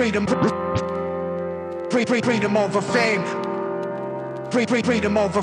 freedom, 0.00 0.26
free 1.90 2.22
freedom 2.22 2.56
over 2.56 2.80
fame, 2.80 3.22
free, 4.50 4.64
free, 4.64 4.80
freedom 4.80 5.18
over 5.18 5.42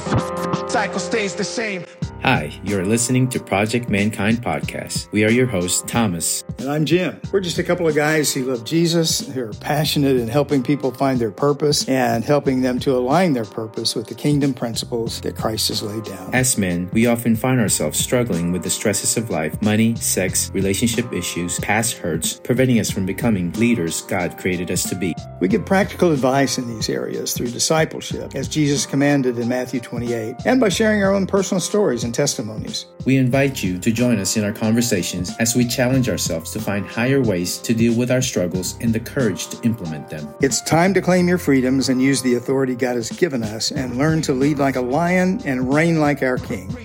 cycle 0.68 1.00
stays 1.00 1.36
the 1.36 1.44
same. 1.44 1.86
Hi, 2.28 2.52
you're 2.62 2.84
listening 2.84 3.30
to 3.30 3.40
Project 3.40 3.88
Mankind 3.88 4.44
Podcast. 4.44 5.10
We 5.14 5.24
are 5.24 5.32
your 5.32 5.48
hosts, 5.48 5.82
Thomas. 5.88 6.44
And 6.60 6.70
I'm 6.70 6.84
Jim. 6.84 7.22
We're 7.32 7.40
just 7.40 7.58
a 7.58 7.64
couple 7.64 7.88
of 7.88 7.96
guys 7.96 8.34
who 8.34 8.44
love 8.44 8.66
Jesus, 8.66 9.26
who 9.26 9.44
are 9.44 9.54
passionate 9.62 10.18
in 10.18 10.28
helping 10.28 10.62
people 10.62 10.92
find 10.92 11.22
their 11.22 11.32
purpose 11.32 11.88
and 11.88 12.26
helping 12.26 12.64
them 12.64 12.80
to 12.80 12.98
align 12.98 13.32
their 13.32 13.46
purpose 13.46 13.96
with 13.96 14.08
the 14.08 14.14
kingdom 14.14 14.54
principles 14.54 15.22
that 15.22 15.38
Christ 15.38 15.70
has 15.70 15.82
laid 15.82 16.04
down. 16.04 16.36
As 16.36 16.58
men, 16.58 16.90
we 16.92 17.06
often 17.06 17.34
find 17.34 17.62
ourselves 17.62 17.98
struggling 17.98 18.52
with 18.52 18.62
the 18.62 18.70
stresses 18.70 19.16
of 19.16 19.30
life 19.30 19.62
money, 19.62 19.96
sex, 19.96 20.52
relationship 20.54 21.14
issues, 21.14 21.62
past 21.62 21.94
hurts, 21.94 22.42
preventing 22.42 22.78
us 22.78 22.92
from 22.92 23.06
becoming 23.06 23.54
leaders 23.54 24.02
God 24.02 24.38
created 24.38 24.70
us 24.70 24.84
to 24.90 24.96
be. 24.96 25.16
We 25.40 25.48
give 25.48 25.66
practical 25.66 26.12
advice 26.12 26.58
in 26.58 26.68
these 26.68 26.90
areas 26.90 27.32
through 27.32 27.52
discipleship, 27.52 28.36
as 28.36 28.50
Jesus 28.50 28.86
commanded 28.86 29.40
in 29.40 29.48
Matthew 29.48 29.80
28, 29.80 30.36
and 30.46 30.60
by 30.60 30.68
sharing 30.68 31.02
our 31.02 31.14
own 31.14 31.26
personal 31.26 31.62
stories 31.62 32.04
and 32.04 32.17
testimonies. 32.18 32.88
We 33.06 33.18
invite 33.18 33.62
you 33.62 33.78
to 33.78 33.92
join 33.92 34.18
us 34.18 34.38
in 34.38 34.44
our 34.44 34.52
conversations 34.52 35.32
as 35.40 35.56
we 35.56 35.66
challenge 35.66 36.10
ourselves 36.10 36.52
to 36.52 36.60
find 36.60 36.84
higher 36.84 37.22
ways 37.22 37.60
to 37.60 37.76
deal 37.76 37.94
with 37.94 38.10
our 38.10 38.24
struggles 38.24 38.76
and 38.82 38.92
the 38.92 39.00
courage 39.00 39.48
to 39.50 39.62
implement 39.62 40.10
them. 40.10 40.28
It's 40.42 40.60
time 40.62 40.96
to 40.96 41.02
claim 41.02 41.28
your 41.28 41.38
freedoms 41.38 41.90
and 41.90 42.02
use 42.02 42.24
the 42.24 42.34
authority 42.34 42.74
God 42.74 42.96
has 42.96 43.12
given 43.12 43.44
us 43.44 43.72
and 43.72 44.00
learn 44.00 44.24
to 44.24 44.34
lead 44.34 44.58
like 44.58 44.76
a 44.78 44.82
lion 44.82 45.40
and 45.46 45.72
reign 45.72 46.00
like 46.00 46.24
our 46.24 46.38
king. 46.38 46.76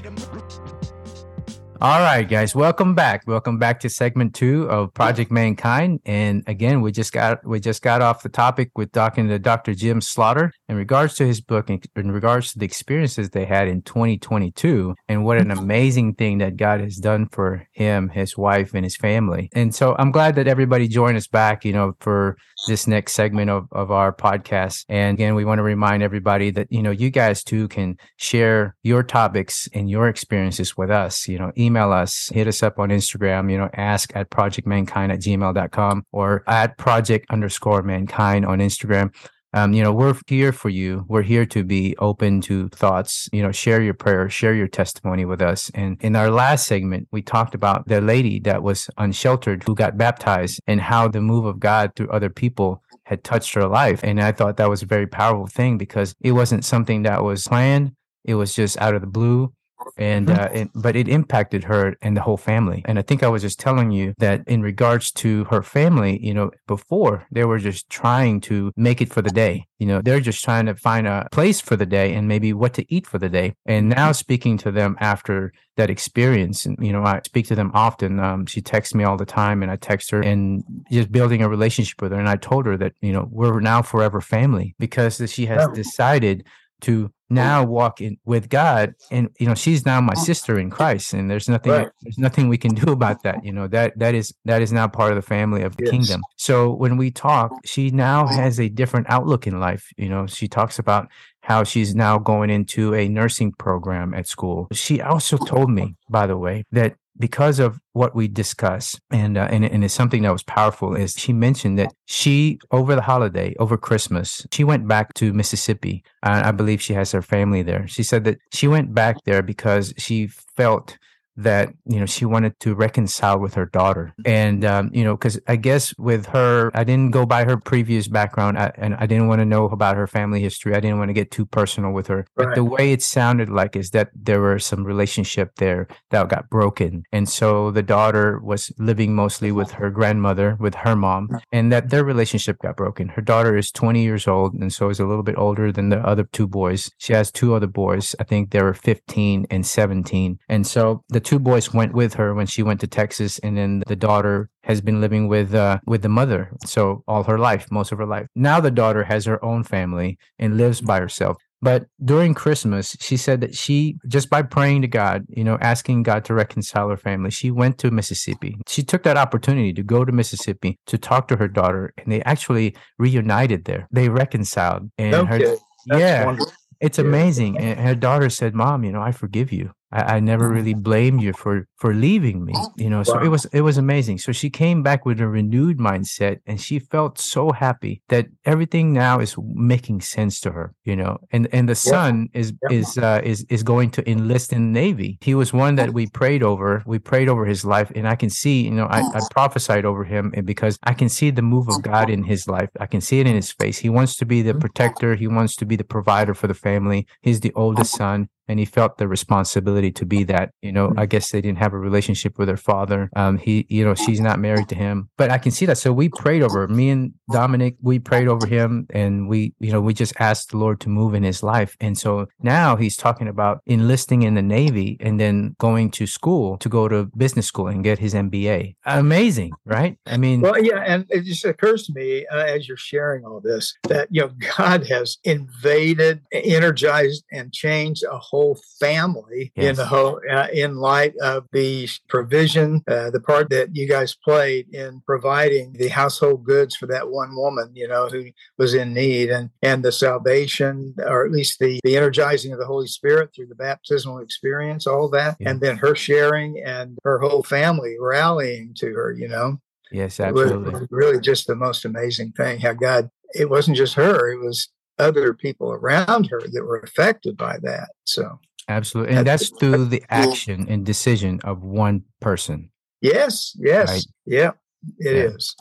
All 1.82 1.98
right, 1.98 2.22
guys, 2.22 2.54
welcome 2.54 2.94
back. 2.94 3.24
Welcome 3.26 3.58
back 3.58 3.80
to 3.80 3.88
segment 3.88 4.36
two 4.36 4.70
of 4.70 4.94
Project 4.94 5.32
Mankind. 5.32 5.98
And 6.06 6.44
again, 6.46 6.80
we 6.80 6.92
just 6.92 7.12
got 7.12 7.44
we 7.44 7.58
just 7.58 7.82
got 7.82 8.00
off 8.00 8.22
the 8.22 8.28
topic 8.28 8.70
with 8.76 8.92
talking 8.92 9.26
to 9.26 9.36
Dr. 9.40 9.74
Jim 9.74 10.00
Slaughter 10.00 10.52
in 10.68 10.76
regards 10.76 11.16
to 11.16 11.26
his 11.26 11.40
book, 11.40 11.70
in, 11.70 11.82
in 11.96 12.12
regards 12.12 12.52
to 12.52 12.60
the 12.60 12.64
experiences 12.64 13.30
they 13.30 13.44
had 13.44 13.66
in 13.66 13.82
2022, 13.82 14.94
and 15.08 15.24
what 15.24 15.38
an 15.38 15.50
amazing 15.50 16.14
thing 16.14 16.38
that 16.38 16.56
God 16.56 16.78
has 16.80 16.98
done 16.98 17.26
for 17.32 17.66
him, 17.72 18.10
his 18.10 18.38
wife, 18.38 18.74
and 18.74 18.84
his 18.84 18.96
family. 18.96 19.48
And 19.52 19.74
so 19.74 19.96
I'm 19.98 20.12
glad 20.12 20.36
that 20.36 20.46
everybody 20.46 20.86
joined 20.86 21.16
us 21.16 21.26
back, 21.26 21.64
you 21.64 21.72
know, 21.72 21.94
for 21.98 22.36
this 22.68 22.86
next 22.86 23.14
segment 23.14 23.50
of, 23.50 23.66
of 23.72 23.90
our 23.90 24.12
podcast. 24.12 24.84
And 24.88 25.14
again, 25.16 25.34
we 25.34 25.44
want 25.44 25.58
to 25.58 25.64
remind 25.64 26.04
everybody 26.04 26.50
that, 26.52 26.70
you 26.70 26.80
know, 26.80 26.92
you 26.92 27.10
guys 27.10 27.42
too 27.42 27.66
can 27.66 27.96
share 28.18 28.76
your 28.84 29.02
topics 29.02 29.68
and 29.74 29.90
your 29.90 30.06
experiences 30.06 30.76
with 30.76 30.88
us, 30.88 31.26
you 31.26 31.40
know, 31.40 31.50
email 31.58 31.71
us, 31.76 32.30
hit 32.32 32.46
us 32.46 32.62
up 32.62 32.78
on 32.78 32.90
Instagram, 32.90 33.50
you 33.50 33.58
know, 33.58 33.70
ask 33.74 34.14
at 34.14 34.30
projectmankind 34.30 35.12
at 35.12 35.20
gmail.com 35.20 36.06
or 36.12 36.44
at 36.46 36.78
project 36.78 37.26
underscore 37.30 37.82
mankind 37.82 38.44
on 38.46 38.58
Instagram. 38.58 39.14
Um, 39.54 39.74
you 39.74 39.82
know, 39.82 39.92
we're 39.92 40.16
here 40.26 40.50
for 40.50 40.70
you. 40.70 41.04
We're 41.08 41.22
here 41.22 41.44
to 41.46 41.62
be 41.62 41.94
open 41.98 42.40
to 42.42 42.68
thoughts. 42.70 43.28
You 43.32 43.42
know, 43.42 43.52
share 43.52 43.82
your 43.82 43.92
prayer, 43.92 44.30
share 44.30 44.54
your 44.54 44.68
testimony 44.68 45.26
with 45.26 45.42
us. 45.42 45.70
And 45.74 46.02
in 46.02 46.16
our 46.16 46.30
last 46.30 46.66
segment, 46.66 47.08
we 47.10 47.20
talked 47.20 47.54
about 47.54 47.86
the 47.86 48.00
lady 48.00 48.40
that 48.40 48.62
was 48.62 48.88
unsheltered 48.96 49.62
who 49.64 49.74
got 49.74 49.98
baptized 49.98 50.60
and 50.66 50.80
how 50.80 51.06
the 51.08 51.20
move 51.20 51.44
of 51.44 51.60
God 51.60 51.92
through 51.94 52.08
other 52.08 52.30
people 52.30 52.82
had 53.04 53.24
touched 53.24 53.52
her 53.52 53.66
life. 53.66 54.00
And 54.02 54.22
I 54.22 54.32
thought 54.32 54.56
that 54.56 54.70
was 54.70 54.82
a 54.82 54.86
very 54.86 55.06
powerful 55.06 55.46
thing 55.46 55.76
because 55.76 56.14
it 56.20 56.32
wasn't 56.32 56.64
something 56.64 57.02
that 57.02 57.22
was 57.22 57.46
planned. 57.46 57.92
It 58.24 58.36
was 58.36 58.54
just 58.54 58.78
out 58.78 58.94
of 58.94 59.02
the 59.02 59.06
blue 59.06 59.52
and 59.96 60.30
uh, 60.30 60.48
it, 60.52 60.70
but 60.74 60.96
it 60.96 61.08
impacted 61.08 61.64
her 61.64 61.96
and 62.02 62.16
the 62.16 62.20
whole 62.20 62.36
family. 62.36 62.82
And 62.86 62.98
I 62.98 63.02
think 63.02 63.22
I 63.22 63.28
was 63.28 63.42
just 63.42 63.60
telling 63.60 63.90
you 63.90 64.14
that 64.18 64.42
in 64.46 64.62
regards 64.62 65.12
to 65.12 65.44
her 65.44 65.62
family, 65.62 66.18
you 66.22 66.34
know, 66.34 66.50
before 66.66 67.26
they 67.30 67.44
were 67.44 67.58
just 67.58 67.88
trying 67.90 68.40
to 68.42 68.72
make 68.76 69.00
it 69.00 69.12
for 69.12 69.22
the 69.22 69.30
day. 69.30 69.66
You 69.78 69.86
know, 69.86 70.00
they're 70.00 70.20
just 70.20 70.44
trying 70.44 70.66
to 70.66 70.76
find 70.76 71.06
a 71.08 71.28
place 71.32 71.60
for 71.60 71.74
the 71.76 71.86
day 71.86 72.14
and 72.14 72.28
maybe 72.28 72.52
what 72.52 72.74
to 72.74 72.94
eat 72.94 73.06
for 73.06 73.18
the 73.18 73.28
day. 73.28 73.54
And 73.66 73.88
now 73.88 74.12
speaking 74.12 74.56
to 74.58 74.70
them 74.70 74.96
after 75.00 75.52
that 75.76 75.90
experience, 75.90 76.66
and 76.66 76.76
you 76.80 76.92
know, 76.92 77.02
I 77.02 77.20
speak 77.24 77.46
to 77.48 77.54
them 77.54 77.70
often. 77.74 78.20
Um, 78.20 78.46
she 78.46 78.60
texts 78.60 78.94
me 78.94 79.04
all 79.04 79.16
the 79.16 79.24
time, 79.24 79.62
and 79.62 79.72
I 79.72 79.76
text 79.76 80.10
her 80.10 80.20
and 80.20 80.62
just 80.90 81.10
building 81.10 81.42
a 81.42 81.48
relationship 81.48 82.00
with 82.02 82.12
her. 82.12 82.18
And 82.18 82.28
I 82.28 82.36
told 82.36 82.66
her 82.66 82.76
that 82.76 82.92
you 83.00 83.12
know 83.12 83.28
we're 83.30 83.60
now 83.60 83.82
forever 83.82 84.20
family 84.20 84.74
because 84.78 85.20
she 85.32 85.46
has 85.46 85.66
decided 85.74 86.46
to 86.82 87.10
now 87.32 87.64
walk 87.64 88.00
in 88.00 88.18
with 88.24 88.48
God 88.48 88.94
and 89.10 89.28
you 89.38 89.46
know 89.46 89.54
she's 89.54 89.86
now 89.86 90.00
my 90.00 90.14
oh. 90.16 90.22
sister 90.22 90.58
in 90.58 90.70
Christ 90.70 91.12
and 91.14 91.30
there's 91.30 91.48
nothing 91.48 91.72
right. 91.72 91.88
there's 92.02 92.18
nothing 92.18 92.48
we 92.48 92.58
can 92.58 92.74
do 92.74 92.92
about 92.92 93.22
that 93.22 93.44
you 93.44 93.52
know 93.52 93.66
that 93.68 93.98
that 93.98 94.14
is 94.14 94.34
that 94.44 94.62
is 94.62 94.72
now 94.72 94.86
part 94.86 95.10
of 95.10 95.16
the 95.16 95.22
family 95.22 95.62
of 95.62 95.76
the 95.76 95.84
yes. 95.84 95.90
kingdom 95.90 96.22
so 96.36 96.72
when 96.72 96.96
we 96.96 97.10
talk 97.10 97.52
she 97.64 97.90
now 97.90 98.26
has 98.26 98.60
a 98.60 98.68
different 98.68 99.06
outlook 99.08 99.46
in 99.46 99.58
life 99.58 99.88
you 99.96 100.08
know 100.08 100.26
she 100.26 100.46
talks 100.48 100.78
about 100.78 101.08
how 101.40 101.64
she's 101.64 101.94
now 101.94 102.18
going 102.18 102.50
into 102.50 102.94
a 102.94 103.08
nursing 103.08 103.52
program 103.52 104.14
at 104.14 104.28
school 104.28 104.68
she 104.72 105.00
also 105.00 105.36
told 105.36 105.70
me 105.70 105.94
by 106.08 106.26
the 106.26 106.36
way 106.36 106.64
that 106.70 106.94
because 107.18 107.58
of 107.58 107.78
what 107.92 108.14
we 108.14 108.26
discuss 108.28 108.98
and, 109.10 109.36
uh, 109.36 109.48
and 109.50 109.64
and 109.64 109.84
it's 109.84 109.94
something 109.94 110.22
that 110.22 110.32
was 110.32 110.42
powerful 110.42 110.94
is 110.94 111.14
she 111.18 111.32
mentioned 111.32 111.78
that 111.78 111.92
she 112.06 112.58
over 112.70 112.94
the 112.94 113.02
holiday 113.02 113.54
over 113.58 113.76
christmas 113.76 114.46
she 114.50 114.64
went 114.64 114.88
back 114.88 115.12
to 115.14 115.32
mississippi. 115.32 116.02
Uh, 116.22 116.42
i 116.44 116.50
believe 116.50 116.80
she 116.80 116.94
has 116.94 117.12
her 117.12 117.22
family 117.22 117.62
there. 117.62 117.86
She 117.86 118.02
said 118.02 118.24
that 118.24 118.38
she 118.52 118.68
went 118.68 118.94
back 118.94 119.16
there 119.24 119.42
because 119.42 119.92
she 119.96 120.26
felt 120.26 120.98
that 121.36 121.72
you 121.86 121.98
know 121.98 122.06
she 122.06 122.24
wanted 122.24 122.58
to 122.60 122.74
reconcile 122.74 123.38
with 123.38 123.54
her 123.54 123.66
daughter. 123.66 124.14
And 124.24 124.64
um, 124.64 124.90
you 124.92 125.04
know 125.04 125.14
because 125.16 125.38
i 125.46 125.56
guess 125.56 125.96
with 125.98 126.26
her 126.26 126.70
i 126.74 126.84
didn't 126.84 127.10
go 127.10 127.24
by 127.24 127.44
her 127.44 127.56
previous 127.56 128.08
background 128.08 128.58
I, 128.58 128.72
and 128.76 128.94
i 128.96 129.06
didn't 129.06 129.28
want 129.28 129.40
to 129.40 129.44
know 129.44 129.64
about 129.66 129.96
her 129.96 130.06
family 130.06 130.40
history. 130.40 130.74
I 130.74 130.80
didn't 130.80 130.98
want 130.98 131.08
to 131.08 131.14
get 131.14 131.30
too 131.30 131.46
personal 131.46 131.92
with 131.92 132.06
her. 132.08 132.26
Right. 132.36 132.46
but 132.46 132.54
the 132.54 132.64
way 132.64 132.92
it 132.92 133.02
sounded 133.02 133.48
like 133.48 133.76
is 133.76 133.90
that 133.90 134.10
there 134.14 134.40
were 134.40 134.58
some 134.58 134.84
relationship 134.84 135.56
there 135.56 135.88
that 136.10 136.28
got 136.28 136.50
broken. 136.50 137.04
And 137.12 137.28
so 137.28 137.70
the 137.70 137.82
daughter 137.82 138.38
was 138.40 138.72
living 138.78 139.14
mostly 139.14 139.52
with 139.52 139.72
her 139.72 139.90
grandmother 139.90 140.56
with 140.60 140.74
her 140.76 140.96
mom 140.96 141.28
and 141.50 141.72
that 141.72 141.90
their 141.90 142.04
relationship 142.04 142.58
got 142.58 142.76
broken. 142.76 143.08
Her 143.08 143.22
daughter 143.22 143.56
is 143.56 143.72
20 143.72 144.02
years 144.02 144.28
old 144.28 144.54
and 144.54 144.72
so 144.72 144.90
is 144.90 145.00
a 145.00 145.06
little 145.06 145.22
bit 145.22 145.38
older 145.38 145.72
than 145.72 145.88
the 145.88 145.98
other 145.98 146.24
two 146.24 146.46
boys. 146.46 146.90
She 146.98 147.12
has 147.12 147.30
two 147.30 147.54
other 147.54 147.66
boys. 147.66 148.14
I 148.20 148.24
think 148.24 148.50
they 148.50 148.62
were 148.62 148.74
15 148.74 149.46
and 149.50 149.66
17 149.66 150.38
and 150.48 150.66
so 150.66 151.02
the 151.08 151.20
two 151.24 151.38
boys 151.38 151.72
went 151.72 151.94
with 151.94 152.14
her 152.14 152.34
when 152.34 152.46
she 152.46 152.62
went 152.62 152.80
to 152.80 152.86
Texas, 152.86 153.38
and 153.38 153.56
then 153.56 153.82
the 153.86 153.96
daughter 153.96 154.50
has 154.64 154.80
been 154.80 155.00
living 155.00 155.28
with 155.28 155.54
uh, 155.54 155.78
with 155.86 156.02
the 156.02 156.08
mother 156.08 156.50
so 156.64 157.02
all 157.08 157.24
her 157.24 157.38
life, 157.38 157.70
most 157.70 157.92
of 157.92 157.98
her 157.98 158.06
life. 158.06 158.26
Now 158.34 158.60
the 158.60 158.70
daughter 158.70 159.04
has 159.04 159.24
her 159.24 159.42
own 159.44 159.64
family 159.64 160.18
and 160.38 160.56
lives 160.56 160.80
by 160.80 161.00
herself. 161.00 161.36
But 161.62 161.86
during 162.04 162.34
Christmas, 162.34 162.96
she 163.00 163.16
said 163.16 163.40
that 163.40 163.54
she, 163.54 163.96
just 164.08 164.28
by 164.28 164.42
praying 164.42 164.82
to 164.82 164.88
God, 164.88 165.24
you 165.28 165.44
know, 165.44 165.58
asking 165.60 166.02
God 166.02 166.24
to 166.24 166.34
reconcile 166.34 166.88
her 166.88 166.96
family, 166.96 167.30
she 167.30 167.52
went 167.52 167.78
to 167.78 167.92
Mississippi. 167.92 168.56
She 168.66 168.82
took 168.82 169.04
that 169.04 169.16
opportunity 169.16 169.72
to 169.74 169.82
go 169.84 170.04
to 170.04 170.10
Mississippi 170.10 170.76
to 170.88 170.98
talk 170.98 171.28
to 171.28 171.36
her 171.36 171.46
daughter, 171.46 171.94
and 171.96 172.10
they 172.10 172.20
actually 172.22 172.74
reunited 172.98 173.64
there. 173.64 173.86
They 173.92 174.08
reconciled. 174.08 174.90
And 174.98 175.14
okay. 175.14 175.44
her, 175.44 175.56
yeah, 175.86 176.26
wonderful. 176.26 176.52
it's 176.80 176.98
amazing. 176.98 177.58
And 177.58 177.78
her 177.78 177.94
daughter 177.94 178.28
said, 178.28 178.56
Mom, 178.56 178.82
you 178.82 178.90
know, 178.90 179.00
I 179.00 179.12
forgive 179.12 179.52
you. 179.52 179.70
I, 179.92 180.16
I 180.16 180.20
never 180.20 180.46
mm-hmm. 180.46 180.54
really 180.54 180.74
blamed 180.74 181.22
you 181.22 181.32
for 181.32 181.66
for 181.76 181.94
leaving 181.94 182.44
me. 182.44 182.54
You 182.76 182.90
know, 182.90 183.02
so 183.02 183.14
wow. 183.14 183.24
it 183.24 183.28
was 183.28 183.44
it 183.46 183.60
was 183.60 183.78
amazing. 183.78 184.18
So 184.18 184.32
she 184.32 184.50
came 184.50 184.82
back 184.82 185.04
with 185.04 185.20
a 185.20 185.28
renewed 185.28 185.78
mindset, 185.78 186.40
and 186.46 186.60
she 186.60 186.78
felt 186.78 187.18
so 187.18 187.52
happy 187.52 188.02
that 188.08 188.26
everything 188.44 188.92
now 188.92 189.20
is 189.20 189.36
making 189.38 190.00
sense 190.00 190.40
to 190.40 190.52
her. 190.52 190.74
You 190.84 190.96
know, 190.96 191.18
and 191.30 191.48
and 191.52 191.68
the 191.68 191.74
son 191.74 192.28
yeah. 192.32 192.40
is 192.40 192.52
yeah. 192.62 192.78
is 192.78 192.98
uh, 192.98 193.20
is 193.22 193.44
is 193.48 193.62
going 193.62 193.90
to 193.90 194.10
enlist 194.10 194.52
in 194.52 194.72
the 194.72 194.80
Navy. 194.80 195.18
He 195.20 195.34
was 195.34 195.52
one 195.52 195.76
that 195.76 195.92
we 195.92 196.06
prayed 196.08 196.42
over. 196.42 196.82
We 196.86 196.98
prayed 196.98 197.28
over 197.28 197.44
his 197.44 197.64
life, 197.64 197.92
and 197.94 198.08
I 198.08 198.16
can 198.16 198.30
see. 198.30 198.62
You 198.62 198.70
know, 198.70 198.86
I, 198.86 199.00
I 199.00 199.20
prophesied 199.30 199.84
over 199.84 200.04
him 200.04 200.32
and 200.34 200.46
because 200.46 200.78
I 200.84 200.94
can 200.94 201.08
see 201.08 201.30
the 201.30 201.42
move 201.42 201.68
of 201.68 201.82
God 201.82 202.10
in 202.10 202.24
his 202.24 202.48
life. 202.48 202.70
I 202.80 202.86
can 202.86 203.00
see 203.00 203.20
it 203.20 203.26
in 203.26 203.34
his 203.34 203.52
face. 203.52 203.78
He 203.78 203.88
wants 203.88 204.16
to 204.16 204.26
be 204.26 204.42
the 204.42 204.50
mm-hmm. 204.50 204.60
protector. 204.60 205.14
He 205.14 205.26
wants 205.26 205.56
to 205.56 205.66
be 205.66 205.76
the 205.76 205.84
provider 205.84 206.34
for 206.34 206.46
the 206.46 206.54
family. 206.54 207.06
He's 207.20 207.40
the 207.40 207.52
oldest 207.54 207.92
son 207.94 208.28
and 208.52 208.60
he 208.60 208.66
felt 208.66 208.98
the 208.98 209.08
responsibility 209.08 209.90
to 209.90 210.04
be 210.04 210.24
that. 210.24 210.52
You 210.60 210.72
know, 210.72 210.92
I 210.96 211.06
guess 211.06 211.30
they 211.30 211.40
didn't 211.40 211.58
have 211.58 211.72
a 211.72 211.78
relationship 211.78 212.38
with 212.38 212.48
her 212.48 212.56
father. 212.56 213.10
Um, 213.16 213.38
he, 213.38 213.66
you 213.68 213.84
know, 213.84 213.94
she's 213.94 214.20
not 214.20 214.38
married 214.38 214.68
to 214.68 214.74
him, 214.74 215.08
but 215.16 215.30
I 215.30 215.38
can 215.38 215.50
see 215.50 215.66
that. 215.66 215.78
So 215.78 215.92
we 215.92 216.10
prayed 216.10 216.42
over 216.42 216.68
me 216.68 216.90
and 216.90 217.12
Dominic. 217.30 217.76
We 217.80 217.98
prayed 217.98 218.28
over 218.28 218.46
him, 218.46 218.86
and 218.90 219.28
we, 219.28 219.54
you 219.58 219.72
know, 219.72 219.80
we 219.80 219.94
just 219.94 220.12
asked 220.20 220.50
the 220.50 220.58
Lord 220.58 220.80
to 220.80 220.88
move 220.88 221.14
in 221.14 221.22
his 221.22 221.42
life. 221.42 221.76
And 221.80 221.96
so 221.96 222.26
now 222.42 222.76
he's 222.76 222.96
talking 222.96 223.26
about 223.26 223.62
enlisting 223.66 224.22
in 224.22 224.34
the 224.34 224.42
Navy 224.42 224.98
and 225.00 225.18
then 225.18 225.56
going 225.58 225.90
to 225.92 226.06
school 226.06 226.58
to 226.58 226.68
go 226.68 226.88
to 226.88 227.06
business 227.16 227.46
school 227.46 227.68
and 227.68 227.82
get 227.82 227.98
his 227.98 228.12
MBA. 228.12 228.76
Amazing, 228.84 229.52
right? 229.64 229.96
I 230.06 230.18
mean, 230.18 230.42
well, 230.42 230.62
yeah, 230.62 230.82
and 230.86 231.06
it 231.08 231.24
just 231.24 231.44
occurs 231.44 231.84
to 231.86 231.92
me 231.94 232.26
uh, 232.26 232.44
as 232.44 232.68
you're 232.68 232.76
sharing 232.76 233.24
all 233.24 233.40
this 233.40 233.74
that 233.88 234.08
you 234.10 234.20
know 234.20 234.30
God 234.58 234.86
has 234.88 235.16
invaded, 235.24 236.20
energized, 236.32 237.24
and 237.32 237.50
changed 237.52 238.04
a 238.04 238.18
whole 238.18 238.41
family 238.80 239.52
yes. 239.56 239.70
in 239.70 239.76
the 239.76 239.86
whole 239.86 240.20
uh, 240.30 240.48
in 240.52 240.76
light 240.76 241.14
of 241.22 241.46
the 241.52 241.88
provision, 242.08 242.82
uh, 242.88 243.10
the 243.10 243.20
part 243.20 243.50
that 243.50 243.74
you 243.74 243.88
guys 243.88 244.14
played 244.14 244.66
in 244.74 245.02
providing 245.06 245.72
the 245.74 245.88
household 245.88 246.44
goods 246.44 246.76
for 246.76 246.86
that 246.86 247.10
one 247.10 247.34
woman, 247.34 247.70
you 247.74 247.88
know, 247.88 248.08
who 248.08 248.26
was 248.58 248.74
in 248.74 248.92
need, 248.94 249.30
and 249.30 249.50
and 249.62 249.84
the 249.84 249.92
salvation, 249.92 250.94
or 250.98 251.24
at 251.24 251.32
least 251.32 251.58
the 251.58 251.80
the 251.84 251.96
energizing 251.96 252.52
of 252.52 252.58
the 252.58 252.66
Holy 252.66 252.86
Spirit 252.86 253.30
through 253.34 253.46
the 253.46 253.54
baptismal 253.54 254.18
experience, 254.18 254.86
all 254.86 255.08
that, 255.10 255.36
yeah. 255.38 255.50
and 255.50 255.60
then 255.60 255.76
her 255.76 255.94
sharing 255.94 256.62
and 256.64 256.98
her 257.04 257.18
whole 257.18 257.42
family 257.42 257.96
rallying 258.00 258.74
to 258.78 258.92
her, 258.92 259.12
you 259.12 259.28
know. 259.28 259.58
Yes, 259.90 260.20
absolutely. 260.20 260.68
It 260.68 260.80
was 260.80 260.88
really 260.90 261.20
just 261.20 261.46
the 261.46 261.54
most 261.54 261.84
amazing 261.84 262.32
thing. 262.32 262.60
How 262.60 262.72
God, 262.72 263.10
it 263.34 263.50
wasn't 263.50 263.76
just 263.76 263.94
her; 263.94 264.32
it 264.32 264.38
was 264.38 264.68
other 264.98 265.34
people 265.34 265.72
around 265.72 266.28
her 266.30 266.40
that 266.40 266.64
were 266.64 266.80
affected 266.80 267.36
by 267.36 267.58
that. 267.62 267.90
So 268.04 268.38
absolutely, 268.68 269.16
and 269.16 269.26
that's, 269.26 269.50
that's 269.50 269.60
through 269.60 269.86
the 269.86 270.02
action 270.10 270.66
and 270.68 270.84
decision 270.84 271.40
of 271.44 271.62
one 271.62 272.04
person. 272.20 272.70
Yes, 273.00 273.56
yes, 273.58 273.88
right? 273.88 274.06
yeah, 274.26 274.50
it 274.98 275.16
yeah. 275.16 275.34
is. 275.34 275.56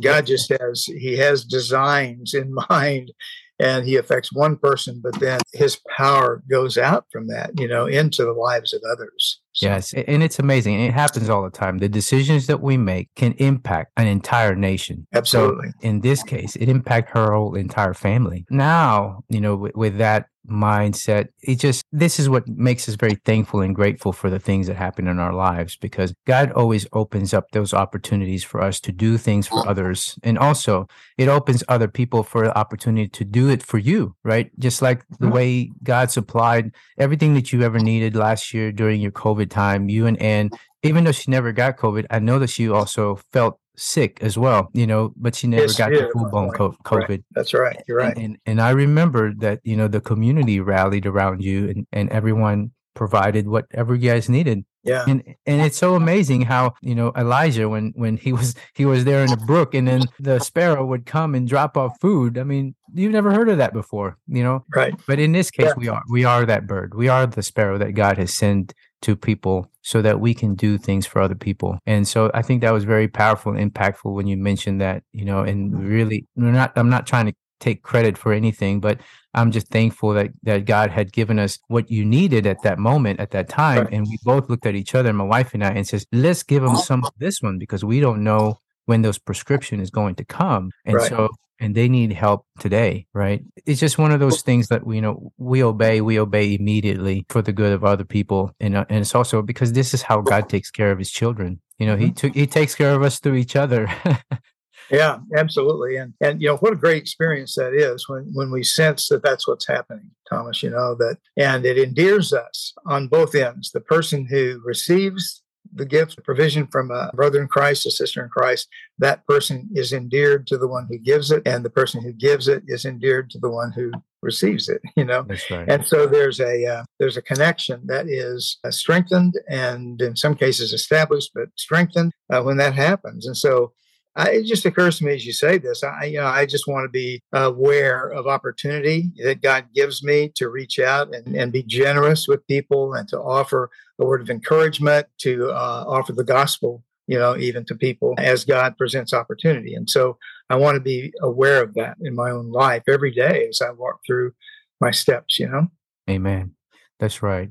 God 0.00 0.26
just 0.26 0.52
has 0.60 0.84
He 0.84 1.16
has 1.16 1.44
designs 1.44 2.34
in 2.34 2.54
mind, 2.70 3.12
and 3.58 3.86
He 3.86 3.96
affects 3.96 4.32
one 4.32 4.56
person, 4.56 5.00
but 5.02 5.18
then 5.20 5.40
His 5.52 5.78
power 5.96 6.42
goes 6.50 6.76
out 6.76 7.06
from 7.10 7.28
that, 7.28 7.58
you 7.58 7.68
know, 7.68 7.86
into 7.86 8.24
the 8.24 8.32
lives 8.32 8.72
of 8.72 8.82
others. 8.90 9.40
So. 9.52 9.66
Yes, 9.66 9.94
and 9.94 10.22
it's 10.22 10.38
amazing. 10.38 10.80
It 10.80 10.92
happens 10.92 11.30
all 11.30 11.42
the 11.42 11.50
time. 11.50 11.78
The 11.78 11.88
decisions 11.88 12.46
that 12.46 12.60
we 12.60 12.76
make 12.76 13.08
can 13.16 13.32
impact 13.38 13.92
an 13.96 14.06
entire 14.06 14.54
nation. 14.54 15.06
Absolutely. 15.14 15.68
So 15.68 15.74
in 15.80 16.00
this 16.00 16.22
case, 16.22 16.56
it 16.56 16.68
impacted 16.68 17.14
her 17.14 17.32
whole 17.32 17.54
entire 17.54 17.94
family. 17.94 18.44
Now, 18.50 19.24
you 19.30 19.40
know, 19.40 19.56
with, 19.56 19.74
with 19.74 19.98
that 19.98 20.26
mindset. 20.48 21.28
It 21.42 21.56
just, 21.56 21.84
this 21.92 22.18
is 22.18 22.28
what 22.28 22.48
makes 22.48 22.88
us 22.88 22.94
very 22.94 23.16
thankful 23.24 23.60
and 23.60 23.74
grateful 23.74 24.12
for 24.12 24.30
the 24.30 24.38
things 24.38 24.66
that 24.66 24.76
happen 24.76 25.08
in 25.08 25.18
our 25.18 25.32
lives 25.32 25.76
because 25.76 26.14
God 26.26 26.52
always 26.52 26.86
opens 26.92 27.34
up 27.34 27.50
those 27.50 27.74
opportunities 27.74 28.44
for 28.44 28.60
us 28.60 28.80
to 28.80 28.92
do 28.92 29.18
things 29.18 29.46
for 29.46 29.66
others. 29.68 30.18
And 30.22 30.38
also, 30.38 30.88
it 31.18 31.28
opens 31.28 31.62
other 31.68 31.88
people 31.88 32.22
for 32.22 32.44
the 32.44 32.56
opportunity 32.56 33.08
to 33.08 33.24
do 33.24 33.48
it 33.48 33.62
for 33.62 33.78
you, 33.78 34.14
right? 34.24 34.50
Just 34.58 34.82
like 34.82 35.06
the 35.08 35.26
mm-hmm. 35.26 35.34
way 35.34 35.70
God 35.82 36.10
supplied 36.10 36.74
everything 36.98 37.34
that 37.34 37.52
you 37.52 37.62
ever 37.62 37.78
needed 37.78 38.16
last 38.16 38.54
year 38.54 38.72
during 38.72 39.00
your 39.00 39.12
COVID 39.12 39.50
time, 39.50 39.88
you 39.88 40.06
and 40.06 40.20
Ann, 40.20 40.50
even 40.82 41.04
though 41.04 41.12
she 41.12 41.30
never 41.30 41.52
got 41.52 41.76
COVID, 41.76 42.06
I 42.10 42.18
know 42.20 42.38
that 42.38 42.50
she 42.50 42.68
also 42.68 43.20
felt 43.32 43.58
sick 43.76 44.18
as 44.22 44.36
well, 44.38 44.70
you 44.72 44.86
know, 44.86 45.12
but 45.16 45.34
she 45.34 45.46
never 45.46 45.62
yes, 45.62 45.76
got 45.76 45.90
the 45.90 46.08
full 46.12 46.28
blown 46.30 46.50
COVID. 46.50 47.08
Right. 47.08 47.24
That's 47.32 47.54
right. 47.54 47.82
You're 47.86 47.98
right. 47.98 48.16
And, 48.16 48.24
and, 48.24 48.38
and 48.46 48.60
I 48.60 48.70
remember 48.70 49.34
that, 49.34 49.60
you 49.64 49.76
know, 49.76 49.88
the 49.88 50.00
community 50.00 50.60
rallied 50.60 51.06
around 51.06 51.42
you 51.42 51.68
and, 51.68 51.86
and 51.92 52.10
everyone 52.10 52.72
provided 52.94 53.46
whatever 53.46 53.94
you 53.94 54.10
guys 54.10 54.28
needed. 54.28 54.64
Yeah. 54.82 55.04
And 55.08 55.22
and 55.46 55.60
it's 55.62 55.76
so 55.76 55.96
amazing 55.96 56.42
how, 56.42 56.74
you 56.80 56.94
know, 56.94 57.12
Elijah 57.16 57.68
when 57.68 57.92
when 57.96 58.16
he 58.16 58.32
was 58.32 58.54
he 58.74 58.84
was 58.84 59.04
there 59.04 59.22
in 59.24 59.30
the 59.30 59.36
brook 59.36 59.74
and 59.74 59.86
then 59.86 60.02
the 60.20 60.38
sparrow 60.38 60.86
would 60.86 61.06
come 61.06 61.34
and 61.34 61.48
drop 61.48 61.76
off 61.76 62.00
food. 62.00 62.38
I 62.38 62.44
mean, 62.44 62.74
you've 62.94 63.12
never 63.12 63.32
heard 63.32 63.48
of 63.48 63.58
that 63.58 63.72
before, 63.72 64.16
you 64.28 64.44
know? 64.44 64.64
Right. 64.74 64.94
But 65.06 65.18
in 65.18 65.32
this 65.32 65.50
case 65.50 65.66
yeah. 65.66 65.74
we 65.76 65.88
are 65.88 66.02
we 66.08 66.24
are 66.24 66.46
that 66.46 66.68
bird. 66.68 66.94
We 66.94 67.08
are 67.08 67.26
the 67.26 67.42
sparrow 67.42 67.78
that 67.78 67.92
God 67.92 68.16
has 68.18 68.32
sent 68.32 68.74
to 69.02 69.16
people 69.16 69.70
so 69.82 70.02
that 70.02 70.20
we 70.20 70.34
can 70.34 70.54
do 70.54 70.78
things 70.78 71.06
for 71.06 71.20
other 71.20 71.34
people. 71.34 71.78
And 71.86 72.08
so 72.08 72.30
I 72.34 72.42
think 72.42 72.60
that 72.60 72.72
was 72.72 72.84
very 72.84 73.08
powerful 73.08 73.52
and 73.52 73.72
impactful 73.72 74.12
when 74.12 74.26
you 74.26 74.36
mentioned 74.36 74.80
that, 74.80 75.02
you 75.12 75.24
know, 75.24 75.42
and 75.42 75.78
really 75.88 76.26
we're 76.34 76.52
not 76.52 76.72
I'm 76.76 76.90
not 76.90 77.06
trying 77.06 77.26
to 77.26 77.34
take 77.60 77.82
credit 77.82 78.18
for 78.18 78.32
anything, 78.32 78.80
but 78.80 79.00
I'm 79.34 79.50
just 79.50 79.68
thankful 79.68 80.12
that 80.14 80.30
that 80.42 80.64
God 80.64 80.90
had 80.90 81.12
given 81.12 81.38
us 81.38 81.58
what 81.68 81.90
you 81.90 82.04
needed 82.04 82.46
at 82.46 82.62
that 82.62 82.78
moment, 82.78 83.20
at 83.20 83.30
that 83.30 83.48
time. 83.48 83.84
Right. 83.84 83.92
And 83.92 84.06
we 84.08 84.18
both 84.24 84.48
looked 84.48 84.66
at 84.66 84.74
each 84.74 84.94
other, 84.94 85.12
my 85.12 85.24
wife 85.24 85.54
and 85.54 85.64
I, 85.64 85.70
and 85.70 85.86
says, 85.86 86.06
let's 86.12 86.42
give 86.42 86.62
them 86.62 86.76
some 86.76 87.04
of 87.04 87.12
this 87.18 87.40
one 87.42 87.58
because 87.58 87.84
we 87.84 88.00
don't 88.00 88.24
know 88.24 88.58
when 88.86 89.02
those 89.02 89.18
prescription 89.18 89.80
is 89.80 89.90
going 89.90 90.14
to 90.16 90.24
come. 90.24 90.70
And 90.84 90.96
right. 90.96 91.08
so 91.08 91.28
and 91.60 91.74
they 91.74 91.88
need 91.88 92.12
help 92.12 92.46
today, 92.58 93.06
right? 93.14 93.42
It's 93.64 93.80
just 93.80 93.98
one 93.98 94.12
of 94.12 94.20
those 94.20 94.42
things 94.42 94.68
that 94.68 94.86
we 94.86 94.96
you 94.96 95.02
know 95.02 95.32
we 95.38 95.62
obey, 95.62 96.00
we 96.00 96.18
obey 96.18 96.54
immediately 96.54 97.26
for 97.28 97.42
the 97.42 97.52
good 97.52 97.72
of 97.72 97.84
other 97.84 98.04
people, 98.04 98.52
and 98.60 98.76
uh, 98.76 98.84
and 98.88 99.00
it's 99.00 99.14
also 99.14 99.42
because 99.42 99.72
this 99.72 99.94
is 99.94 100.02
how 100.02 100.20
God 100.20 100.48
takes 100.48 100.70
care 100.70 100.90
of 100.90 100.98
His 100.98 101.10
children. 101.10 101.60
You 101.78 101.86
know, 101.86 101.96
He 101.96 102.06
mm-hmm. 102.06 102.14
took 102.14 102.34
He 102.34 102.46
takes 102.46 102.74
care 102.74 102.94
of 102.94 103.02
us 103.02 103.18
through 103.18 103.36
each 103.36 103.56
other. 103.56 103.88
yeah, 104.90 105.18
absolutely, 105.36 105.96
and 105.96 106.14
and 106.20 106.40
you 106.40 106.48
know 106.48 106.56
what 106.56 106.72
a 106.72 106.76
great 106.76 106.98
experience 107.02 107.54
that 107.54 107.74
is 107.74 108.08
when 108.08 108.30
when 108.34 108.50
we 108.50 108.62
sense 108.62 109.08
that 109.08 109.22
that's 109.22 109.48
what's 109.48 109.66
happening, 109.66 110.10
Thomas. 110.28 110.62
You 110.62 110.70
know 110.70 110.94
that, 110.96 111.18
and 111.36 111.64
it 111.64 111.78
endears 111.78 112.32
us 112.32 112.74
on 112.86 113.08
both 113.08 113.34
ends. 113.34 113.70
The 113.70 113.80
person 113.80 114.26
who 114.28 114.60
receives 114.64 115.42
the 115.74 115.84
gift, 115.84 116.22
provision 116.24 116.66
from 116.66 116.90
a 116.90 117.10
brother 117.14 117.40
in 117.40 117.48
Christ, 117.48 117.86
a 117.86 117.90
sister 117.90 118.22
in 118.22 118.28
Christ, 118.28 118.68
that 118.98 119.26
person 119.26 119.68
is 119.74 119.92
endeared 119.92 120.46
to 120.48 120.58
the 120.58 120.68
one 120.68 120.86
who 120.88 120.98
gives 120.98 121.30
it, 121.30 121.42
and 121.46 121.64
the 121.64 121.70
person 121.70 122.02
who 122.02 122.12
gives 122.12 122.48
it 122.48 122.62
is 122.66 122.84
endeared 122.84 123.30
to 123.30 123.38
the 123.38 123.50
one 123.50 123.72
who 123.72 123.90
receives 124.22 124.68
it. 124.68 124.80
You 124.96 125.04
know, 125.04 125.26
right. 125.50 125.68
and 125.68 125.86
so 125.86 126.06
there's 126.06 126.40
a 126.40 126.64
uh, 126.66 126.84
there's 126.98 127.18
a 127.18 127.22
connection 127.22 127.82
that 127.86 128.08
is 128.08 128.58
uh, 128.64 128.70
strengthened 128.70 129.34
and 129.48 130.00
in 130.00 130.16
some 130.16 130.34
cases 130.34 130.72
established, 130.72 131.32
but 131.34 131.48
strengthened 131.56 132.12
uh, 132.32 132.42
when 132.42 132.56
that 132.56 132.74
happens. 132.74 133.26
And 133.26 133.36
so 133.36 133.72
I, 134.16 134.30
it 134.30 134.46
just 134.46 134.64
occurs 134.64 134.98
to 134.98 135.04
me 135.04 135.14
as 135.14 135.26
you 135.26 135.32
say 135.32 135.58
this. 135.58 135.84
I, 135.84 136.04
you 136.04 136.18
know, 136.18 136.26
I 136.26 136.46
just 136.46 136.66
want 136.66 136.84
to 136.84 136.88
be 136.88 137.22
aware 137.32 138.08
of 138.08 138.26
opportunity 138.26 139.12
that 139.22 139.42
God 139.42 139.66
gives 139.74 140.02
me 140.02 140.32
to 140.36 140.48
reach 140.48 140.78
out 140.78 141.14
and, 141.14 141.36
and 141.36 141.52
be 141.52 141.62
generous 141.62 142.26
with 142.26 142.46
people 142.46 142.94
and 142.94 143.06
to 143.08 143.20
offer 143.20 143.70
a 143.98 144.04
word 144.04 144.22
of 144.22 144.30
encouragement, 144.30 145.06
to 145.18 145.50
uh, 145.50 145.84
offer 145.86 146.12
the 146.12 146.24
gospel, 146.24 146.82
you 147.06 147.18
know, 147.18 147.36
even 147.36 147.64
to 147.66 147.74
people 147.74 148.14
as 148.18 148.44
God 148.44 148.78
presents 148.78 149.12
opportunity. 149.12 149.74
And 149.74 149.88
so 149.88 150.16
I 150.48 150.56
want 150.56 150.76
to 150.76 150.80
be 150.80 151.12
aware 151.20 151.62
of 151.62 151.74
that 151.74 151.96
in 152.00 152.14
my 152.14 152.30
own 152.30 152.50
life 152.50 152.84
every 152.88 153.12
day 153.12 153.46
as 153.48 153.60
I 153.60 153.70
walk 153.70 154.00
through 154.06 154.32
my 154.80 154.90
steps. 154.92 155.38
You 155.38 155.48
know. 155.48 155.66
Amen. 156.08 156.52
That's 156.98 157.22
right. 157.22 157.50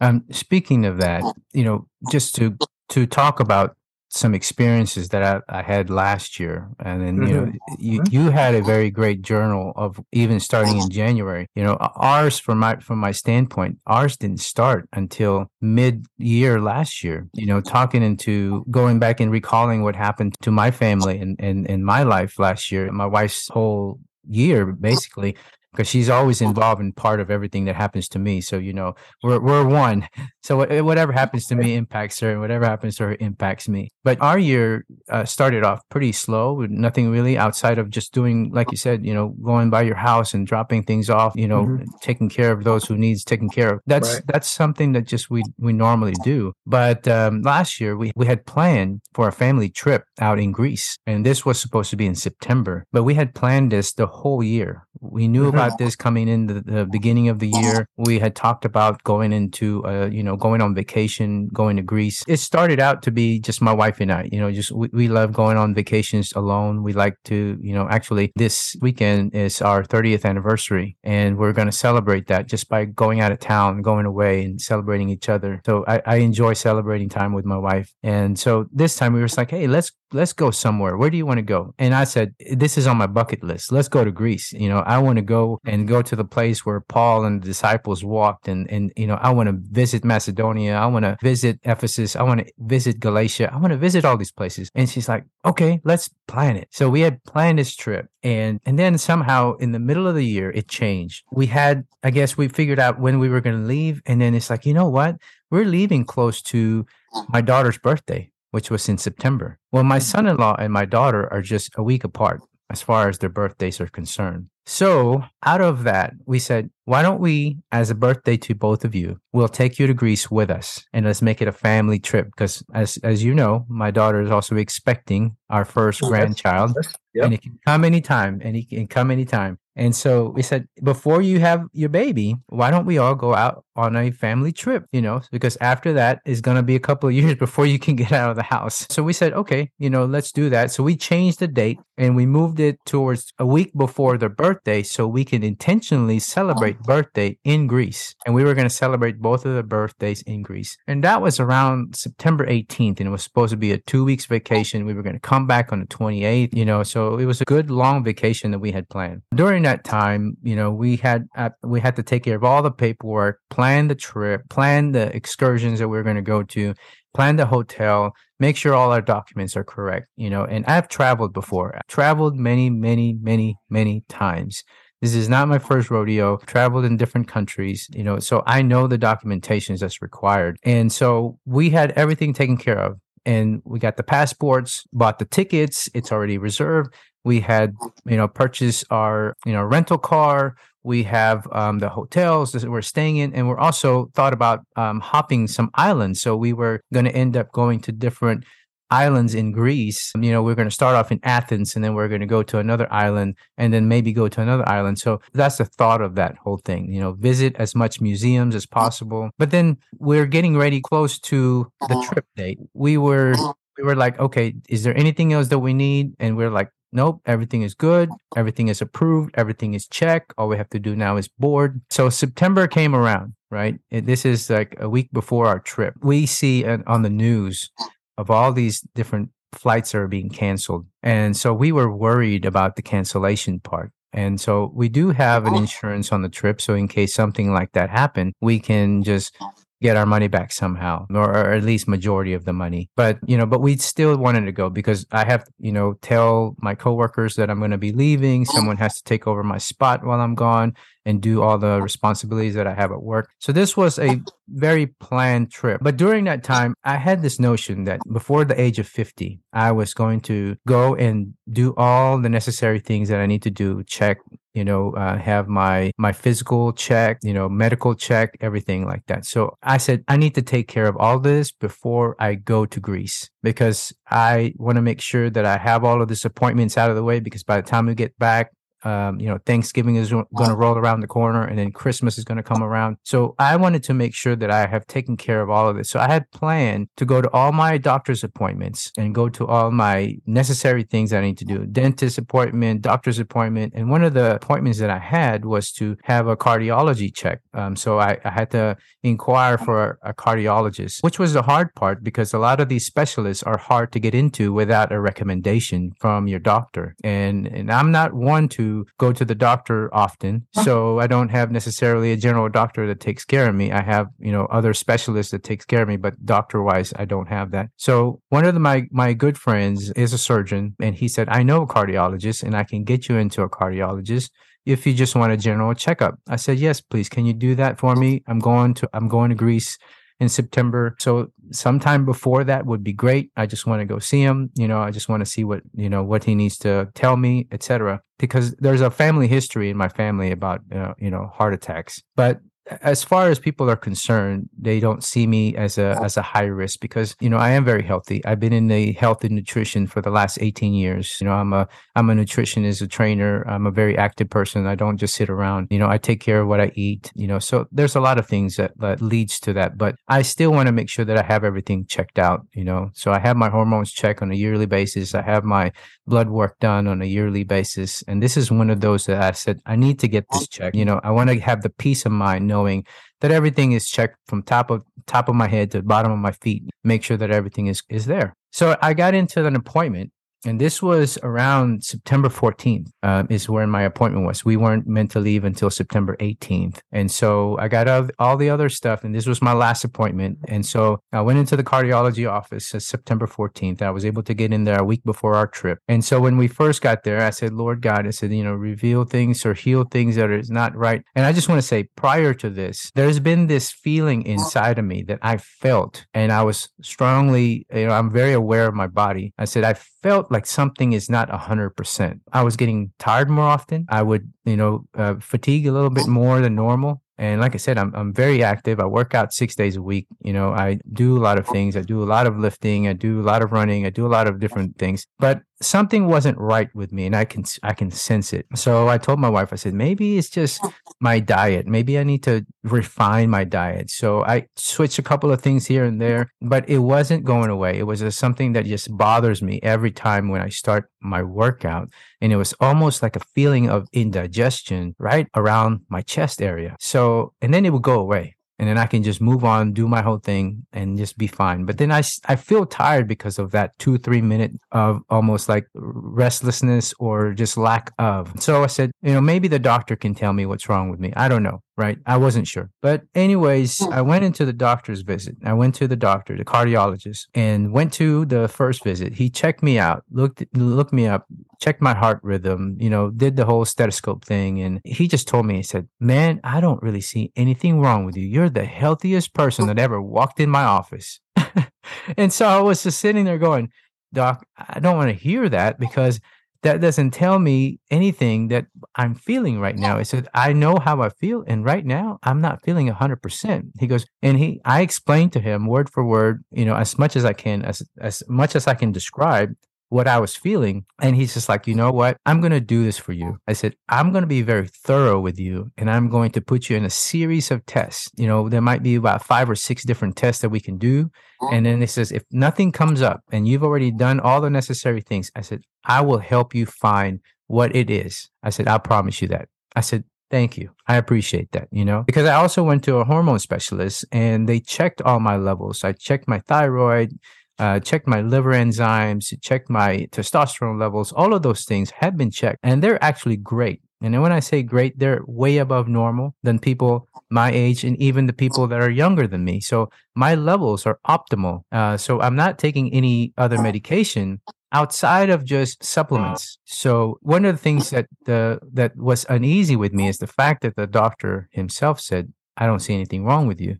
Um, 0.00 0.24
speaking 0.30 0.86
of 0.86 0.98
that, 0.98 1.22
you 1.52 1.64
know, 1.64 1.88
just 2.10 2.34
to 2.36 2.56
to 2.90 3.06
talk 3.06 3.40
about 3.40 3.76
some 4.16 4.34
experiences 4.34 5.10
that 5.10 5.22
I, 5.22 5.58
I 5.58 5.62
had 5.62 5.90
last 5.90 6.40
year 6.40 6.68
and 6.80 7.02
then 7.02 7.28
you 7.28 7.34
know 7.34 7.46
mm-hmm. 7.46 7.74
you, 7.78 8.00
mm-hmm. 8.00 8.14
you 8.14 8.30
had 8.30 8.54
a 8.54 8.62
very 8.62 8.90
great 8.90 9.22
journal 9.22 9.72
of 9.76 10.00
even 10.12 10.40
starting 10.40 10.78
in 10.78 10.88
january 10.90 11.46
you 11.54 11.62
know 11.62 11.76
ours 11.96 12.38
from 12.38 12.58
my 12.58 12.76
from 12.76 12.98
my 12.98 13.12
standpoint 13.12 13.78
ours 13.86 14.16
didn't 14.16 14.40
start 14.40 14.88
until 14.92 15.50
mid 15.60 16.06
year 16.16 16.60
last 16.60 17.04
year 17.04 17.28
you 17.34 17.46
know 17.46 17.60
talking 17.60 18.02
into 18.02 18.64
going 18.70 18.98
back 18.98 19.20
and 19.20 19.30
recalling 19.30 19.82
what 19.82 19.94
happened 19.94 20.34
to 20.42 20.50
my 20.50 20.70
family 20.70 21.18
and 21.18 21.36
and 21.38 21.66
in 21.66 21.84
my 21.84 22.02
life 22.02 22.38
last 22.38 22.72
year 22.72 22.90
my 22.90 23.06
wife's 23.06 23.48
whole 23.48 23.98
year 24.28 24.66
basically 24.66 25.36
because 25.76 25.88
she's 25.88 26.08
always 26.08 26.40
involved 26.40 26.80
in 26.80 26.92
part 26.92 27.20
of 27.20 27.30
everything 27.30 27.66
that 27.66 27.76
happens 27.76 28.08
to 28.08 28.18
me. 28.18 28.40
So 28.40 28.56
you 28.56 28.72
know, 28.72 28.94
we're 29.22 29.40
we're 29.40 29.66
one. 29.66 30.08
So 30.46 30.58
whatever 30.84 31.10
happens 31.10 31.48
to 31.48 31.56
me 31.56 31.74
impacts 31.74 32.20
her, 32.20 32.30
and 32.30 32.40
whatever 32.40 32.64
happens 32.66 32.94
to 32.98 33.08
her 33.08 33.16
impacts 33.18 33.68
me. 33.68 33.88
But 34.04 34.20
our 34.20 34.38
year 34.38 34.86
uh, 35.10 35.24
started 35.24 35.64
off 35.64 35.82
pretty 35.88 36.12
slow, 36.12 36.52
with 36.52 36.70
nothing 36.70 37.10
really 37.10 37.36
outside 37.36 37.80
of 37.80 37.90
just 37.90 38.14
doing, 38.14 38.52
like 38.52 38.70
you 38.70 38.76
said, 38.76 39.04
you 39.04 39.12
know, 39.12 39.30
going 39.42 39.70
by 39.70 39.82
your 39.82 39.96
house 39.96 40.34
and 40.34 40.46
dropping 40.46 40.84
things 40.84 41.10
off. 41.10 41.32
You 41.34 41.48
know, 41.48 41.64
mm-hmm. 41.64 41.86
taking 42.00 42.28
care 42.28 42.52
of 42.52 42.62
those 42.62 42.84
who 42.84 42.96
needs 42.96 43.24
taken 43.24 43.48
care 43.48 43.74
of. 43.74 43.80
That's 43.86 44.14
right. 44.14 44.22
that's 44.28 44.48
something 44.48 44.92
that 44.92 45.08
just 45.08 45.30
we 45.30 45.42
we 45.58 45.72
normally 45.72 46.14
do. 46.22 46.52
But 46.64 47.08
um, 47.08 47.42
last 47.42 47.80
year 47.80 47.96
we 47.96 48.12
we 48.14 48.26
had 48.26 48.46
planned 48.46 49.00
for 49.14 49.26
a 49.26 49.32
family 49.32 49.68
trip 49.68 50.04
out 50.20 50.38
in 50.38 50.52
Greece, 50.52 50.96
and 51.08 51.26
this 51.26 51.44
was 51.44 51.60
supposed 51.60 51.90
to 51.90 51.96
be 51.96 52.06
in 52.06 52.14
September. 52.14 52.84
But 52.92 53.02
we 53.02 53.14
had 53.14 53.34
planned 53.34 53.72
this 53.72 53.92
the 53.92 54.06
whole 54.06 54.44
year. 54.44 54.86
We 55.00 55.26
knew 55.26 55.46
mm-hmm. 55.46 55.56
about 55.56 55.65
this 55.78 55.96
coming 55.96 56.28
in 56.28 56.46
the, 56.46 56.60
the, 56.60 56.86
beginning 56.86 57.28
of 57.28 57.38
the 57.38 57.48
year. 57.48 57.88
We 57.96 58.18
had 58.18 58.34
talked 58.34 58.64
about 58.64 59.02
going 59.04 59.32
into, 59.32 59.84
uh, 59.84 60.06
you 60.06 60.22
know, 60.22 60.36
going 60.36 60.60
on 60.62 60.74
vacation, 60.74 61.48
going 61.48 61.76
to 61.76 61.82
Greece. 61.82 62.22
It 62.26 62.38
started 62.38 62.80
out 62.80 63.02
to 63.02 63.10
be 63.10 63.40
just 63.40 63.60
my 63.60 63.72
wife 63.72 64.00
and 64.00 64.12
I, 64.12 64.28
you 64.32 64.40
know, 64.40 64.50
just 64.52 64.72
we, 64.72 64.88
we 64.92 65.08
love 65.08 65.32
going 65.32 65.56
on 65.56 65.74
vacations 65.74 66.32
alone. 66.32 66.82
We 66.82 66.92
like 66.92 67.16
to, 67.24 67.58
you 67.60 67.74
know, 67.74 67.88
actually 67.88 68.32
this 68.36 68.76
weekend 68.80 69.34
is 69.34 69.60
our 69.60 69.82
30th 69.82 70.24
anniversary 70.24 70.96
and 71.02 71.36
we're 71.36 71.52
going 71.52 71.68
to 71.68 71.72
celebrate 71.72 72.28
that 72.28 72.46
just 72.46 72.68
by 72.68 72.84
going 72.84 73.20
out 73.20 73.32
of 73.32 73.40
town, 73.40 73.82
going 73.82 74.06
away 74.06 74.44
and 74.44 74.60
celebrating 74.60 75.08
each 75.08 75.28
other. 75.28 75.60
So 75.66 75.84
I, 75.86 76.02
I 76.06 76.16
enjoy 76.16 76.54
celebrating 76.54 77.08
time 77.08 77.32
with 77.32 77.44
my 77.44 77.58
wife. 77.58 77.92
And 78.02 78.38
so 78.38 78.66
this 78.72 78.96
time 78.96 79.12
we 79.12 79.20
were 79.20 79.28
like, 79.36 79.50
hey, 79.50 79.66
let's 79.66 79.92
let's 80.16 80.32
go 80.32 80.50
somewhere. 80.50 80.96
Where 80.96 81.10
do 81.10 81.16
you 81.16 81.26
want 81.26 81.38
to 81.38 81.42
go? 81.42 81.74
And 81.78 81.94
I 81.94 82.04
said, 82.04 82.34
this 82.50 82.76
is 82.76 82.86
on 82.86 82.96
my 82.96 83.06
bucket 83.06 83.44
list. 83.44 83.70
Let's 83.70 83.88
go 83.88 84.04
to 84.04 84.10
Greece. 84.10 84.52
You 84.52 84.68
know, 84.68 84.78
I 84.78 84.98
want 84.98 85.16
to 85.16 85.22
go 85.22 85.60
and 85.64 85.86
go 85.86 86.02
to 86.02 86.16
the 86.16 86.24
place 86.24 86.64
where 86.64 86.80
Paul 86.80 87.24
and 87.24 87.42
the 87.42 87.46
disciples 87.46 88.02
walked. 88.02 88.48
And, 88.48 88.68
and, 88.70 88.92
you 88.96 89.06
know, 89.06 89.16
I 89.16 89.30
want 89.30 89.48
to 89.48 89.56
visit 89.56 90.04
Macedonia. 90.04 90.74
I 90.74 90.86
want 90.86 91.04
to 91.04 91.16
visit 91.22 91.60
Ephesus. 91.62 92.16
I 92.16 92.22
want 92.22 92.40
to 92.40 92.52
visit 92.58 92.98
Galatia. 92.98 93.52
I 93.52 93.58
want 93.58 93.72
to 93.72 93.78
visit 93.78 94.04
all 94.04 94.16
these 94.16 94.32
places. 94.32 94.70
And 94.74 94.88
she's 94.88 95.08
like, 95.08 95.24
okay, 95.44 95.80
let's 95.84 96.10
plan 96.26 96.56
it. 96.56 96.68
So 96.72 96.88
we 96.88 97.02
had 97.02 97.22
planned 97.24 97.58
this 97.58 97.76
trip. 97.76 98.08
And, 98.22 98.60
and 98.64 98.78
then 98.78 98.98
somehow 98.98 99.56
in 99.56 99.72
the 99.72 99.78
middle 99.78 100.08
of 100.08 100.14
the 100.14 100.24
year, 100.24 100.50
it 100.50 100.68
changed. 100.68 101.24
We 101.30 101.46
had, 101.46 101.84
I 102.02 102.10
guess 102.10 102.36
we 102.36 102.48
figured 102.48 102.80
out 102.80 102.98
when 102.98 103.18
we 103.18 103.28
were 103.28 103.40
going 103.40 103.60
to 103.60 103.66
leave. 103.66 104.02
And 104.06 104.20
then 104.20 104.34
it's 104.34 104.50
like, 104.50 104.66
you 104.66 104.74
know 104.74 104.88
what? 104.88 105.16
We're 105.50 105.64
leaving 105.64 106.04
close 106.04 106.42
to 106.42 106.86
my 107.28 107.40
daughter's 107.40 107.78
birthday 107.78 108.32
which 108.56 108.70
was 108.70 108.88
in 108.88 108.96
September. 108.96 109.58
Well, 109.70 109.84
my 109.84 109.98
mm-hmm. 109.98 110.12
son 110.12 110.26
in 110.26 110.36
law 110.38 110.56
and 110.58 110.72
my 110.72 110.86
daughter 110.86 111.30
are 111.30 111.42
just 111.42 111.68
a 111.76 111.82
week 111.82 112.04
apart. 112.04 112.40
as 112.70 112.82
far 112.82 113.08
as 113.08 113.18
their 113.18 113.30
birthdays 113.30 113.80
are 113.80 113.86
concerned. 113.86 114.48
So, 114.68 115.22
out 115.44 115.60
of 115.60 115.84
that, 115.84 116.14
we 116.26 116.40
said, 116.40 116.70
why 116.86 117.02
don't 117.02 117.20
we, 117.20 117.58
as 117.70 117.88
a 117.88 117.94
birthday 117.94 118.36
to 118.38 118.54
both 118.54 118.84
of 118.84 118.96
you, 118.96 119.20
we'll 119.32 119.48
take 119.48 119.78
you 119.78 119.86
to 119.86 119.94
Greece 119.94 120.28
with 120.28 120.50
us 120.50 120.84
and 120.92 121.06
let's 121.06 121.22
make 121.22 121.40
it 121.40 121.46
a 121.46 121.52
family 121.52 122.00
trip. 122.00 122.26
Because, 122.26 122.64
as, 122.74 122.96
as 123.04 123.22
you 123.22 123.32
know, 123.32 123.64
my 123.68 123.92
daughter 123.92 124.20
is 124.20 124.30
also 124.32 124.56
expecting 124.56 125.36
our 125.50 125.64
first 125.64 126.00
grandchild. 126.00 126.76
Yep. 127.14 127.24
And 127.24 127.34
it 127.34 127.42
can 127.42 127.58
come 127.64 127.84
anytime, 127.84 128.40
and 128.42 128.56
it 128.56 128.68
can 128.68 128.88
come 128.88 129.12
anytime. 129.12 129.58
And 129.76 129.94
so 129.94 130.30
we 130.30 130.42
said, 130.42 130.66
before 130.82 131.20
you 131.20 131.38
have 131.40 131.64
your 131.72 131.90
baby, 131.90 132.36
why 132.48 132.70
don't 132.70 132.86
we 132.86 132.98
all 132.98 133.14
go 133.14 133.34
out 133.34 133.64
on 133.76 133.94
a 133.94 134.10
family 134.10 134.52
trip, 134.52 134.86
you 134.90 135.02
know, 135.02 135.20
because 135.30 135.56
after 135.60 135.92
that 135.92 136.20
is 136.24 136.40
going 136.40 136.56
to 136.56 136.62
be 136.62 136.74
a 136.74 136.80
couple 136.80 137.08
of 137.08 137.14
years 137.14 137.34
before 137.38 137.66
you 137.66 137.78
can 137.78 137.94
get 137.94 138.10
out 138.10 138.30
of 138.30 138.36
the 138.36 138.42
house. 138.42 138.86
So 138.90 139.02
we 139.02 139.12
said, 139.12 139.34
okay, 139.34 139.70
you 139.78 139.90
know, 139.90 140.06
let's 140.06 140.32
do 140.32 140.48
that. 140.50 140.72
So 140.72 140.82
we 140.82 140.96
changed 140.96 141.40
the 141.40 141.46
date 141.46 141.78
and 141.98 142.16
we 142.16 142.26
moved 142.26 142.58
it 142.58 142.78
towards 142.84 143.32
a 143.38 143.46
week 143.46 143.72
before 143.76 144.18
their 144.18 144.28
birthday 144.28 144.82
so 144.82 145.06
we 145.06 145.24
can 145.24 145.42
intentionally 145.42 146.18
celebrate 146.18 146.76
oh. 146.80 146.84
birthday 146.84 147.38
in 147.44 147.66
Greece. 147.66 148.14
And 148.24 148.34
we 148.34 148.44
were 148.44 148.54
going 148.54 148.68
to 148.68 148.74
celebrate 148.74 149.20
both 149.20 149.44
of 149.44 149.52
their 149.52 149.62
birthdays 149.62 150.22
in 150.22 150.42
Greece. 150.42 150.76
And 150.86 151.04
that 151.04 151.20
was 151.20 151.38
around 151.38 151.96
September 151.96 152.46
18th. 152.46 152.98
And 153.00 153.08
it 153.08 153.10
was 153.10 153.22
supposed 153.22 153.50
to 153.50 153.56
be 153.56 153.72
a 153.72 153.78
two 153.78 154.04
weeks 154.04 154.26
vacation. 154.26 154.86
We 154.86 154.94
were 154.94 155.02
going 155.02 155.16
to 155.16 155.20
come 155.20 155.46
back 155.46 155.72
on 155.72 155.80
the 155.80 155.86
28th, 155.86 156.54
you 156.54 156.64
know, 156.64 156.82
so 156.82 157.18
it 157.18 157.26
was 157.26 157.40
a 157.40 157.44
good 157.44 157.70
long 157.70 158.04
vacation 158.04 158.50
that 158.52 158.58
we 158.58 158.72
had 158.72 158.88
planned. 158.88 159.22
During 159.34 159.65
that 159.66 159.82
time, 159.82 160.36
you 160.42 160.54
know, 160.54 160.70
we 160.70 160.96
had 160.96 161.26
uh, 161.36 161.50
we 161.64 161.80
had 161.80 161.96
to 161.96 162.02
take 162.02 162.22
care 162.24 162.36
of 162.36 162.44
all 162.44 162.62
the 162.62 162.70
paperwork, 162.70 163.40
plan 163.50 163.88
the 163.88 163.94
trip, 163.96 164.48
plan 164.48 164.92
the 164.92 165.14
excursions 165.14 165.80
that 165.80 165.88
we 165.88 165.98
are 165.98 166.04
going 166.04 166.16
to 166.16 166.22
go 166.22 166.42
to, 166.42 166.72
plan 167.14 167.34
the 167.36 167.46
hotel, 167.46 168.14
make 168.38 168.56
sure 168.56 168.74
all 168.74 168.92
our 168.92 169.02
documents 169.02 169.56
are 169.56 169.64
correct, 169.64 170.08
you 170.16 170.30
know. 170.30 170.44
And 170.44 170.64
I've 170.66 170.88
traveled 170.88 171.32
before. 171.32 171.74
I've 171.74 171.86
traveled 171.88 172.36
many, 172.36 172.70
many, 172.70 173.14
many, 173.20 173.56
many 173.68 174.04
times. 174.08 174.62
This 175.02 175.14
is 175.14 175.28
not 175.28 175.48
my 175.48 175.58
first 175.58 175.90
rodeo. 175.90 176.34
I've 176.34 176.46
traveled 176.46 176.84
in 176.84 176.96
different 176.96 177.28
countries, 177.28 177.88
you 177.92 178.04
know, 178.04 178.18
so 178.18 178.42
I 178.46 178.62
know 178.62 178.86
the 178.86 178.98
documentations 178.98 179.80
that's 179.80 180.00
required. 180.00 180.58
And 180.62 180.90
so 180.90 181.38
we 181.44 181.70
had 181.70 181.90
everything 181.92 182.32
taken 182.32 182.56
care 182.56 182.78
of 182.78 182.98
and 183.26 183.60
we 183.64 183.78
got 183.78 183.96
the 183.96 184.02
passports, 184.02 184.84
bought 184.92 185.18
the 185.18 185.24
tickets, 185.26 185.90
it's 185.92 186.12
already 186.12 186.38
reserved 186.38 186.94
we 187.26 187.40
had 187.40 187.74
you 188.06 188.16
know 188.16 188.28
purchased 188.28 188.84
our 188.90 189.34
you 189.44 189.52
know 189.52 189.64
rental 189.64 189.98
car. 189.98 190.56
We 190.84 191.02
have 191.02 191.48
um, 191.50 191.80
the 191.80 191.88
hotels 191.88 192.52
that 192.52 192.70
we're 192.70 192.80
staying 192.80 193.16
in 193.16 193.34
and 193.34 193.48
we're 193.48 193.58
also 193.58 194.08
thought 194.14 194.32
about 194.32 194.60
um, 194.76 195.00
hopping 195.00 195.48
some 195.48 195.68
islands. 195.74 196.20
So 196.20 196.36
we 196.36 196.52
were 196.52 196.80
going 196.94 197.06
to 197.06 197.10
end 197.10 197.36
up 197.36 197.50
going 197.50 197.80
to 197.80 197.90
different 197.90 198.44
islands 198.88 199.34
in 199.34 199.50
greece. 199.50 200.12
You 200.14 200.30
know 200.30 200.44
we're 200.44 200.54
going 200.54 200.68
to 200.68 200.78
start 200.80 200.94
off 200.94 201.10
in 201.10 201.18
athens 201.24 201.74
and 201.74 201.84
then 201.84 201.94
we're 201.94 202.06
going 202.06 202.20
to 202.20 202.26
go 202.36 202.44
to 202.44 202.60
another 202.60 202.86
island 202.92 203.34
and 203.58 203.74
then 203.74 203.88
maybe 203.88 204.12
go 204.12 204.28
to 204.28 204.40
another 204.40 204.66
island. 204.68 205.00
So 205.00 205.20
that's 205.32 205.56
the 205.56 205.64
thought 205.64 206.00
of 206.00 206.14
that 206.14 206.36
whole 206.36 206.60
thing 206.64 206.92
you 206.92 207.00
know 207.00 207.12
visit 207.14 207.56
as 207.56 207.74
much 207.74 208.00
museums 208.00 208.54
as 208.54 208.66
possible. 208.66 209.30
But 209.36 209.50
then 209.50 209.78
we're 209.98 210.26
getting 210.26 210.56
ready 210.56 210.80
close 210.80 211.18
to 211.30 211.66
the 211.88 212.06
trip 212.08 212.26
date. 212.36 212.60
We 212.74 212.96
were 212.98 213.34
we 213.76 213.82
were 213.82 213.96
like 213.96 214.16
okay 214.20 214.54
is 214.68 214.84
there 214.84 214.96
anything 214.96 215.32
else 215.32 215.48
that 215.48 215.58
we 215.58 215.74
need? 215.74 216.14
And 216.20 216.36
we're 216.36 216.54
like 216.60 216.70
nope, 216.92 217.20
everything 217.26 217.62
is 217.62 217.74
good, 217.74 218.10
everything 218.36 218.68
is 218.68 218.80
approved, 218.80 219.34
everything 219.34 219.74
is 219.74 219.86
checked. 219.86 220.32
All 220.38 220.48
we 220.48 220.56
have 220.56 220.70
to 220.70 220.78
do 220.78 220.96
now 220.96 221.16
is 221.16 221.28
board. 221.28 221.80
So 221.90 222.10
September 222.10 222.66
came 222.66 222.94
around, 222.94 223.34
right? 223.50 223.78
this 223.90 224.24
is 224.24 224.50
like 224.50 224.76
a 224.80 224.88
week 224.88 225.10
before 225.12 225.46
our 225.46 225.60
trip. 225.60 225.94
We 226.02 226.26
see 226.26 226.64
on 226.64 227.02
the 227.02 227.10
news 227.10 227.70
of 228.18 228.30
all 228.30 228.52
these 228.52 228.80
different 228.94 229.30
flights 229.52 229.92
that 229.92 229.98
are 229.98 230.08
being 230.08 230.28
canceled. 230.28 230.86
And 231.02 231.36
so 231.36 231.52
we 231.54 231.72
were 231.72 231.90
worried 231.90 232.44
about 232.44 232.76
the 232.76 232.82
cancellation 232.82 233.60
part. 233.60 233.92
And 234.12 234.40
so 234.40 234.72
we 234.74 234.88
do 234.88 235.10
have 235.10 235.46
an 235.46 235.54
oh. 235.54 235.58
insurance 235.58 236.10
on 236.10 236.22
the 236.22 236.28
trip. 236.28 236.60
So 236.60 236.74
in 236.74 236.88
case 236.88 237.14
something 237.14 237.52
like 237.52 237.72
that 237.72 237.90
happened, 237.90 238.32
we 238.40 238.58
can 238.58 239.02
just 239.02 239.36
get 239.82 239.96
our 239.96 240.06
money 240.06 240.28
back 240.28 240.52
somehow 240.52 241.06
or, 241.10 241.30
or, 241.30 241.52
at 241.52 241.62
least 241.62 241.86
majority 241.86 242.32
of 242.32 242.44
the 242.44 242.52
money. 242.52 242.90
But 242.96 243.18
you 243.26 243.36
know 243.36 243.46
but 243.46 243.60
we 243.60 243.76
still 243.76 244.16
wanted 244.16 244.46
to 244.46 244.52
go 244.52 244.70
because 244.70 245.06
i 245.12 245.24
have 245.24 245.46
you 245.58 245.72
know 245.72 245.94
tell 246.02 246.56
my 246.58 246.74
coworkers 246.74 247.34
that 247.36 247.50
i'm 247.50 247.58
going 247.58 247.70
to 247.70 247.78
be 247.78 247.92
leaving. 247.92 248.46
Oh. 248.48 248.54
Someone 248.54 248.76
has 248.78 248.96
to 248.96 249.04
take 249.04 249.26
over 249.26 249.42
my 249.42 249.58
spot 249.58 250.04
while 250.04 250.20
i'm 250.20 250.34
gone 250.34 250.74
and 251.04 251.20
do 251.20 251.40
all 251.42 251.58
the 251.58 251.80
responsibilities 251.80 252.54
that 252.54 252.66
i 252.66 252.74
have 252.74 252.92
at 252.92 253.02
work. 253.02 253.30
So 253.38 253.52
this 253.52 253.76
was 253.76 253.98
a 253.98 254.20
very 254.48 254.86
planned 254.86 255.52
trip. 255.52 255.80
But 255.82 255.96
during 255.96 256.24
that 256.24 256.42
time 256.42 256.74
i 256.84 256.96
had 256.96 257.22
this 257.22 257.38
notion 257.38 257.84
that 257.84 258.00
before 258.12 258.44
the 258.44 258.58
age 258.60 258.78
of 258.78 258.86
50 258.86 259.40
i 259.52 259.72
was 259.72 259.94
going 259.94 260.20
to 260.22 260.56
go 260.66 260.94
and 260.94 261.34
do 261.50 261.74
all 261.76 262.18
the 262.18 262.28
necessary 262.28 262.80
things 262.80 263.08
that 263.08 263.20
i 263.20 263.26
need 263.26 263.42
to 263.42 263.50
do 263.50 263.82
check 263.84 264.18
you 264.56 264.64
know, 264.64 264.92
uh, 264.92 265.18
have 265.18 265.48
my 265.48 265.92
my 265.98 266.12
physical 266.12 266.72
check, 266.72 267.18
you 267.22 267.34
know, 267.34 267.48
medical 267.48 267.94
check, 267.94 268.36
everything 268.40 268.86
like 268.86 269.04
that. 269.06 269.26
So 269.26 269.56
I 269.62 269.76
said 269.76 270.02
I 270.08 270.16
need 270.16 270.34
to 270.36 270.42
take 270.42 270.66
care 270.66 270.86
of 270.86 270.96
all 270.96 271.20
this 271.20 271.52
before 271.52 272.16
I 272.18 272.34
go 272.34 272.64
to 272.64 272.80
Greece 272.80 273.30
because 273.42 273.92
I 274.10 274.54
want 274.56 274.76
to 274.76 274.82
make 274.82 275.02
sure 275.02 275.28
that 275.28 275.44
I 275.44 275.58
have 275.58 275.84
all 275.84 276.00
of 276.00 276.08
this 276.08 276.24
appointments 276.24 276.78
out 276.78 276.88
of 276.88 276.96
the 276.96 277.04
way 277.04 277.20
because 277.20 277.44
by 277.44 277.60
the 277.60 277.68
time 277.68 277.84
we 277.84 277.94
get 277.94 278.18
back, 278.18 278.52
um, 278.86 279.18
you 279.18 279.26
know, 279.26 279.38
Thanksgiving 279.44 279.96
is 279.96 280.10
going 280.10 280.48
to 280.48 280.54
roll 280.54 280.78
around 280.78 281.00
the 281.00 281.08
corner 281.08 281.44
and 281.44 281.58
then 281.58 281.72
Christmas 281.72 282.18
is 282.18 282.24
going 282.24 282.36
to 282.36 282.42
come 282.42 282.62
around. 282.62 282.98
So 283.02 283.34
I 283.36 283.56
wanted 283.56 283.82
to 283.84 283.94
make 283.94 284.14
sure 284.14 284.36
that 284.36 284.50
I 284.50 284.66
have 284.66 284.86
taken 284.86 285.16
care 285.16 285.42
of 285.42 285.50
all 285.50 285.68
of 285.68 285.76
this. 285.76 285.90
So 285.90 285.98
I 285.98 286.06
had 286.06 286.30
planned 286.30 286.88
to 286.96 287.04
go 287.04 287.20
to 287.20 287.28
all 287.32 287.50
my 287.50 287.78
doctor's 287.78 288.22
appointments 288.22 288.92
and 288.96 289.12
go 289.12 289.28
to 289.30 289.44
all 289.44 289.72
my 289.72 290.16
necessary 290.24 290.84
things 290.84 291.12
I 291.12 291.20
need 291.20 291.36
to 291.38 291.44
do 291.44 291.66
dentist 291.66 292.16
appointment, 292.16 292.82
doctor's 292.82 293.18
appointment. 293.18 293.72
And 293.74 293.90
one 293.90 294.04
of 294.04 294.14
the 294.14 294.36
appointments 294.36 294.78
that 294.78 294.90
I 294.90 294.98
had 294.98 295.44
was 295.44 295.72
to 295.72 295.96
have 296.04 296.28
a 296.28 296.36
cardiology 296.36 297.12
check. 297.12 297.40
Um, 297.54 297.74
so 297.74 297.98
I, 297.98 298.18
I, 298.24 298.30
had 298.30 298.50
to 298.52 298.76
inquire 299.02 299.58
for 299.58 299.98
a, 300.02 300.10
a 300.10 300.14
cardiologist, 300.14 301.02
which 301.02 301.18
was 301.18 301.32
the 301.32 301.42
hard 301.42 301.74
part 301.74 302.04
because 302.04 302.32
a 302.32 302.38
lot 302.38 302.60
of 302.60 302.68
these 302.68 302.86
specialists 302.86 303.42
are 303.42 303.58
hard 303.58 303.90
to 303.92 303.98
get 303.98 304.14
into 304.14 304.52
without 304.52 304.92
a 304.92 305.00
recommendation 305.00 305.92
from 305.98 306.28
your 306.28 306.38
doctor. 306.38 306.94
And, 307.02 307.46
and 307.46 307.72
I'm 307.72 307.90
not 307.90 308.12
one 308.12 308.48
to 308.50 308.75
go 308.98 309.12
to 309.12 309.24
the 309.24 309.34
doctor 309.34 309.94
often. 309.94 310.46
So 310.62 310.98
I 310.98 311.06
don't 311.06 311.30
have 311.30 311.50
necessarily 311.50 312.12
a 312.12 312.16
general 312.16 312.48
doctor 312.48 312.86
that 312.86 313.00
takes 313.00 313.24
care 313.24 313.48
of 313.48 313.54
me. 313.54 313.72
I 313.72 313.82
have, 313.82 314.08
you 314.18 314.32
know, 314.32 314.46
other 314.46 314.74
specialists 314.74 315.32
that 315.32 315.44
takes 315.44 315.64
care 315.64 315.82
of 315.82 315.88
me, 315.88 315.96
but 315.96 316.24
doctor 316.24 316.62
wise, 316.62 316.92
I 316.96 317.04
don't 317.04 317.28
have 317.28 317.50
that. 317.52 317.70
So 317.76 318.20
one 318.28 318.44
of 318.44 318.54
the, 318.54 318.60
my, 318.60 318.86
my 318.90 319.12
good 319.12 319.38
friends 319.38 319.90
is 319.92 320.12
a 320.12 320.18
surgeon 320.18 320.74
and 320.80 320.94
he 320.94 321.08
said, 321.08 321.28
I 321.28 321.42
know 321.42 321.62
a 321.62 321.66
cardiologist 321.66 322.42
and 322.42 322.56
I 322.56 322.64
can 322.64 322.84
get 322.84 323.08
you 323.08 323.16
into 323.16 323.42
a 323.42 323.50
cardiologist 323.50 324.30
if 324.64 324.86
you 324.86 324.94
just 324.94 325.14
want 325.14 325.32
a 325.32 325.36
general 325.36 325.72
checkup. 325.74 326.18
I 326.28 326.36
said, 326.36 326.58
yes, 326.58 326.80
please. 326.80 327.08
Can 327.08 327.24
you 327.24 327.32
do 327.32 327.54
that 327.54 327.78
for 327.78 327.94
me? 327.94 328.22
I'm 328.26 328.40
going 328.40 328.74
to, 328.74 328.88
I'm 328.92 329.08
going 329.08 329.30
to 329.30 329.36
Greece 329.36 329.78
in 330.18 330.28
September. 330.28 330.96
So 330.98 331.28
sometime 331.50 332.04
before 332.04 332.44
that 332.44 332.66
would 332.66 332.82
be 332.82 332.92
great. 332.92 333.30
I 333.36 333.46
just 333.46 333.66
want 333.66 333.80
to 333.80 333.84
go 333.84 333.98
see 333.98 334.20
him. 334.20 334.50
You 334.54 334.68
know, 334.68 334.80
I 334.80 334.90
just 334.90 335.08
want 335.08 335.20
to 335.20 335.30
see 335.30 335.44
what, 335.44 335.62
you 335.74 335.88
know, 335.88 336.02
what 336.02 336.24
he 336.24 336.34
needs 336.34 336.56
to 336.58 336.88
tell 336.94 337.16
me, 337.16 337.46
etc. 337.52 338.00
Because 338.18 338.52
there's 338.58 338.80
a 338.80 338.90
family 338.90 339.28
history 339.28 339.70
in 339.70 339.76
my 339.76 339.88
family 339.88 340.30
about, 340.30 340.60
uh, 340.74 340.94
you 340.98 341.10
know, 341.10 341.30
heart 341.34 341.54
attacks. 341.54 342.02
But 342.14 342.40
as 342.82 343.04
far 343.04 343.30
as 343.30 343.38
people 343.38 343.70
are 343.70 343.76
concerned, 343.76 344.48
they 344.58 344.80
don't 344.80 345.04
see 345.04 345.26
me 345.26 345.54
as 345.56 345.78
a 345.78 345.98
as 346.02 346.16
a 346.16 346.22
high 346.22 346.46
risk 346.46 346.80
because 346.80 347.14
you 347.20 347.30
know 347.30 347.36
I 347.36 347.50
am 347.50 347.64
very 347.64 347.82
healthy. 347.82 348.24
I've 348.24 348.40
been 348.40 348.52
in 348.52 348.66
the 348.68 348.92
health 348.92 349.24
and 349.24 349.34
nutrition 349.34 349.86
for 349.86 350.00
the 350.00 350.10
last 350.10 350.38
18 350.40 350.74
years. 350.74 351.20
You 351.20 351.26
know, 351.26 351.32
I'm 351.32 351.52
a 351.52 351.68
I'm 351.94 352.10
a 352.10 352.14
nutritionist, 352.14 352.82
a 352.82 352.86
trainer. 352.86 353.44
I'm 353.48 353.66
a 353.66 353.70
very 353.70 353.96
active 353.96 354.30
person. 354.30 354.66
I 354.66 354.74
don't 354.74 354.96
just 354.96 355.14
sit 355.14 355.30
around. 355.30 355.68
You 355.70 355.78
know, 355.78 355.88
I 355.88 355.98
take 355.98 356.20
care 356.20 356.40
of 356.40 356.48
what 356.48 356.60
I 356.60 356.72
eat. 356.74 357.12
You 357.14 357.26
know, 357.26 357.38
so 357.38 357.66
there's 357.70 357.96
a 357.96 358.00
lot 358.00 358.18
of 358.18 358.26
things 358.26 358.56
that 358.56 358.72
that 358.78 359.00
leads 359.00 359.38
to 359.40 359.52
that. 359.52 359.78
But 359.78 359.96
I 360.08 360.22
still 360.22 360.50
want 360.50 360.66
to 360.66 360.72
make 360.72 360.88
sure 360.88 361.04
that 361.04 361.18
I 361.18 361.22
have 361.22 361.44
everything 361.44 361.86
checked 361.86 362.18
out. 362.18 362.46
You 362.52 362.64
know, 362.64 362.90
so 362.94 363.12
I 363.12 363.20
have 363.20 363.36
my 363.36 363.48
hormones 363.48 363.92
checked 363.92 364.22
on 364.22 364.32
a 364.32 364.36
yearly 364.36 364.66
basis. 364.66 365.14
I 365.14 365.22
have 365.22 365.44
my 365.44 365.72
blood 366.06 366.28
work 366.28 366.58
done 366.58 366.86
on 366.86 367.02
a 367.02 367.06
yearly 367.06 367.44
basis, 367.44 368.02
and 368.02 368.22
this 368.22 368.36
is 368.36 368.50
one 368.50 368.70
of 368.70 368.80
those 368.80 369.06
that 369.06 369.22
I 369.22 369.30
said 369.32 369.60
I 369.66 369.76
need 369.76 370.00
to 370.00 370.08
get 370.08 370.26
this 370.32 370.48
checked. 370.48 370.74
You 370.74 370.84
know, 370.84 371.00
I 371.04 371.10
want 371.12 371.30
to 371.30 371.38
have 371.38 371.62
the 371.62 371.70
peace 371.70 372.04
of 372.06 372.12
mind 372.12 372.46
knowing 372.56 372.86
that 373.20 373.30
everything 373.30 373.72
is 373.72 373.86
checked 373.96 374.16
from 374.28 374.42
top 374.42 374.70
of 374.70 374.82
top 375.06 375.28
of 375.28 375.34
my 375.34 375.48
head 375.48 375.70
to 375.70 375.82
bottom 375.82 376.12
of 376.12 376.18
my 376.18 376.32
feet. 376.32 376.62
Make 376.84 377.02
sure 377.02 377.18
that 377.22 377.30
everything 377.30 377.66
is 377.72 377.82
is 377.88 378.06
there. 378.06 378.34
So 378.52 378.76
I 378.88 378.94
got 378.94 379.14
into 379.14 379.46
an 379.46 379.56
appointment 379.56 380.12
and 380.44 380.60
this 380.60 380.82
was 380.82 381.18
around 381.22 381.84
September 381.84 382.28
14th, 382.28 382.90
uh, 383.02 383.24
is 383.28 383.48
where 383.48 383.66
my 383.66 383.82
appointment 383.82 384.26
was. 384.26 384.44
We 384.44 384.56
weren't 384.56 384.86
meant 384.86 385.10
to 385.12 385.20
leave 385.20 385.44
until 385.44 385.70
September 385.70 386.16
18th. 386.18 386.78
And 386.92 387.10
so 387.10 387.56
I 387.58 387.68
got 387.68 388.10
all 388.18 388.36
the 388.36 388.50
other 388.50 388.68
stuff, 388.68 389.04
and 389.04 389.14
this 389.14 389.26
was 389.26 389.42
my 389.42 389.52
last 389.52 389.84
appointment. 389.84 390.38
And 390.48 390.64
so 390.64 391.00
I 391.12 391.20
went 391.20 391.38
into 391.38 391.56
the 391.56 391.64
cardiology 391.64 392.30
office 392.30 392.66
September 392.66 393.26
14th. 393.26 393.82
I 393.82 393.90
was 393.90 394.04
able 394.04 394.22
to 394.24 394.34
get 394.34 394.52
in 394.52 394.64
there 394.64 394.78
a 394.78 394.84
week 394.84 395.02
before 395.04 395.34
our 395.34 395.46
trip. 395.46 395.78
And 395.88 396.04
so 396.04 396.20
when 396.20 396.36
we 396.36 396.48
first 396.48 396.82
got 396.82 397.04
there, 397.04 397.20
I 397.20 397.30
said, 397.30 397.52
Lord 397.52 397.80
God, 397.80 398.06
I 398.06 398.10
said, 398.10 398.32
you 398.32 398.44
know, 398.44 398.54
reveal 398.54 399.04
things 399.04 399.44
or 399.46 399.54
heal 399.54 399.84
things 399.84 400.16
that 400.16 400.30
is 400.30 400.50
not 400.50 400.76
right. 400.76 401.02
And 401.14 401.26
I 401.26 401.32
just 401.32 401.48
want 401.48 401.60
to 401.60 401.66
say, 401.66 401.84
prior 401.96 402.34
to 402.34 402.50
this, 402.50 402.90
there's 402.94 403.20
been 403.20 403.46
this 403.46 403.70
feeling 403.70 404.24
inside 404.24 404.78
of 404.78 404.84
me 404.84 405.02
that 405.04 405.18
I 405.22 405.38
felt, 405.38 406.06
and 406.14 406.32
I 406.32 406.42
was 406.42 406.68
strongly, 406.82 407.66
you 407.72 407.86
know, 407.86 407.92
I'm 407.92 408.10
very 408.10 408.32
aware 408.32 408.66
of 408.68 408.74
my 408.74 408.86
body. 408.86 409.32
I 409.38 409.44
said, 409.44 409.64
I 409.64 409.74
felt 410.06 410.30
like 410.30 410.46
something 410.46 410.92
is 410.92 411.10
not 411.10 411.28
100%. 411.28 412.20
I 412.32 412.44
was 412.44 412.56
getting 412.56 412.92
tired 413.00 413.28
more 413.28 413.44
often. 413.44 413.86
I 413.88 414.02
would, 414.02 414.32
you 414.44 414.56
know, 414.56 414.86
uh, 414.94 415.16
fatigue 415.18 415.66
a 415.66 415.72
little 415.72 415.90
bit 415.90 416.06
more 416.06 416.40
than 416.40 416.54
normal. 416.54 417.02
And 417.18 417.40
like 417.40 417.54
I 417.54 417.58
said, 417.58 417.76
I'm 417.78 417.92
I'm 417.94 418.12
very 418.12 418.44
active. 418.44 418.78
I 418.78 418.84
work 418.84 419.14
out 419.14 419.32
six 419.32 419.56
days 419.56 419.74
a 419.76 419.82
week. 419.82 420.06
You 420.20 420.34
know, 420.34 420.52
I 420.52 420.78
do 420.92 421.16
a 421.16 421.22
lot 421.28 421.38
of 421.38 421.46
things. 421.48 421.74
I 421.74 421.80
do 421.80 422.02
a 422.02 422.08
lot 422.14 422.26
of 422.26 422.38
lifting. 422.38 422.86
I 422.86 422.92
do 422.92 423.20
a 423.20 423.26
lot 423.30 423.42
of 423.42 423.52
running. 423.52 423.86
I 423.86 423.90
do 423.90 424.06
a 424.06 424.12
lot 424.16 424.28
of 424.28 424.38
different 424.38 424.78
things. 424.78 425.06
But 425.18 425.40
something 425.62 426.06
wasn't 426.06 426.38
right 426.38 426.68
with 426.74 426.92
me, 426.92 427.06
and 427.06 427.16
I 427.16 427.24
can 427.24 427.44
I 427.62 427.72
can 427.72 427.90
sense 427.90 428.32
it. 428.32 428.46
So 428.54 428.88
I 428.88 428.98
told 428.98 429.18
my 429.18 429.28
wife. 429.28 429.52
I 429.52 429.56
said 429.56 429.74
maybe 429.74 430.18
it's 430.18 430.28
just 430.28 430.60
my 431.00 431.20
diet. 431.20 431.66
Maybe 431.66 431.98
I 431.98 432.04
need 432.04 432.22
to 432.24 432.44
refine 432.62 433.30
my 433.30 433.44
diet. 433.44 433.90
So 433.90 434.24
I 434.24 434.46
switched 434.56 434.98
a 434.98 435.02
couple 435.02 435.32
of 435.32 435.40
things 435.40 435.66
here 435.66 435.84
and 435.84 436.00
there, 436.00 436.30
but 436.40 436.68
it 436.68 436.78
wasn't 436.78 437.24
going 437.24 437.50
away. 437.50 437.78
It 437.78 437.84
was 437.84 438.00
just 438.00 438.18
something 438.18 438.52
that 438.52 438.66
just 438.66 438.96
bothers 438.96 439.42
me 439.42 439.60
every 439.62 439.90
time 439.90 440.28
when 440.28 440.40
I 440.40 440.48
start 440.48 440.90
my 441.00 441.22
workout, 441.22 441.88
and 442.20 442.32
it 442.32 442.36
was 442.36 442.54
almost 442.60 443.02
like 443.02 443.16
a 443.16 443.20
feeling 443.34 443.68
of 443.68 443.88
indigestion 443.92 444.94
right 444.98 445.26
around 445.34 445.80
my 445.88 446.02
chest 446.02 446.42
area. 446.42 446.76
So 446.80 447.32
and 447.40 447.52
then 447.52 447.64
it 447.64 447.72
would 447.72 447.82
go 447.82 447.98
away 447.98 448.35
and 448.58 448.68
then 448.68 448.78
I 448.78 448.86
can 448.86 449.02
just 449.02 449.20
move 449.20 449.44
on, 449.44 449.72
do 449.72 449.86
my 449.86 450.02
whole 450.02 450.18
thing, 450.18 450.66
and 450.72 450.96
just 450.96 451.18
be 451.18 451.26
fine. 451.26 451.64
But 451.64 451.78
then 451.78 451.92
I, 451.92 452.02
I 452.26 452.36
feel 452.36 452.64
tired 452.66 453.06
because 453.06 453.38
of 453.38 453.50
that 453.52 453.78
two, 453.78 453.98
three 453.98 454.22
minute 454.22 454.52
of 454.72 455.02
almost 455.10 455.48
like 455.48 455.66
restlessness 455.74 456.94
or 456.98 457.32
just 457.32 457.56
lack 457.56 457.92
of. 457.98 458.32
So 458.40 458.64
I 458.64 458.68
said, 458.68 458.92
you 459.02 459.12
know, 459.12 459.20
maybe 459.20 459.48
the 459.48 459.58
doctor 459.58 459.96
can 459.96 460.14
tell 460.14 460.32
me 460.32 460.46
what's 460.46 460.68
wrong 460.68 460.90
with 460.90 461.00
me. 461.00 461.12
I 461.16 461.28
don't 461.28 461.42
know 461.42 461.62
right? 461.76 461.98
I 462.06 462.16
wasn't 462.16 462.48
sure. 462.48 462.70
But, 462.80 463.02
anyways, 463.14 463.78
hmm. 463.78 463.92
I 463.92 464.02
went 464.02 464.24
into 464.24 464.44
the 464.44 464.52
doctor's 464.52 465.02
visit. 465.02 465.36
I 465.44 465.52
went 465.52 465.74
to 465.76 465.88
the 465.88 465.96
doctor, 465.96 466.36
the 466.36 466.44
cardiologist, 466.44 467.26
and 467.34 467.72
went 467.72 467.92
to 467.94 468.24
the 468.24 468.48
first 468.48 468.82
visit. 468.82 469.14
He 469.14 469.28
checked 469.28 469.62
me 469.62 469.78
out, 469.78 470.04
looked 470.10 470.44
looked 470.54 470.92
me 470.92 471.06
up, 471.06 471.26
checked 471.60 471.82
my 471.82 471.94
heart 471.94 472.20
rhythm, 472.22 472.76
you 472.80 472.90
know, 472.90 473.10
did 473.10 473.36
the 473.36 473.44
whole 473.44 473.64
stethoscope 473.64 474.24
thing. 474.24 474.60
And 474.60 474.80
he 474.84 475.08
just 475.08 475.28
told 475.28 475.46
me, 475.46 475.56
he 475.56 475.62
said, 475.62 475.88
Man, 476.00 476.40
I 476.44 476.60
don't 476.60 476.82
really 476.82 477.00
see 477.00 477.32
anything 477.36 477.80
wrong 477.80 478.04
with 478.04 478.16
you. 478.16 478.26
You're 478.26 478.50
the 478.50 478.64
healthiest 478.64 479.34
person 479.34 479.66
that 479.66 479.78
ever 479.78 480.00
walked 480.00 480.40
in 480.40 480.50
my 480.50 480.64
office. 480.64 481.20
and 482.16 482.32
so 482.32 482.46
I 482.46 482.60
was 482.60 482.82
just 482.82 483.00
sitting 483.00 483.24
there 483.24 483.38
going, 483.38 483.70
Doc, 484.12 484.46
I 484.56 484.80
don't 484.80 484.96
want 484.96 485.10
to 485.10 485.16
hear 485.16 485.48
that 485.48 485.78
because 485.78 486.20
that 486.62 486.80
doesn't 486.80 487.10
tell 487.10 487.38
me 487.38 487.78
anything 487.90 488.48
that 488.48 488.66
I'm 488.94 489.14
feeling 489.14 489.60
right 489.60 489.76
now. 489.76 489.98
It 489.98 490.06
said, 490.06 490.28
I 490.34 490.52
know 490.52 490.76
how 490.76 491.02
I 491.02 491.10
feel. 491.10 491.44
And 491.46 491.64
right 491.64 491.84
now 491.84 492.18
I'm 492.22 492.40
not 492.40 492.62
feeling 492.62 492.88
hundred 492.88 493.22
percent. 493.22 493.66
He 493.78 493.86
goes, 493.86 494.06
and 494.22 494.38
he, 494.38 494.60
I 494.64 494.80
explained 494.80 495.32
to 495.34 495.40
him 495.40 495.66
word 495.66 495.90
for 495.90 496.04
word, 496.04 496.44
you 496.50 496.64
know, 496.64 496.74
as 496.74 496.98
much 496.98 497.16
as 497.16 497.24
I 497.24 497.32
can, 497.32 497.62
as, 497.62 497.82
as 498.00 498.22
much 498.28 498.56
as 498.56 498.66
I 498.66 498.74
can 498.74 498.92
describe 498.92 499.54
what 499.88 500.08
I 500.08 500.18
was 500.18 500.34
feeling. 500.34 500.84
And 501.00 501.14
he's 501.14 501.34
just 501.34 501.48
like, 501.48 501.66
you 501.66 501.74
know 501.74 501.92
what? 501.92 502.16
I'm 502.26 502.40
going 502.40 502.52
to 502.52 502.60
do 502.60 502.84
this 502.84 502.98
for 502.98 503.12
you. 503.12 503.38
I 503.46 503.52
said, 503.52 503.74
I'm 503.88 504.10
going 504.12 504.22
to 504.22 504.28
be 504.28 504.42
very 504.42 504.68
thorough 504.68 505.20
with 505.20 505.38
you 505.38 505.70
and 505.76 505.90
I'm 505.90 506.08
going 506.08 506.32
to 506.32 506.40
put 506.40 506.68
you 506.68 506.76
in 506.76 506.84
a 506.84 506.90
series 506.90 507.50
of 507.50 507.64
tests. 507.66 508.10
You 508.16 508.26
know, 508.26 508.48
there 508.48 508.60
might 508.60 508.82
be 508.82 508.96
about 508.96 509.24
five 509.24 509.48
or 509.48 509.54
six 509.54 509.84
different 509.84 510.16
tests 510.16 510.42
that 510.42 510.48
we 510.48 510.60
can 510.60 510.78
do. 510.78 511.04
Mm-hmm. 511.04 511.54
And 511.54 511.66
then 511.66 511.82
it 511.82 511.90
says, 511.90 512.12
if 512.12 512.24
nothing 512.30 512.72
comes 512.72 513.02
up 513.02 513.22
and 513.30 513.46
you've 513.46 513.64
already 513.64 513.90
done 513.90 514.20
all 514.20 514.40
the 514.40 514.50
necessary 514.50 515.00
things, 515.00 515.30
I 515.36 515.42
said, 515.42 515.62
I 515.84 516.00
will 516.00 516.18
help 516.18 516.54
you 516.54 516.66
find 516.66 517.20
what 517.46 517.74
it 517.76 517.90
is. 517.90 518.28
I 518.42 518.50
said, 518.50 518.66
I'll 518.68 518.80
promise 518.80 519.22
you 519.22 519.28
that. 519.28 519.48
I 519.74 519.80
said, 519.80 520.04
Thank 520.28 520.58
you. 520.58 520.70
I 520.88 520.96
appreciate 520.96 521.52
that, 521.52 521.68
you 521.70 521.84
know, 521.84 522.02
because 522.02 522.26
I 522.26 522.34
also 522.34 522.64
went 522.64 522.82
to 522.84 522.96
a 522.96 523.04
hormone 523.04 523.38
specialist 523.38 524.04
and 524.10 524.48
they 524.48 524.58
checked 524.58 525.00
all 525.00 525.20
my 525.20 525.36
levels. 525.36 525.84
I 525.84 525.92
checked 525.92 526.26
my 526.26 526.40
thyroid, 526.40 527.16
uh, 527.58 527.80
checked 527.80 528.06
my 528.06 528.20
liver 528.20 528.52
enzymes, 528.52 529.32
checked 529.42 529.70
my 529.70 530.06
testosterone 530.12 530.78
levels. 530.78 531.12
All 531.12 531.34
of 531.34 531.42
those 531.42 531.64
things 531.64 531.90
have 531.90 532.16
been 532.16 532.30
checked 532.30 532.58
and 532.62 532.82
they're 532.82 533.02
actually 533.02 533.36
great. 533.36 533.80
And 534.02 534.20
when 534.20 534.32
I 534.32 534.40
say 534.40 534.62
great, 534.62 534.98
they're 534.98 535.22
way 535.26 535.56
above 535.56 535.88
normal 535.88 536.34
than 536.42 536.58
people 536.58 537.08
my 537.30 537.50
age 537.50 537.82
and 537.82 537.96
even 537.96 538.26
the 538.26 538.32
people 538.32 538.66
that 538.66 538.80
are 538.80 538.90
younger 538.90 539.26
than 539.26 539.44
me. 539.44 539.60
So 539.60 539.90
my 540.14 540.34
levels 540.34 540.84
are 540.84 540.98
optimal. 541.08 541.62
Uh, 541.72 541.96
so 541.96 542.20
I'm 542.20 542.36
not 542.36 542.58
taking 542.58 542.92
any 542.92 543.32
other 543.38 543.58
medication 543.60 544.40
outside 544.72 545.30
of 545.30 545.44
just 545.44 545.82
supplements. 545.82 546.58
So 546.66 547.18
one 547.22 547.46
of 547.46 547.54
the 547.54 547.62
things 547.62 547.90
that 547.90 548.06
the 548.26 548.58
that 548.74 548.96
was 548.96 549.24
uneasy 549.30 549.76
with 549.76 549.92
me 549.92 550.08
is 550.08 550.18
the 550.18 550.26
fact 550.26 550.62
that 550.62 550.76
the 550.76 550.86
doctor 550.86 551.48
himself 551.52 551.98
said, 552.00 552.32
"I 552.56 552.66
don't 552.66 552.80
see 552.80 552.94
anything 552.94 553.24
wrong 553.24 553.46
with 553.46 553.60
you." 553.60 553.78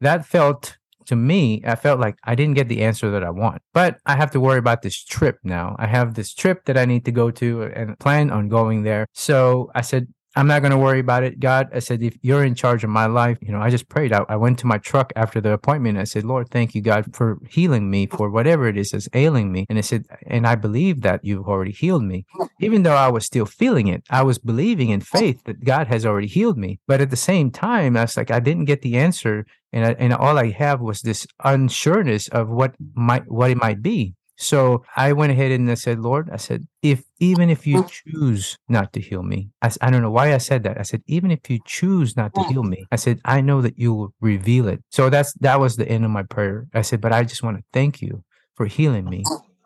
That 0.00 0.26
felt 0.26 0.76
to 1.06 1.16
me, 1.16 1.62
I 1.66 1.74
felt 1.74 2.00
like 2.00 2.16
I 2.24 2.34
didn't 2.34 2.54
get 2.54 2.68
the 2.68 2.82
answer 2.82 3.10
that 3.10 3.24
I 3.24 3.30
want. 3.30 3.62
But 3.72 3.98
I 4.06 4.16
have 4.16 4.30
to 4.32 4.40
worry 4.40 4.58
about 4.58 4.82
this 4.82 5.02
trip 5.02 5.38
now. 5.42 5.76
I 5.78 5.86
have 5.86 6.14
this 6.14 6.34
trip 6.34 6.64
that 6.66 6.76
I 6.76 6.84
need 6.84 7.04
to 7.04 7.12
go 7.12 7.30
to 7.32 7.62
and 7.62 7.98
plan 7.98 8.30
on 8.30 8.48
going 8.48 8.82
there. 8.82 9.06
So 9.12 9.70
I 9.74 9.80
said, 9.82 10.08
I'm 10.36 10.48
not 10.48 10.62
going 10.62 10.72
to 10.72 10.78
worry 10.78 10.98
about 10.98 11.22
it. 11.22 11.38
God, 11.38 11.68
I 11.72 11.78
said, 11.78 12.02
if 12.02 12.16
you're 12.22 12.44
in 12.44 12.54
charge 12.56 12.82
of 12.82 12.90
my 12.90 13.06
life, 13.06 13.38
you 13.40 13.52
know, 13.52 13.60
I 13.60 13.70
just 13.70 13.88
prayed. 13.88 14.12
I, 14.12 14.24
I 14.28 14.36
went 14.36 14.58
to 14.60 14.66
my 14.66 14.78
truck 14.78 15.12
after 15.14 15.40
the 15.40 15.52
appointment. 15.52 15.96
I 15.96 16.04
said, 16.04 16.24
Lord, 16.24 16.50
thank 16.50 16.74
you, 16.74 16.82
God, 16.82 17.14
for 17.14 17.38
healing 17.48 17.88
me 17.88 18.06
for 18.06 18.28
whatever 18.30 18.66
it 18.66 18.76
is 18.76 18.90
that's 18.90 19.08
ailing 19.14 19.52
me. 19.52 19.66
And 19.68 19.78
I 19.78 19.82
said, 19.82 20.06
and 20.26 20.46
I 20.46 20.56
believe 20.56 21.02
that 21.02 21.24
you've 21.24 21.48
already 21.48 21.70
healed 21.70 22.02
me. 22.02 22.26
Even 22.60 22.82
though 22.82 22.96
I 22.96 23.08
was 23.08 23.24
still 23.24 23.46
feeling 23.46 23.86
it, 23.86 24.02
I 24.10 24.22
was 24.22 24.38
believing 24.38 24.88
in 24.88 25.00
faith 25.00 25.44
that 25.44 25.64
God 25.64 25.86
has 25.86 26.04
already 26.04 26.26
healed 26.26 26.58
me. 26.58 26.80
But 26.88 27.00
at 27.00 27.10
the 27.10 27.16
same 27.16 27.50
time, 27.50 27.96
I 27.96 28.02
was 28.02 28.16
like, 28.16 28.32
I 28.32 28.40
didn't 28.40 28.64
get 28.64 28.82
the 28.82 28.96
answer. 28.96 29.46
And, 29.72 29.86
I, 29.86 29.90
and 29.98 30.12
all 30.12 30.38
I 30.38 30.50
have 30.50 30.80
was 30.80 31.02
this 31.02 31.26
unsureness 31.44 32.28
of 32.30 32.48
what 32.48 32.74
might, 32.94 33.30
what 33.30 33.50
it 33.50 33.56
might 33.56 33.82
be. 33.82 34.14
So 34.36 34.84
I 34.96 35.12
went 35.12 35.32
ahead 35.32 35.52
and 35.52 35.70
I 35.70 35.74
said, 35.74 36.00
Lord, 36.00 36.28
I 36.32 36.36
said, 36.36 36.66
if 36.82 37.04
even 37.20 37.50
if 37.50 37.66
you 37.66 37.84
choose 37.84 38.58
not 38.68 38.92
to 38.94 39.00
heal 39.00 39.22
me, 39.22 39.50
I, 39.62 39.70
I 39.80 39.90
don't 39.90 40.02
know 40.02 40.10
why 40.10 40.34
I 40.34 40.38
said 40.38 40.64
that. 40.64 40.78
I 40.78 40.82
said, 40.82 41.02
even 41.06 41.30
if 41.30 41.48
you 41.48 41.60
choose 41.64 42.16
not 42.16 42.34
to 42.34 42.42
heal 42.42 42.64
me, 42.64 42.84
I 42.90 42.96
said, 42.96 43.20
I 43.24 43.40
know 43.40 43.62
that 43.62 43.78
you 43.78 43.94
will 43.94 44.14
reveal 44.20 44.68
it. 44.68 44.82
So 44.90 45.08
that's 45.08 45.32
that 45.34 45.60
was 45.60 45.76
the 45.76 45.88
end 45.88 46.04
of 46.04 46.10
my 46.10 46.24
prayer. 46.24 46.66
I 46.74 46.82
said, 46.82 47.00
but 47.00 47.12
I 47.12 47.22
just 47.24 47.42
want 47.42 47.58
to 47.58 47.64
thank 47.72 48.02
you 48.02 48.24
for 48.54 48.66
healing 48.66 49.04
me 49.04 49.24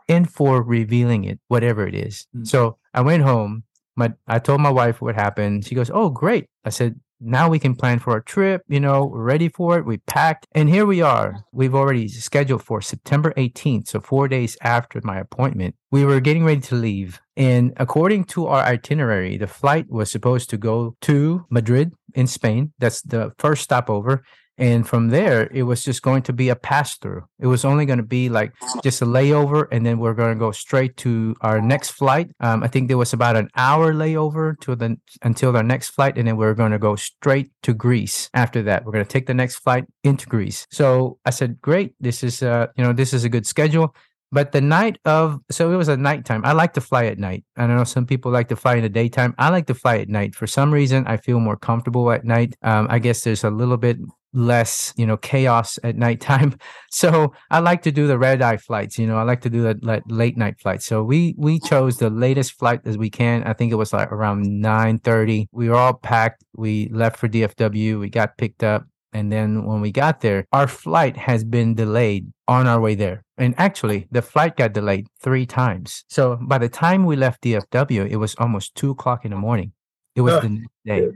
and 0.08 0.30
for 0.30 0.62
revealing 0.62 1.24
it, 1.24 1.40
whatever 1.48 1.86
it 1.86 1.94
is. 1.94 2.26
Mm-hmm. 2.34 2.44
So 2.44 2.78
I 2.92 3.00
went 3.00 3.22
home. 3.22 3.64
My 3.96 4.12
I 4.26 4.38
told 4.38 4.60
my 4.60 4.70
wife 4.70 5.00
what 5.00 5.14
happened. 5.14 5.66
She 5.66 5.74
goes, 5.74 5.90
Oh, 5.90 6.10
great. 6.10 6.46
I 6.64 6.70
said, 6.70 7.00
now 7.20 7.48
we 7.48 7.58
can 7.58 7.74
plan 7.74 7.98
for 7.98 8.12
our 8.12 8.20
trip. 8.20 8.62
You 8.68 8.80
know, 8.80 9.04
we're 9.04 9.22
ready 9.22 9.48
for 9.48 9.78
it. 9.78 9.84
We 9.84 9.98
packed, 9.98 10.46
and 10.52 10.68
here 10.68 10.86
we 10.86 11.02
are. 11.02 11.44
We've 11.52 11.74
already 11.74 12.08
scheduled 12.08 12.62
for 12.62 12.80
September 12.80 13.32
18th, 13.36 13.88
so 13.88 14.00
four 14.00 14.28
days 14.28 14.56
after 14.62 15.00
my 15.02 15.18
appointment. 15.18 15.74
We 15.90 16.04
were 16.04 16.20
getting 16.20 16.44
ready 16.44 16.60
to 16.62 16.74
leave, 16.74 17.20
and 17.36 17.72
according 17.76 18.24
to 18.24 18.46
our 18.46 18.62
itinerary, 18.62 19.36
the 19.36 19.46
flight 19.46 19.90
was 19.90 20.10
supposed 20.10 20.50
to 20.50 20.56
go 20.56 20.96
to 21.02 21.46
Madrid 21.50 21.94
in 22.14 22.26
Spain. 22.26 22.72
That's 22.78 23.02
the 23.02 23.32
first 23.38 23.62
stopover, 23.64 24.22
and 24.58 24.86
from 24.86 25.08
there, 25.08 25.48
it 25.52 25.62
was 25.62 25.84
just 25.84 26.02
going 26.02 26.22
to 26.22 26.32
be 26.32 26.48
a 26.48 26.56
pass 26.56 26.96
through. 26.98 27.24
It 27.38 27.46
was 27.46 27.64
only 27.64 27.86
going 27.86 27.98
to 27.98 28.04
be 28.04 28.28
like 28.28 28.52
just 28.82 29.00
a 29.02 29.06
layover, 29.06 29.68
and 29.70 29.86
then 29.86 29.98
we're 29.98 30.14
going 30.14 30.34
to 30.34 30.38
go 30.38 30.50
straight 30.50 30.96
to 30.98 31.36
our 31.40 31.60
next 31.60 31.90
flight. 31.90 32.30
Um, 32.40 32.62
I 32.62 32.68
think 32.68 32.88
there 32.88 32.98
was 32.98 33.12
about 33.12 33.36
an 33.36 33.48
hour 33.56 33.94
layover 33.94 34.58
to 34.60 34.74
the 34.74 34.96
until 35.22 35.56
our 35.56 35.62
next 35.62 35.90
flight, 35.90 36.18
and 36.18 36.26
then 36.26 36.36
we're 36.36 36.54
going 36.54 36.72
to 36.72 36.78
go 36.78 36.96
straight 36.96 37.50
to 37.62 37.72
Greece. 37.72 38.28
After 38.34 38.62
that, 38.64 38.84
we're 38.84 38.92
going 38.92 39.04
to 39.04 39.10
take 39.10 39.26
the 39.26 39.34
next 39.34 39.56
flight 39.56 39.84
into 40.02 40.26
Greece. 40.26 40.66
So 40.70 41.18
I 41.24 41.30
said, 41.30 41.60
"Great, 41.60 41.94
this 42.00 42.24
is 42.24 42.42
uh, 42.42 42.66
you 42.76 42.84
know, 42.84 42.92
this 42.92 43.14
is 43.14 43.24
a 43.24 43.28
good 43.28 43.46
schedule." 43.46 43.94
But 44.30 44.52
the 44.52 44.60
night 44.60 44.98
of, 45.06 45.40
so 45.50 45.72
it 45.72 45.76
was 45.76 45.88
a 45.88 45.96
nighttime. 45.96 46.44
I 46.44 46.52
like 46.52 46.74
to 46.74 46.82
fly 46.82 47.06
at 47.06 47.18
night. 47.18 47.44
I 47.56 47.66
don't 47.66 47.76
know 47.76 47.84
some 47.84 48.04
people 48.04 48.30
like 48.30 48.48
to 48.48 48.56
fly 48.56 48.74
in 48.76 48.82
the 48.82 48.88
daytime. 48.90 49.34
I 49.38 49.48
like 49.48 49.66
to 49.68 49.74
fly 49.74 49.98
at 49.98 50.08
night. 50.08 50.34
For 50.34 50.46
some 50.46 50.72
reason, 50.72 51.06
I 51.06 51.16
feel 51.16 51.40
more 51.40 51.56
comfortable 51.56 52.10
at 52.12 52.24
night. 52.24 52.54
Um, 52.62 52.88
I 52.90 52.98
guess 52.98 53.22
there's 53.22 53.44
a 53.44 53.50
little 53.50 53.78
bit 53.78 53.96
less 54.32 54.92
you 54.96 55.06
know 55.06 55.16
chaos 55.16 55.78
at 55.82 55.96
nighttime. 55.96 56.56
So 56.90 57.32
i 57.50 57.58
like 57.60 57.82
to 57.82 57.92
do 57.92 58.06
the 58.06 58.18
red 58.18 58.40
eye 58.40 58.56
flights 58.56 58.98
you 58.98 59.06
know 59.06 59.18
i 59.18 59.22
like 59.22 59.42
to 59.42 59.50
do 59.50 59.62
the 59.62 60.02
late 60.08 60.36
night 60.36 60.58
flights 60.58 60.86
so 60.86 61.04
we 61.04 61.34
we 61.36 61.60
chose 61.60 61.98
the 61.98 62.10
latest 62.10 62.52
flight 62.52 62.80
as 62.84 62.96
we 62.98 63.10
can. 63.10 63.42
I 63.44 63.52
think 63.52 63.72
it 63.72 63.76
was 63.76 63.92
like 63.92 64.10
around 64.10 64.42
9 64.60 64.98
30 64.98 65.48
we 65.52 65.68
were 65.68 65.76
all 65.76 65.94
packed. 65.94 66.44
We 66.56 66.88
left 66.88 67.18
for 67.18 67.28
dfw 67.28 68.00
we 68.00 68.08
got 68.08 68.36
picked 68.38 68.64
up. 68.64 68.84
And 69.12 69.32
then 69.32 69.64
when 69.64 69.80
we 69.80 69.90
got 69.92 70.20
there 70.20 70.46
our 70.52 70.66
flight 70.66 71.16
has 71.16 71.44
been 71.44 71.74
delayed 71.74 72.32
on 72.46 72.66
our 72.66 72.80
way 72.80 72.94
there. 72.94 73.24
And 73.36 73.54
actually 73.58 74.08
the 74.10 74.22
flight 74.22 74.56
got 74.56 74.72
delayed 74.72 75.06
three 75.20 75.46
times. 75.46 76.04
So 76.08 76.38
by 76.42 76.58
the 76.58 76.68
time 76.68 77.04
we 77.04 77.16
left 77.16 77.42
dfw 77.42 78.08
it 78.08 78.16
was 78.16 78.34
almost 78.36 78.74
two 78.74 78.90
o'clock 78.90 79.24
in 79.24 79.30
the 79.30 79.36
morning. 79.36 79.72
It 80.14 80.22
was 80.22 80.34
oh, 80.34 80.40
the 80.40 80.48
next 80.48 80.70
day. 80.84 81.08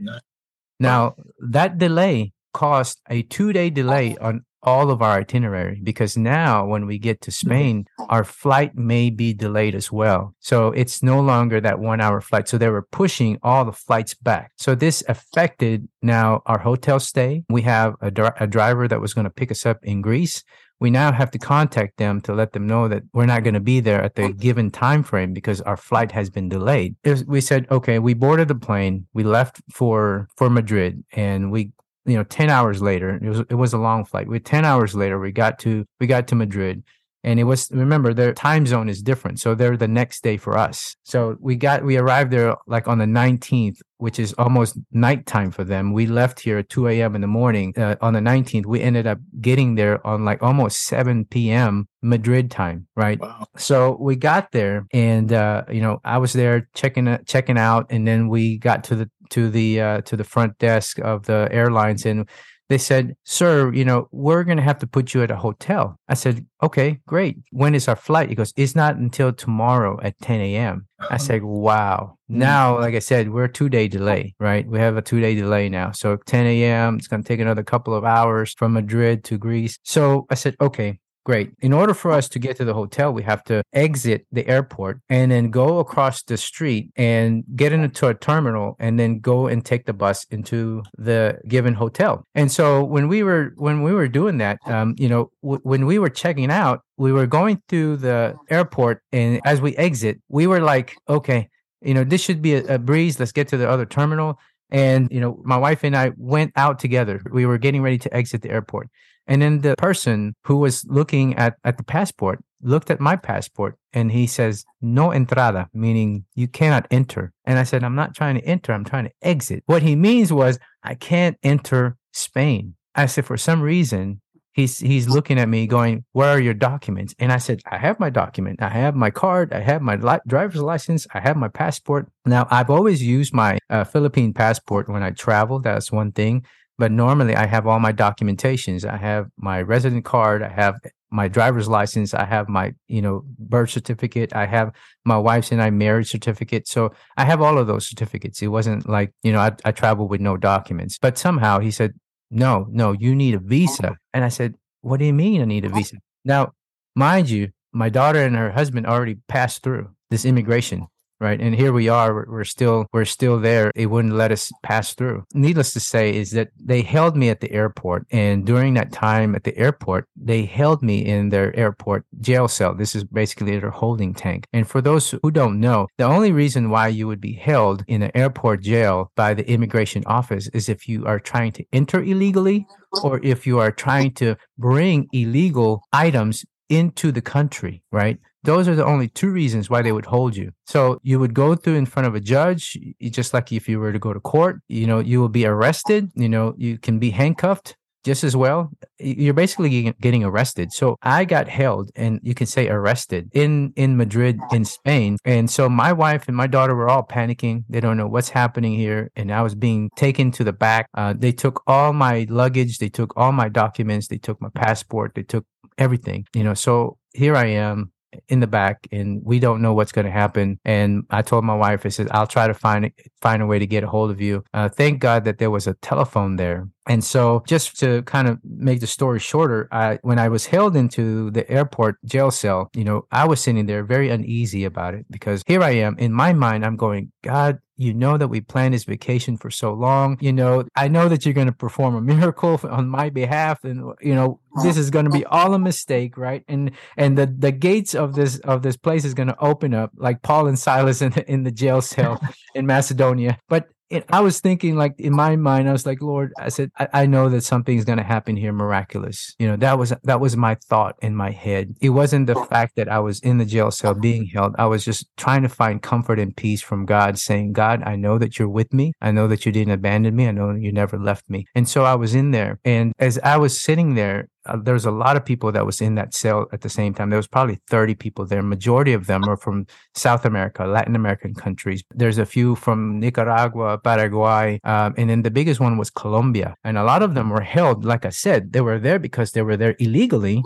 Now 0.78 1.16
that 1.40 1.78
delay 1.78 2.32
caused 2.52 3.00
a 3.08 3.22
two 3.22 3.52
day 3.52 3.70
delay 3.70 4.16
on 4.18 4.44
all 4.64 4.90
of 4.90 5.02
our 5.02 5.18
itinerary 5.18 5.80
because 5.82 6.16
now 6.16 6.64
when 6.64 6.86
we 6.86 6.98
get 6.98 7.20
to 7.22 7.30
mm-hmm. 7.30 7.48
Spain, 7.48 7.86
our 8.08 8.24
flight 8.24 8.76
may 8.76 9.10
be 9.10 9.34
delayed 9.34 9.74
as 9.74 9.90
well. 9.90 10.34
So 10.40 10.68
it's 10.68 11.02
no 11.02 11.20
longer 11.20 11.60
that 11.60 11.80
one 11.80 12.00
hour 12.00 12.20
flight. 12.20 12.48
So 12.48 12.58
they 12.58 12.68
were 12.68 12.82
pushing 12.82 13.38
all 13.42 13.64
the 13.64 13.72
flights 13.72 14.14
back. 14.14 14.52
So 14.56 14.74
this 14.74 15.02
affected 15.08 15.88
now 16.00 16.42
our 16.46 16.58
hotel 16.58 17.00
stay. 17.00 17.44
We 17.48 17.62
have 17.62 17.94
a, 18.00 18.12
a 18.38 18.46
driver 18.46 18.86
that 18.86 19.00
was 19.00 19.14
going 19.14 19.24
to 19.24 19.30
pick 19.30 19.50
us 19.50 19.66
up 19.66 19.84
in 19.84 20.00
Greece 20.00 20.44
we 20.82 20.90
now 20.90 21.12
have 21.12 21.30
to 21.30 21.38
contact 21.38 21.96
them 21.98 22.20
to 22.22 22.34
let 22.34 22.54
them 22.54 22.66
know 22.66 22.88
that 22.88 23.04
we're 23.12 23.24
not 23.24 23.44
going 23.44 23.54
to 23.54 23.60
be 23.60 23.78
there 23.78 24.02
at 24.02 24.16
the 24.16 24.32
given 24.32 24.68
time 24.68 25.04
frame 25.04 25.32
because 25.32 25.60
our 25.60 25.76
flight 25.76 26.10
has 26.10 26.28
been 26.28 26.48
delayed. 26.48 26.96
Was, 27.04 27.24
we 27.24 27.40
said, 27.40 27.68
okay, 27.70 28.00
we 28.00 28.14
boarded 28.14 28.48
the 28.48 28.56
plane, 28.56 29.06
we 29.14 29.22
left 29.22 29.62
for 29.70 30.26
for 30.36 30.50
Madrid, 30.50 31.04
and 31.12 31.52
we 31.52 31.70
you 32.04 32.16
know 32.16 32.24
10 32.24 32.50
hours 32.50 32.82
later 32.82 33.18
it 33.22 33.28
was 33.28 33.40
it 33.40 33.54
was 33.54 33.72
a 33.72 33.78
long 33.78 34.04
flight. 34.04 34.28
We 34.28 34.40
10 34.40 34.64
hours 34.64 34.94
later 34.94 35.18
we 35.18 35.32
got 35.32 35.58
to 35.60 35.84
we 36.00 36.06
got 36.06 36.28
to 36.28 36.34
madrid 36.34 36.82
and 37.24 37.38
it 37.38 37.44
was 37.44 37.70
remember 37.70 38.12
their 38.12 38.32
time 38.32 38.66
zone 38.66 38.88
is 38.88 39.00
different 39.00 39.38
so 39.38 39.54
they're 39.54 39.76
the 39.76 39.88
next 39.88 40.22
day 40.22 40.36
for 40.36 40.58
us. 40.58 40.96
So 41.04 41.36
we 41.40 41.56
got 41.56 41.84
we 41.84 41.96
arrived 41.96 42.30
there 42.32 42.56
like 42.66 42.88
on 42.88 42.98
the 42.98 43.04
19th 43.04 43.78
which 43.98 44.18
is 44.18 44.32
almost 44.32 44.76
nighttime 44.90 45.52
for 45.52 45.62
them. 45.62 45.92
We 45.92 46.06
left 46.06 46.40
here 46.40 46.58
at 46.58 46.68
2 46.68 46.88
a.m 46.88 47.14
in 47.14 47.20
the 47.20 47.28
morning 47.28 47.72
uh, 47.76 47.96
on 48.00 48.14
the 48.14 48.20
19th 48.20 48.66
we 48.66 48.80
ended 48.80 49.06
up 49.06 49.18
getting 49.40 49.76
there 49.76 50.04
on 50.04 50.24
like 50.24 50.42
almost 50.42 50.84
7 50.84 51.24
p.m 51.26 51.86
madrid 52.02 52.50
time 52.50 52.88
right? 52.96 53.20
Wow. 53.20 53.46
so 53.56 53.96
we 54.00 54.16
got 54.16 54.50
there 54.50 54.86
and 54.92 55.32
uh, 55.32 55.62
you 55.70 55.80
know 55.80 56.00
i 56.04 56.18
was 56.18 56.32
there 56.32 56.68
checking 56.74 57.06
uh, 57.06 57.18
checking 57.26 57.58
out 57.58 57.86
and 57.90 58.06
then 58.06 58.28
we 58.28 58.58
got 58.58 58.82
to 58.84 58.96
the 58.96 59.10
to 59.32 59.50
the 59.50 59.80
uh, 59.80 60.00
to 60.02 60.16
the 60.16 60.24
front 60.24 60.58
desk 60.58 60.98
of 61.00 61.26
the 61.26 61.48
airlines 61.50 62.06
and 62.06 62.28
they 62.72 62.78
said, 62.78 63.16
Sir, 63.24 63.70
you 63.74 63.84
know, 63.84 64.08
we're 64.12 64.44
going 64.44 64.56
to 64.56 64.62
have 64.62 64.78
to 64.78 64.86
put 64.86 65.12
you 65.12 65.22
at 65.22 65.30
a 65.30 65.36
hotel. 65.36 65.98
I 66.08 66.14
said, 66.14 66.46
Okay, 66.62 67.00
great. 67.06 67.36
When 67.50 67.74
is 67.74 67.86
our 67.86 67.96
flight? 67.96 68.30
He 68.30 68.34
goes, 68.34 68.54
It's 68.56 68.74
not 68.74 68.96
until 68.96 69.30
tomorrow 69.30 70.00
at 70.02 70.18
10 70.20 70.40
a.m. 70.40 70.86
I 71.10 71.16
said, 71.28 71.42
Wow. 71.42 72.16
Mm. 72.30 72.36
Now, 72.36 72.78
like 72.78 72.94
I 72.94 73.00
said, 73.00 73.28
we're 73.30 73.44
a 73.44 73.52
two 73.52 73.68
day 73.68 73.88
delay, 73.88 74.34
right? 74.40 74.66
We 74.66 74.78
have 74.78 74.96
a 74.96 75.02
two 75.02 75.20
day 75.20 75.34
delay 75.34 75.68
now. 75.68 75.90
So 75.92 76.16
10 76.16 76.46
a.m., 76.46 76.96
it's 76.96 77.08
going 77.08 77.22
to 77.22 77.28
take 77.28 77.40
another 77.40 77.62
couple 77.62 77.94
of 77.94 78.06
hours 78.06 78.54
from 78.54 78.72
Madrid 78.72 79.22
to 79.24 79.36
Greece. 79.36 79.78
So 79.82 80.26
I 80.30 80.34
said, 80.34 80.56
Okay, 80.58 80.98
Great. 81.24 81.52
In 81.60 81.72
order 81.72 81.94
for 81.94 82.10
us 82.10 82.28
to 82.30 82.40
get 82.40 82.56
to 82.56 82.64
the 82.64 82.74
hotel, 82.74 83.12
we 83.12 83.22
have 83.22 83.44
to 83.44 83.62
exit 83.72 84.26
the 84.32 84.44
airport 84.48 85.00
and 85.08 85.30
then 85.30 85.50
go 85.50 85.78
across 85.78 86.24
the 86.24 86.36
street 86.36 86.90
and 86.96 87.44
get 87.54 87.72
into 87.72 88.08
a 88.08 88.14
terminal 88.14 88.74
and 88.80 88.98
then 88.98 89.20
go 89.20 89.46
and 89.46 89.64
take 89.64 89.86
the 89.86 89.92
bus 89.92 90.24
into 90.32 90.82
the 90.98 91.38
given 91.46 91.74
hotel. 91.74 92.24
And 92.34 92.50
so 92.50 92.82
when 92.82 93.06
we 93.06 93.22
were 93.22 93.52
when 93.56 93.82
we 93.84 93.92
were 93.92 94.08
doing 94.08 94.38
that, 94.38 94.58
um, 94.66 94.96
you 94.98 95.08
know, 95.08 95.30
w- 95.44 95.60
when 95.62 95.86
we 95.86 96.00
were 96.00 96.10
checking 96.10 96.50
out, 96.50 96.80
we 96.96 97.12
were 97.12 97.28
going 97.28 97.62
through 97.68 97.98
the 97.98 98.34
airport 98.50 99.02
and 99.12 99.40
as 99.44 99.60
we 99.60 99.76
exit, 99.76 100.20
we 100.28 100.48
were 100.48 100.60
like, 100.60 100.96
okay, 101.08 101.48
you 101.82 101.94
know, 101.94 102.02
this 102.02 102.22
should 102.22 102.42
be 102.42 102.54
a, 102.54 102.74
a 102.74 102.78
breeze. 102.78 103.20
Let's 103.20 103.32
get 103.32 103.46
to 103.48 103.56
the 103.56 103.68
other 103.68 103.86
terminal. 103.86 104.40
And, 104.72 105.08
you 105.12 105.20
know, 105.20 105.40
my 105.44 105.58
wife 105.58 105.84
and 105.84 105.94
I 105.94 106.12
went 106.16 106.52
out 106.56 106.80
together. 106.80 107.22
We 107.30 107.46
were 107.46 107.58
getting 107.58 107.82
ready 107.82 107.98
to 107.98 108.16
exit 108.16 108.42
the 108.42 108.50
airport. 108.50 108.88
And 109.26 109.40
then 109.40 109.60
the 109.60 109.76
person 109.76 110.34
who 110.44 110.56
was 110.56 110.84
looking 110.86 111.36
at, 111.36 111.56
at 111.62 111.76
the 111.76 111.84
passport 111.84 112.42
looked 112.62 112.90
at 112.90 112.98
my 112.98 113.14
passport 113.16 113.76
and 113.92 114.10
he 114.10 114.26
says, 114.26 114.64
no 114.80 115.12
entrada, 115.12 115.68
meaning 115.72 116.24
you 116.34 116.48
cannot 116.48 116.86
enter. 116.90 117.32
And 117.44 117.58
I 117.58 117.64
said, 117.64 117.84
I'm 117.84 117.94
not 117.94 118.14
trying 118.14 118.36
to 118.36 118.44
enter, 118.44 118.72
I'm 118.72 118.84
trying 118.84 119.04
to 119.04 119.12
exit. 119.20 119.62
What 119.66 119.82
he 119.82 119.94
means 119.94 120.32
was, 120.32 120.58
I 120.82 120.94
can't 120.94 121.36
enter 121.42 121.96
Spain. 122.12 122.74
I 122.94 123.06
said, 123.06 123.26
for 123.26 123.36
some 123.36 123.62
reason, 123.62 124.20
he's 124.52 124.78
he's 124.78 125.08
looking 125.08 125.38
at 125.38 125.48
me 125.48 125.66
going 125.66 126.04
where 126.12 126.28
are 126.28 126.40
your 126.40 126.54
documents 126.54 127.14
and 127.18 127.32
i 127.32 127.38
said 127.38 127.60
i 127.70 127.78
have 127.78 127.98
my 127.98 128.10
document 128.10 128.60
i 128.62 128.68
have 128.68 128.94
my 128.94 129.10
card 129.10 129.52
i 129.52 129.60
have 129.60 129.82
my 129.82 129.96
li- 129.96 130.20
driver's 130.26 130.60
license 130.60 131.06
i 131.14 131.20
have 131.20 131.36
my 131.36 131.48
passport 131.48 132.08
now 132.26 132.46
i've 132.50 132.70
always 132.70 133.02
used 133.02 133.32
my 133.32 133.58
uh, 133.70 133.84
philippine 133.84 134.32
passport 134.32 134.88
when 134.88 135.02
i 135.02 135.10
travel 135.10 135.58
that's 135.58 135.90
one 135.90 136.12
thing 136.12 136.44
but 136.78 136.90
normally 136.90 137.36
I 137.36 137.46
have 137.46 137.66
all 137.66 137.78
my 137.78 137.92
documentations. 137.92 138.84
I 138.84 138.96
have 138.96 139.28
my 139.36 139.62
resident 139.62 140.04
card. 140.04 140.42
I 140.42 140.48
have 140.48 140.76
my 141.12 141.28
driver's 141.28 141.68
license. 141.68 142.14
I 142.14 142.24
have 142.24 142.48
my, 142.48 142.74
you 142.88 143.02
know, 143.02 143.22
birth 143.38 143.70
certificate. 143.70 144.34
I 144.34 144.46
have 144.46 144.72
my 145.04 145.18
wife's 145.18 145.52
and 145.52 145.62
I 145.62 145.70
marriage 145.70 146.10
certificate. 146.10 146.66
So 146.66 146.92
I 147.16 147.24
have 147.24 147.42
all 147.42 147.58
of 147.58 147.66
those 147.66 147.86
certificates. 147.86 148.40
It 148.42 148.48
wasn't 148.48 148.88
like, 148.88 149.12
you 149.22 149.30
know, 149.30 149.40
I, 149.40 149.52
I 149.64 149.72
traveled 149.72 150.10
with 150.10 150.20
no 150.20 150.36
documents. 150.36 150.98
But 150.98 151.18
somehow 151.18 151.60
he 151.60 151.70
said, 151.70 151.92
no, 152.32 152.66
no, 152.70 152.92
you 152.92 153.14
need 153.14 153.34
a 153.34 153.38
visa. 153.38 153.90
Oh. 153.92 153.96
And 154.12 154.24
I 154.24 154.28
said, 154.28 154.54
what 154.80 154.98
do 154.98 155.04
you 155.04 155.12
mean 155.12 155.42
I 155.42 155.44
need 155.44 155.64
a 155.64 155.68
visa? 155.68 155.96
Now, 156.24 156.52
mind 156.96 157.30
you, 157.30 157.50
my 157.72 157.88
daughter 157.88 158.20
and 158.20 158.34
her 158.34 158.50
husband 158.50 158.86
already 158.86 159.16
passed 159.28 159.62
through 159.62 159.90
this 160.10 160.24
immigration 160.24 160.86
right? 161.22 161.40
And 161.40 161.54
here 161.54 161.72
we 161.72 161.88
are 161.88 162.26
we're 162.28 162.44
still 162.44 162.86
we're 162.92 163.04
still 163.04 163.38
there. 163.38 163.70
It 163.74 163.86
wouldn't 163.86 164.14
let 164.14 164.32
us 164.32 164.50
pass 164.62 164.92
through. 164.94 165.24
Needless 165.32 165.72
to 165.74 165.80
say 165.80 166.14
is 166.14 166.32
that 166.32 166.48
they 166.58 166.82
held 166.82 167.16
me 167.16 167.30
at 167.30 167.40
the 167.40 167.52
airport 167.52 168.06
and 168.10 168.44
during 168.44 168.74
that 168.74 168.92
time 168.92 169.34
at 169.34 169.44
the 169.44 169.56
airport 169.56 170.06
they 170.16 170.44
held 170.44 170.82
me 170.82 170.98
in 171.04 171.28
their 171.28 171.54
airport 171.56 172.04
jail 172.20 172.48
cell. 172.48 172.74
This 172.74 172.94
is 172.96 173.04
basically 173.04 173.58
their 173.58 173.70
holding 173.70 174.12
tank. 174.12 174.46
And 174.52 174.68
for 174.68 174.80
those 174.80 175.14
who 175.22 175.30
don't 175.30 175.60
know 175.60 175.86
the 175.96 176.04
only 176.04 176.32
reason 176.32 176.70
why 176.70 176.88
you 176.88 177.06
would 177.06 177.20
be 177.20 177.34
held 177.34 177.84
in 177.86 178.02
an 178.02 178.10
airport 178.14 178.62
jail 178.62 179.12
by 179.14 179.32
the 179.32 179.48
immigration 179.48 180.02
office 180.06 180.48
is 180.48 180.68
if 180.68 180.88
you 180.88 181.06
are 181.06 181.20
trying 181.20 181.52
to 181.52 181.64
enter 181.72 182.02
illegally 182.02 182.66
or 183.02 183.20
if 183.22 183.46
you 183.46 183.58
are 183.60 183.70
trying 183.70 184.12
to 184.12 184.36
bring 184.58 185.06
illegal 185.12 185.82
items 185.92 186.44
into 186.68 187.12
the 187.12 187.20
country, 187.20 187.82
right? 187.92 188.18
Those 188.44 188.66
are 188.68 188.74
the 188.74 188.84
only 188.84 189.08
two 189.08 189.30
reasons 189.30 189.70
why 189.70 189.82
they 189.82 189.92
would 189.92 190.06
hold 190.06 190.36
you. 190.36 190.52
So 190.66 191.00
you 191.02 191.18
would 191.20 191.34
go 191.34 191.54
through 191.54 191.76
in 191.76 191.86
front 191.86 192.08
of 192.08 192.14
a 192.14 192.20
judge, 192.20 192.76
just 193.00 193.32
like 193.32 193.52
if 193.52 193.68
you 193.68 193.78
were 193.78 193.92
to 193.92 193.98
go 193.98 194.12
to 194.12 194.20
court, 194.20 194.60
you 194.68 194.86
know, 194.86 194.98
you 194.98 195.20
will 195.20 195.28
be 195.28 195.46
arrested, 195.46 196.10
you 196.14 196.28
know, 196.28 196.54
you 196.56 196.78
can 196.78 196.98
be 196.98 197.10
handcuffed 197.10 197.76
just 198.04 198.24
as 198.24 198.36
well. 198.36 198.70
You're 198.98 199.34
basically 199.34 199.92
getting 200.00 200.24
arrested. 200.24 200.72
So 200.72 200.96
I 201.02 201.24
got 201.24 201.48
held 201.48 201.90
and 201.94 202.18
you 202.22 202.34
can 202.34 202.46
say 202.46 202.68
arrested 202.68 203.30
in, 203.32 203.72
in 203.76 203.96
Madrid, 203.96 204.40
in 204.50 204.64
Spain. 204.64 205.18
And 205.24 205.48
so 205.48 205.68
my 205.68 205.92
wife 205.92 206.26
and 206.26 206.36
my 206.36 206.48
daughter 206.48 206.74
were 206.74 206.88
all 206.88 207.04
panicking. 207.04 207.64
They 207.68 207.80
don't 207.80 207.96
know 207.96 208.08
what's 208.08 208.30
happening 208.30 208.74
here. 208.74 209.10
And 209.14 209.32
I 209.32 209.42
was 209.42 209.54
being 209.54 209.90
taken 209.96 210.32
to 210.32 210.44
the 210.44 210.52
back. 210.52 210.88
Uh, 210.94 211.14
they 211.16 211.32
took 211.32 211.62
all 211.66 211.92
my 211.92 212.26
luggage. 212.28 212.78
They 212.78 212.88
took 212.88 213.16
all 213.16 213.32
my 213.32 213.48
documents. 213.48 214.08
They 214.08 214.18
took 214.18 214.40
my 214.40 214.50
passport. 214.54 215.12
They 215.14 215.22
took 215.22 215.46
everything, 215.78 216.26
you 216.34 216.42
know. 216.42 216.54
So 216.54 216.98
here 217.14 217.36
I 217.36 217.46
am 217.46 217.92
in 218.28 218.40
the 218.40 218.46
back 218.46 218.86
and 218.92 219.22
we 219.24 219.38
don't 219.38 219.62
know 219.62 219.74
what's 219.74 219.92
going 219.92 220.04
to 220.04 220.10
happen. 220.10 220.58
And 220.64 221.04
i 221.10 221.22
told 221.22 221.44
my 221.44 221.54
wife 221.54 221.84
i 221.86 221.88
said 221.88 222.08
i'll 222.10 222.26
try 222.26 222.46
to 222.46 222.54
find 222.54 222.90
find 223.20 223.42
a 223.42 223.46
way 223.46 223.58
to 223.58 223.66
get 223.66 223.84
a 223.84 223.88
hold 223.88 224.10
of 224.10 224.20
you. 224.20 224.44
Uh, 224.54 224.68
thank 224.68 225.00
god 225.00 225.24
that 225.24 225.38
there 225.38 225.50
was 225.50 225.66
a 225.66 225.74
telephone 225.74 226.36
there. 226.36 226.68
And 226.88 227.04
so, 227.04 227.44
just 227.46 227.78
to 227.80 228.02
kind 228.02 228.26
of 228.26 228.40
make 228.44 228.80
the 228.80 228.88
story 228.88 229.20
shorter, 229.20 229.68
I, 229.70 230.00
when 230.02 230.18
I 230.18 230.28
was 230.28 230.46
held 230.46 230.74
into 230.74 231.30
the 231.30 231.48
airport 231.48 231.96
jail 232.04 232.32
cell, 232.32 232.70
you 232.74 232.82
know, 232.82 233.06
I 233.12 233.24
was 233.26 233.40
sitting 233.40 233.66
there 233.66 233.84
very 233.84 234.08
uneasy 234.08 234.64
about 234.64 234.94
it 234.94 235.06
because 235.08 235.44
here 235.46 235.62
I 235.62 235.70
am 235.70 235.96
in 235.98 236.12
my 236.12 236.32
mind, 236.32 236.64
I'm 236.64 236.76
going, 236.76 237.12
God, 237.22 237.60
you 237.82 237.92
know 237.92 238.16
that 238.16 238.28
we 238.28 238.40
planned 238.40 238.74
this 238.74 238.84
vacation 238.84 239.36
for 239.36 239.50
so 239.50 239.72
long. 239.72 240.16
You 240.20 240.32
know, 240.32 240.64
I 240.76 240.88
know 240.88 241.08
that 241.08 241.24
you're 241.24 241.34
going 241.34 241.48
to 241.48 241.52
perform 241.52 241.94
a 241.94 242.00
miracle 242.00 242.60
on 242.70 242.88
my 242.88 243.10
behalf, 243.10 243.64
and 243.64 243.92
you 244.00 244.14
know 244.14 244.40
this 244.62 244.76
is 244.76 244.90
going 244.90 245.06
to 245.06 245.10
be 245.10 245.24
all 245.24 245.54
a 245.54 245.58
mistake, 245.58 246.16
right? 246.16 246.44
And 246.48 246.72
and 246.96 247.18
the 247.18 247.26
the 247.26 247.52
gates 247.52 247.94
of 247.94 248.14
this 248.14 248.38
of 248.38 248.62
this 248.62 248.76
place 248.76 249.04
is 249.04 249.14
going 249.14 249.28
to 249.28 249.38
open 249.40 249.74
up 249.74 249.90
like 249.96 250.22
Paul 250.22 250.46
and 250.46 250.58
Silas 250.58 251.02
in 251.02 251.12
the, 251.12 251.30
in 251.30 251.42
the 251.42 251.50
jail 251.50 251.80
cell 251.80 252.20
in 252.54 252.66
Macedonia. 252.66 253.38
But 253.48 253.68
it, 253.92 254.04
I 254.10 254.20
was 254.20 254.40
thinking 254.40 254.76
like 254.76 254.98
in 254.98 255.12
my 255.12 255.36
mind, 255.36 255.68
I 255.68 255.72
was 255.72 255.84
like, 255.84 256.00
Lord, 256.00 256.32
I 256.38 256.48
said, 256.48 256.70
I, 256.78 256.88
I 256.92 257.06
know 257.06 257.28
that 257.28 257.42
something's 257.42 257.84
going 257.84 257.98
to 257.98 258.04
happen 258.04 258.36
here, 258.36 258.52
miraculous. 258.52 259.34
You 259.38 259.48
know, 259.48 259.56
that 259.56 259.78
was 259.78 259.92
that 260.04 260.20
was 260.20 260.36
my 260.36 260.54
thought 260.54 260.96
in 261.02 261.14
my 261.14 261.30
head. 261.30 261.74
It 261.80 261.90
wasn't 261.90 262.26
the 262.26 262.34
fact 262.46 262.76
that 262.76 262.88
I 262.88 262.98
was 263.00 263.20
in 263.20 263.38
the 263.38 263.44
jail 263.44 263.70
cell 263.70 263.94
being 263.94 264.26
held. 264.26 264.54
I 264.58 264.66
was 264.66 264.84
just 264.84 265.06
trying 265.16 265.42
to 265.42 265.48
find 265.48 265.82
comfort 265.82 266.18
and 266.18 266.34
peace 266.34 266.62
from 266.62 266.86
God, 266.86 267.18
saying, 267.18 267.52
God, 267.52 267.82
I 267.84 267.96
know 267.96 268.18
that 268.18 268.38
you're 268.38 268.48
with 268.48 268.72
me. 268.72 268.94
I 269.02 269.10
know 269.12 269.28
that 269.28 269.44
you 269.44 269.52
didn't 269.52 269.74
abandon 269.74 270.16
me. 270.16 270.26
I 270.26 270.32
know 270.32 270.52
you 270.52 270.72
never 270.72 270.98
left 270.98 271.28
me. 271.28 271.46
And 271.54 271.68
so 271.68 271.84
I 271.84 271.94
was 271.94 272.14
in 272.14 272.30
there, 272.30 272.58
and 272.64 272.94
as 272.98 273.18
I 273.18 273.36
was 273.36 273.60
sitting 273.60 273.94
there, 273.94 274.28
uh, 274.46 274.56
there 274.56 274.74
was 274.74 274.84
a 274.84 274.90
lot 274.90 275.16
of 275.16 275.24
people 275.24 275.52
that 275.52 275.64
was 275.64 275.80
in 275.80 275.94
that 275.94 276.14
cell 276.14 276.46
at 276.52 276.60
the 276.62 276.68
same 276.68 276.94
time. 276.94 277.10
There 277.10 277.16
was 277.16 277.26
probably 277.26 277.60
30 277.68 277.94
people 277.94 278.26
there. 278.26 278.42
Majority 278.42 278.92
of 278.92 279.06
them 279.06 279.28
are 279.28 279.36
from 279.36 279.66
South 279.94 280.24
America, 280.24 280.64
Latin 280.64 280.96
American 280.96 281.34
countries. 281.34 281.84
There's 281.90 282.18
a 282.18 282.26
few 282.26 282.56
from 282.56 282.98
Nicaragua, 282.98 283.78
Paraguay, 283.78 284.60
um, 284.64 284.94
and 284.96 285.10
then 285.10 285.22
the 285.22 285.30
biggest 285.30 285.60
one 285.60 285.78
was 285.78 285.90
Colombia. 285.90 286.56
And 286.64 286.76
a 286.76 286.84
lot 286.84 287.02
of 287.02 287.14
them 287.14 287.30
were 287.30 287.42
held, 287.42 287.84
like 287.84 288.04
I 288.04 288.10
said, 288.10 288.52
they 288.52 288.60
were 288.60 288.78
there 288.78 288.98
because 288.98 289.32
they 289.32 289.42
were 289.42 289.56
there 289.56 289.76
illegally. 289.78 290.42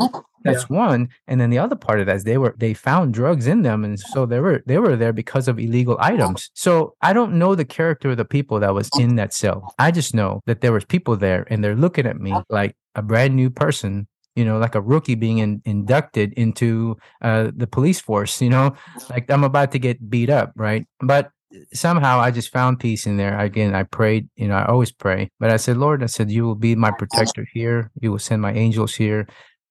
That's 0.47 0.67
yeah. 0.71 0.77
one. 0.77 1.09
And 1.27 1.41
then 1.41 1.51
the 1.51 1.59
other 1.59 1.77
part 1.77 2.01
of 2.01 2.07
that 2.07 2.17
is 2.17 2.25
they 2.25 2.39
were 2.39 2.55
they 2.59 2.75
found 2.75 3.15
drugs 3.15 3.47
in 3.47 3.63
them, 3.63 3.85
and 3.85 3.99
so 3.99 4.27
they 4.27 4.41
were 4.41 4.63
they 4.67 4.79
were 4.79 4.97
there 4.97 5.13
because 5.13 5.49
of 5.49 5.59
illegal 5.59 5.97
items. 6.01 6.51
So 6.55 6.95
I 7.03 7.13
don't 7.13 7.35
know 7.35 7.55
the 7.55 7.65
character 7.65 8.11
of 8.11 8.17
the 8.17 8.25
people 8.25 8.61
that 8.61 8.75
was 8.75 8.91
in 8.99 9.17
that 9.17 9.35
cell. 9.35 9.75
I 9.79 9.91
just 9.91 10.15
know 10.15 10.43
that 10.47 10.61
there 10.61 10.73
was 10.73 10.85
people 10.85 11.17
there, 11.17 11.47
and 11.51 11.63
they're 11.63 11.77
looking 11.77 12.07
at 12.07 12.19
me 12.19 12.35
like 12.49 12.77
a 12.95 13.03
brand 13.03 13.37
new 13.37 13.51
person 13.51 14.07
you 14.37 14.45
know, 14.45 14.59
like 14.59 14.75
a 14.75 14.81
rookie 14.81 15.15
being 15.15 15.39
in, 15.39 15.63
inducted 15.65 16.35
into 16.35 16.97
uh, 17.23 17.51
the 17.57 17.67
police 17.67 17.99
force, 17.99 18.43
you 18.43 18.51
know, 18.51 18.77
like 19.11 19.31
I'm 19.31 19.45
about 19.45 19.73
to 19.73 19.79
get 19.79 20.11
beat 20.11 20.29
up, 20.29 20.53
right? 20.55 20.87
But 21.01 21.31
somehow 21.73 22.21
I 22.21 22.31
just 22.31 22.53
found 22.53 22.79
peace 22.79 23.07
in 23.07 23.17
there. 23.17 23.39
Again, 23.39 23.75
I 23.75 23.85
prayed, 23.85 24.29
you 24.37 24.49
know, 24.49 24.57
I 24.57 24.67
always 24.67 24.93
pray, 24.93 25.31
but 25.41 25.51
I 25.51 25.57
said, 25.57 25.79
Lord, 25.79 26.03
I 26.03 26.07
said, 26.07 26.31
you 26.31 26.45
will 26.45 26.55
be 26.55 26.75
my 26.75 26.91
protector 26.91 27.47
here. 27.53 27.91
You 28.01 28.13
will 28.13 28.19
send 28.19 28.43
my 28.43 28.53
angels 28.53 28.95
here. 28.95 29.27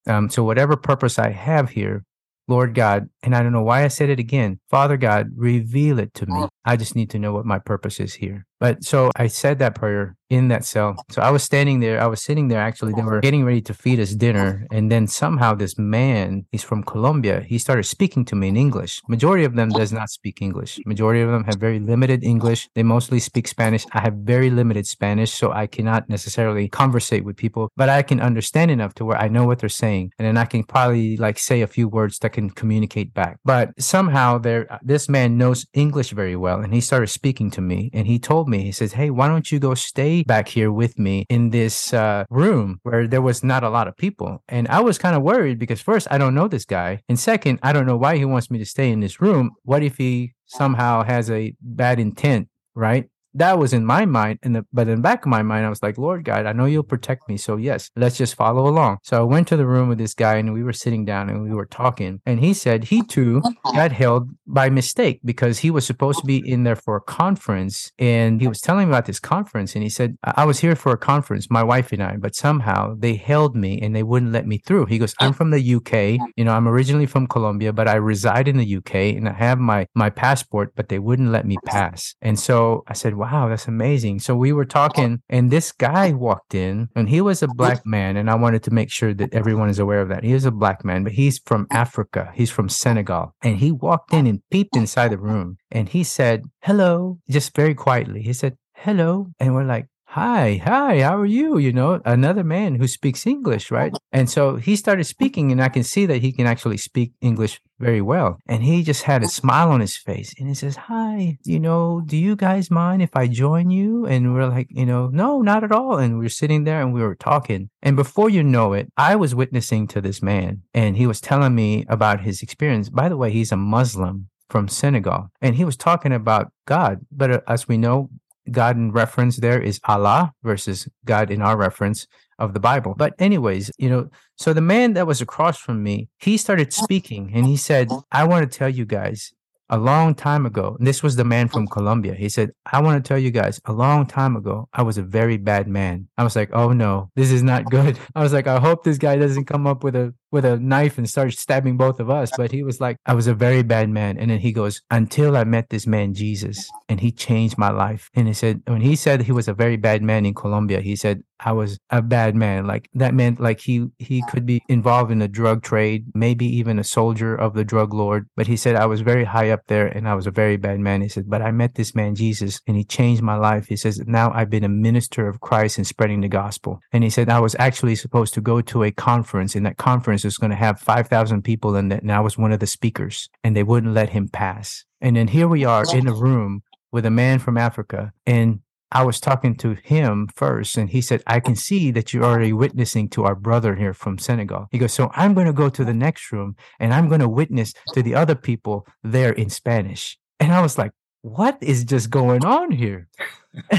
Um, 0.08 0.30
so 0.30 0.44
whatever 0.44 0.76
purpose 0.76 1.18
I 1.20 1.30
have 1.32 1.72
here, 1.72 2.04
Lord 2.48 2.76
God, 2.76 3.10
and 3.24 3.36
I 3.36 3.42
don't 3.42 3.52
know 3.54 3.64
why 3.64 3.84
I 3.84 3.88
said 3.88 4.10
it 4.10 4.20
again. 4.20 4.60
Father 4.70 4.98
God, 4.98 5.32
reveal 5.36 6.00
it 6.00 6.14
to 6.16 6.26
me. 6.28 6.34
I 6.64 6.78
just 6.78 6.96
need 6.96 7.10
to 7.12 7.20
know 7.20 7.34
what 7.34 7.46
my 7.46 7.60
purpose 7.60 8.00
is 8.00 8.16
here. 8.16 8.46
But 8.60 8.84
so 8.84 9.12
I 9.16 9.28
said 9.28 9.60
that 9.60 9.76
prayer 9.76 10.16
in 10.30 10.48
that 10.48 10.66
cell. 10.66 10.96
So 11.12 11.22
I 11.22 11.30
was 11.30 11.44
standing 11.44 11.80
there. 11.80 12.02
I 12.02 12.08
was 12.08 12.22
sitting 12.22 12.48
there 12.48 12.60
actually. 12.60 12.94
They 12.94 13.04
were 13.04 13.22
getting 13.22 13.46
ready 13.46 13.62
to 13.62 13.74
feed 13.74 14.00
us 14.00 14.12
dinner. 14.12 14.66
And 14.72 14.92
then 14.92 15.08
somehow 15.08 15.54
this 15.54 15.78
man, 15.78 16.46
he's 16.52 16.64
from 16.64 16.84
Colombia, 16.84 17.42
he 17.42 17.58
started 17.58 17.84
speaking 17.84 18.26
to 18.26 18.36
me 18.36 18.48
in 18.48 18.58
English. 18.58 19.02
Majority 19.08 19.44
of 19.44 19.56
them 19.56 19.70
does 19.70 19.92
not 19.94 20.10
speak 20.10 20.42
English. 20.42 20.80
Majority 20.86 21.22
of 21.22 21.30
them 21.30 21.44
have 21.44 21.56
very 21.56 21.80
limited 21.80 22.24
English. 22.24 22.68
They 22.74 22.84
mostly 22.84 23.20
speak 23.20 23.48
Spanish. 23.48 23.86
I 23.94 24.00
have 24.02 24.16
very 24.16 24.50
limited 24.50 24.88
Spanish, 24.88 25.32
so 25.34 25.52
I 25.52 25.68
cannot 25.68 26.10
necessarily 26.10 26.68
conversate 26.68 27.24
with 27.24 27.38
people, 27.38 27.72
but 27.76 27.90
I 27.90 28.02
can 28.02 28.20
understand 28.20 28.72
enough 28.72 28.96
to 28.96 29.06
where 29.06 29.18
I 29.18 29.28
know 29.28 29.46
what 29.46 29.60
they're 29.60 29.70
saying. 29.70 30.12
And 30.18 30.28
then 30.28 30.38
I 30.38 30.46
can 30.46 30.64
probably 30.64 31.18
like 31.18 31.38
say 31.38 31.62
a 31.62 31.68
few 31.68 31.88
words 31.88 32.20
that 32.20 32.34
can 32.34 32.50
communicate 32.50 33.14
back. 33.14 33.40
But 33.46 33.80
somehow 33.80 34.40
there 34.40 34.80
this 34.82 35.08
man 35.08 35.38
knows 35.38 35.68
English 35.74 36.12
very 36.12 36.36
well 36.36 36.60
and 36.62 36.74
he 36.74 36.82
started 36.82 37.08
speaking 37.08 37.52
to 37.52 37.62
me 37.62 37.90
and 37.94 38.08
he 38.08 38.18
told 38.18 38.45
me, 38.48 38.64
he 38.64 38.72
says, 38.72 38.94
Hey, 38.94 39.10
why 39.10 39.28
don't 39.28 39.52
you 39.52 39.60
go 39.60 39.74
stay 39.74 40.24
back 40.24 40.48
here 40.48 40.72
with 40.72 40.98
me 40.98 41.26
in 41.30 41.50
this 41.50 41.94
uh, 41.94 42.26
room 42.30 42.80
where 42.84 43.08
there 43.08 43.22
was 43.22 43.44
not 43.44 43.64
a 43.64 43.70
lot 43.70 43.88
of 43.88 43.98
people? 43.98 44.44
And 44.48 44.68
I 44.68 44.82
was 44.82 44.98
kind 44.98 45.16
of 45.16 45.24
worried 45.24 45.60
because 45.60 45.82
first, 45.82 46.08
I 46.12 46.18
don't 46.18 46.36
know 46.36 46.48
this 46.48 46.66
guy. 46.66 47.02
And 47.10 47.20
second, 47.20 47.60
I 47.64 47.74
don't 47.74 47.86
know 47.86 47.98
why 47.98 48.18
he 48.18 48.26
wants 48.26 48.50
me 48.52 48.60
to 48.60 48.66
stay 48.66 48.92
in 48.92 49.00
this 49.00 49.22
room. 49.22 49.52
What 49.64 49.84
if 49.84 49.98
he 49.98 50.34
somehow 50.46 51.04
has 51.04 51.30
a 51.30 51.54
bad 51.62 52.00
intent? 52.00 52.50
Right 52.78 53.10
that 53.36 53.60
was 53.60 53.74
in 53.74 53.86
my 53.86 54.06
mind 54.06 54.40
and 54.44 54.56
the, 54.56 54.66
but 54.72 54.88
in 54.88 54.96
the 54.96 55.02
back 55.02 55.26
of 55.26 55.30
my 55.30 55.44
mind 55.44 55.66
i 55.66 55.70
was 55.70 55.84
like 55.84 55.98
lord 55.98 56.24
god 56.24 56.46
i 56.46 56.54
know 56.54 56.66
you'll 56.66 56.84
protect 56.84 57.28
me 57.28 57.38
so 57.38 57.58
yes 57.58 57.92
let's 57.96 58.18
just 58.18 58.36
follow 58.36 58.68
along. 58.68 58.98
So 59.04 59.20
i 59.22 59.24
went 59.24 59.48
to 59.50 59.58
the 59.58 59.66
room 59.66 59.90
with 59.90 59.98
this 59.98 60.14
guy 60.14 60.36
and 60.36 60.54
we 60.54 60.64
were 60.64 60.74
sitting 60.74 61.06
down 61.06 61.30
and 61.30 61.44
we 61.44 61.54
were 61.54 61.66
talking 61.66 62.22
and 62.26 62.40
he 62.40 62.54
said 62.54 62.86
he 62.86 63.04
too 63.04 63.42
got 63.74 63.92
held 63.92 64.30
by 64.48 64.70
mistake 64.70 65.20
because 65.26 65.60
he 65.60 65.70
was 65.70 65.86
supposed 65.86 66.20
to 66.20 66.26
be 66.26 66.38
in 66.50 66.64
there 66.64 66.76
for 66.76 66.96
a 66.96 67.02
conference 67.02 67.92
and 68.00 68.42
he 68.42 68.48
was 68.48 68.62
telling 68.62 68.88
me 68.88 68.94
about 68.94 69.06
this 69.06 69.20
conference 69.20 69.76
and 69.76 69.84
he 69.84 69.90
said 69.90 70.18
i 70.24 70.46
was 70.46 70.60
here 70.60 70.76
for 70.76 70.94
a 70.94 70.98
conference 70.98 71.50
my 71.50 71.64
wife 71.64 71.92
and 71.92 72.02
i 72.02 72.16
but 72.16 72.36
somehow 72.36 72.96
they 72.98 73.16
held 73.16 73.56
me 73.56 73.80
and 73.82 73.96
they 73.96 74.04
wouldn't 74.04 74.32
let 74.32 74.48
me 74.48 74.58
through. 74.58 74.86
He 74.86 74.98
goes 74.98 75.14
i'm 75.20 75.34
from 75.34 75.52
the 75.52 75.76
uk 75.76 75.94
you 76.36 76.46
know 76.46 76.54
i'm 76.54 76.68
originally 76.68 77.06
from 77.06 77.28
colombia 77.28 77.74
but 77.74 77.88
i 77.88 77.96
reside 77.96 78.48
in 78.48 78.58
the 78.58 78.78
uk 78.78 78.94
and 78.96 79.28
i 79.28 79.34
have 79.34 79.60
my 79.60 79.88
my 79.94 80.10
passport 80.10 80.74
but 80.76 80.90
they 80.90 81.00
wouldn't 81.00 81.32
let 81.32 81.46
me 81.46 81.58
pass. 81.66 82.16
And 82.22 82.40
so 82.40 82.84
i 82.88 82.94
said 82.94 83.16
wow, 83.16 83.25
that's 83.50 83.68
amazing. 83.68 84.20
So 84.20 84.36
we 84.36 84.52
were 84.52 84.66
talking, 84.66 85.22
and 85.30 85.52
this 85.52 85.72
guy 85.72 86.12
walked 86.12 86.56
in, 86.56 86.90
and 86.96 87.10
he 87.10 87.22
was 87.22 87.44
a 87.44 87.48
black 87.48 87.86
man. 87.86 88.18
And 88.18 88.30
I 88.30 88.36
wanted 88.36 88.64
to 88.64 88.72
make 88.72 88.92
sure 88.92 89.14
that 89.14 89.34
everyone 89.34 89.70
is 89.70 89.80
aware 89.80 90.02
of 90.02 90.10
that. 90.10 90.24
He 90.24 90.34
is 90.34 90.46
a 90.46 90.52
black 90.52 90.84
man, 90.86 91.04
but 91.04 91.14
he's 91.14 91.40
from 91.46 91.68
Africa, 91.72 92.32
he's 92.34 92.52
from 92.52 92.70
Senegal. 92.70 93.36
And 93.42 93.58
he 93.58 93.72
walked 93.72 94.14
in 94.14 94.28
and 94.28 94.42
peeped 94.52 94.76
inside 94.76 95.10
the 95.10 95.18
room, 95.18 95.58
and 95.72 95.90
he 95.90 96.04
said, 96.04 96.44
Hello, 96.62 97.20
just 97.30 97.56
very 97.56 97.76
quietly. 97.76 98.22
He 98.22 98.34
said, 98.34 98.58
Hello. 98.74 99.28
And 99.40 99.56
we're 99.56 99.64
like, 99.64 99.88
hi 100.16 100.62
hi 100.64 101.02
how 101.02 101.18
are 101.20 101.26
you? 101.26 101.58
You 101.58 101.74
know 101.74 102.00
another 102.06 102.46
man 102.46 102.76
who 102.76 102.88
speaks 102.88 103.28
english 103.28 103.70
right? 103.70 103.94
And 104.14 104.30
so 104.30 104.56
he 104.56 104.78
started 104.78 105.04
speaking 105.04 105.52
and 105.52 105.62
i 105.62 105.68
can 105.68 105.84
see 105.84 106.06
that 106.06 106.22
he 106.22 106.32
can 106.32 106.46
actually 106.48 106.78
speak 106.78 107.12
english 107.20 107.60
very 107.80 108.02
well. 108.02 108.40
And 108.48 108.64
he 108.64 108.82
just 108.82 109.04
had 109.04 109.24
a 109.24 109.28
smile 109.28 109.72
on 109.72 109.82
his 109.82 109.98
face 109.98 110.34
and 110.40 110.48
he 110.48 110.56
says 110.56 110.78
hi 110.78 111.38
you 111.44 111.60
know 111.60 112.02
do 112.06 112.16
you 112.16 112.38
guys 112.38 112.72
mind 112.72 113.02
if 113.02 113.14
i 113.14 113.28
join 113.28 113.70
you? 113.70 114.06
And 114.06 114.34
we're 114.34 114.48
like 114.48 114.68
you 114.70 114.86
know 114.86 115.10
no 115.10 115.42
not 115.42 115.66
at 115.66 115.74
all. 115.74 115.98
And 115.98 116.18
we 116.18 116.28
are 116.28 116.40
sitting 116.42 116.64
there 116.64 116.82
and 116.82 116.94
we 116.94 117.02
were 117.02 117.16
talking. 117.16 117.70
And 117.82 117.98
before 117.98 118.30
you 118.30 118.42
know 118.42 118.72
it 118.72 118.88
i 118.96 119.18
was 119.18 119.36
witnessing 119.36 119.86
to 119.88 120.00
this 120.00 120.22
man 120.22 120.62
and 120.74 120.96
he 120.96 121.08
was 121.08 121.20
telling 121.20 121.56
me 121.56 121.84
about 121.90 122.22
his 122.22 122.42
experience. 122.42 122.88
By 122.88 123.10
the 123.10 123.18
way 123.18 123.32
he's 123.32 123.52
a 123.52 123.58
muslim 123.58 124.30
from 124.50 124.68
Senegal. 124.68 125.30
And 125.42 125.56
he 125.56 125.66
was 125.66 125.76
talking 125.76 126.14
about 126.14 126.52
God. 126.66 127.00
But 127.12 127.32
uh, 127.32 127.42
as 127.48 127.68
we 127.68 127.78
know, 127.78 128.10
God 128.52 128.78
in 128.78 128.92
reference 128.92 129.38
there 129.38 129.62
is 129.62 129.80
Allah 129.86 130.34
versus 130.44 130.88
God 131.06 131.32
in 131.32 131.42
our 131.42 131.58
reference 131.58 132.08
of 132.40 132.54
the 132.54 132.60
Bible. 132.60 132.94
But, 132.98 133.14
anyways, 133.20 133.72
you 133.78 133.90
know, 133.90 134.10
so 134.38 134.54
the 134.54 134.62
man 134.62 134.94
that 134.94 135.08
was 135.08 135.22
across 135.22 135.58
from 135.58 135.84
me, 135.84 136.10
he 136.20 136.38
started 136.38 136.74
speaking 136.74 137.32
and 137.34 137.46
he 137.46 137.58
said, 137.58 137.90
I 138.12 138.26
want 138.26 138.50
to 138.50 138.58
tell 138.58 138.70
you 138.70 138.86
guys 138.86 139.34
a 139.70 139.78
long 139.78 140.14
time 140.14 140.46
ago, 140.46 140.78
this 140.80 141.02
was 141.02 141.16
the 141.16 141.24
man 141.24 141.48
from 141.48 141.68
Colombia. 141.68 142.14
He 142.14 142.30
said, 142.30 142.52
I 142.72 142.82
want 142.82 143.04
to 143.04 143.08
tell 143.08 143.18
you 143.18 143.32
guys, 143.32 143.60
a 143.66 143.74
long 143.74 144.06
time 144.06 144.36
ago, 144.36 144.70
I 144.74 144.84
was 144.84 144.98
a 144.98 145.04
very 145.04 145.38
bad 145.38 145.68
man. 145.68 146.08
I 146.18 146.24
was 146.24 146.36
like, 146.36 146.50
oh 146.54 146.72
no, 146.72 147.10
this 147.16 147.32
is 147.32 147.42
not 147.42 147.66
good. 147.66 147.98
I 148.16 148.22
was 148.22 148.34
like, 148.34 148.48
I 148.48 148.60
hope 148.60 148.84
this 148.84 148.98
guy 148.98 149.16
doesn't 149.16 149.46
come 149.46 149.66
up 149.66 149.84
with 149.84 149.96
a 149.96 150.14
with 150.36 150.46
a 150.46 150.60
knife 150.60 150.98
and 150.98 151.10
start 151.10 151.34
stabbing 151.34 151.78
both 151.78 152.02
of 152.02 152.10
us. 152.10 152.30
But 152.36 152.52
he 152.52 152.62
was 152.62 152.82
like, 152.82 152.98
I 153.06 153.14
was 153.14 153.26
a 153.26 153.34
very 153.34 153.64
bad 153.64 153.90
man. 153.90 154.18
And 154.20 154.30
then 154.30 154.40
he 154.40 154.52
goes, 154.52 154.82
until 154.92 155.38
I 155.38 155.46
met 155.46 155.70
this 155.70 155.88
man, 155.88 156.14
Jesus, 156.14 156.70
and 156.90 157.00
he 157.00 157.12
changed 157.12 157.58
my 157.58 157.72
life. 157.72 158.12
And 158.14 158.28
he 158.28 158.34
said, 158.34 158.62
when 158.68 158.82
he 158.82 158.96
said 158.98 159.22
he 159.22 159.32
was 159.32 159.48
a 159.48 159.54
very 159.54 159.78
bad 159.78 160.04
man 160.04 160.26
in 160.26 160.34
Colombia, 160.34 160.82
he 160.82 160.98
said, 160.98 161.24
I 161.40 161.52
was 161.52 161.80
a 161.90 162.02
bad 162.02 162.36
man. 162.36 162.66
Like 162.66 162.90
that 162.94 163.14
meant 163.14 163.40
like 163.40 163.60
he 163.60 163.88
he 164.00 164.24
could 164.30 164.46
be 164.46 164.62
involved 164.70 165.12
in 165.12 165.20
the 165.20 165.28
drug 165.28 165.64
trade, 165.64 166.06
maybe 166.14 166.46
even 166.46 166.80
a 166.80 166.84
soldier 166.84 167.36
of 167.36 167.54
the 167.54 167.66
drug 167.66 167.94
lord. 167.94 168.28
But 168.36 168.48
he 168.48 168.56
said 168.56 168.76
I 168.76 168.86
was 168.86 169.02
very 169.02 169.26
high 169.26 169.50
up 169.50 169.62
there 169.68 169.88
and 169.88 170.08
I 170.08 170.16
was 170.16 170.28
a 170.28 170.32
very 170.32 170.58
bad 170.58 170.80
man. 170.80 171.02
He 171.02 171.10
said, 171.10 171.30
but 171.30 171.42
I 171.42 171.52
met 171.52 171.76
this 171.76 171.94
man 171.94 172.16
Jesus 172.16 172.62
and 172.68 172.78
he 172.78 172.84
changed 172.84 173.22
my 173.22 173.36
life. 173.36 173.68
He 173.68 173.76
says 173.76 174.00
now 174.08 174.32
I've 174.34 174.50
been 174.50 174.64
a 174.64 174.70
minister 174.70 175.28
of 175.28 175.42
Christ 175.42 175.78
and 175.78 175.88
spreading 175.88 176.22
the 176.22 176.28
gospel. 176.28 176.80
And 176.92 177.04
he 177.04 177.10
said 177.10 177.30
I 177.30 177.40
was 177.40 177.56
actually 177.60 177.96
supposed 177.96 178.34
to 178.36 178.42
go 178.42 178.62
to 178.62 178.84
a 178.84 178.92
conference 178.92 179.56
and 179.56 179.66
that 179.66 179.78
conference 179.78 180.25
was 180.26 180.38
going 180.38 180.52
to 180.52 180.56
have 180.58 180.80
5,000 180.80 181.44
people 181.44 181.76
in 181.76 181.92
it. 181.92 182.02
And 182.02 182.12
I 182.12 182.20
was 182.20 182.38
one 182.38 182.52
of 182.52 182.60
the 182.60 182.68
speakers 182.68 183.30
and 183.44 183.56
they 183.56 183.64
wouldn't 183.64 183.94
let 183.94 184.10
him 184.10 184.28
pass. 184.28 184.84
And 185.02 185.16
then 185.16 185.28
here 185.28 185.48
we 185.48 185.64
are 185.64 185.86
in 185.94 186.08
a 186.08 186.14
room 186.14 186.64
with 186.92 187.06
a 187.06 187.12
man 187.12 187.40
from 187.40 187.58
Africa 187.58 188.12
and 188.26 188.60
I 188.92 189.04
was 189.04 189.20
talking 189.20 189.56
to 189.58 189.74
him 189.74 190.30
first, 190.34 190.78
and 190.78 190.90
he 190.90 191.02
said, 191.02 191.22
I 191.28 191.42
can 191.42 191.56
see 191.56 191.92
that 191.92 192.14
you're 192.14 192.24
already 192.24 192.54
witnessing 192.54 193.10
to 193.10 193.26
our 193.26 193.36
brother 193.36 193.76
here 193.76 193.94
from 193.94 194.18
Senegal. 194.18 194.68
He 194.72 194.78
goes, 194.78 194.94
So 194.94 195.12
I'm 195.14 195.34
going 195.34 195.48
to 195.48 195.54
go 195.54 195.70
to 195.70 195.84
the 195.84 195.94
next 195.94 196.32
room 196.32 196.56
and 196.80 196.94
I'm 196.94 197.10
going 197.10 197.20
to 197.20 197.28
witness 197.28 197.74
to 197.94 198.02
the 198.02 198.16
other 198.16 198.36
people 198.36 198.88
there 199.04 199.34
in 199.34 199.50
Spanish. 199.50 200.18
And 200.40 200.54
I 200.54 200.62
was 200.62 200.78
like, 200.78 200.92
What 201.24 201.58
is 201.62 201.84
just 201.84 202.10
going 202.10 202.46
on 202.46 202.72
here? 202.72 203.10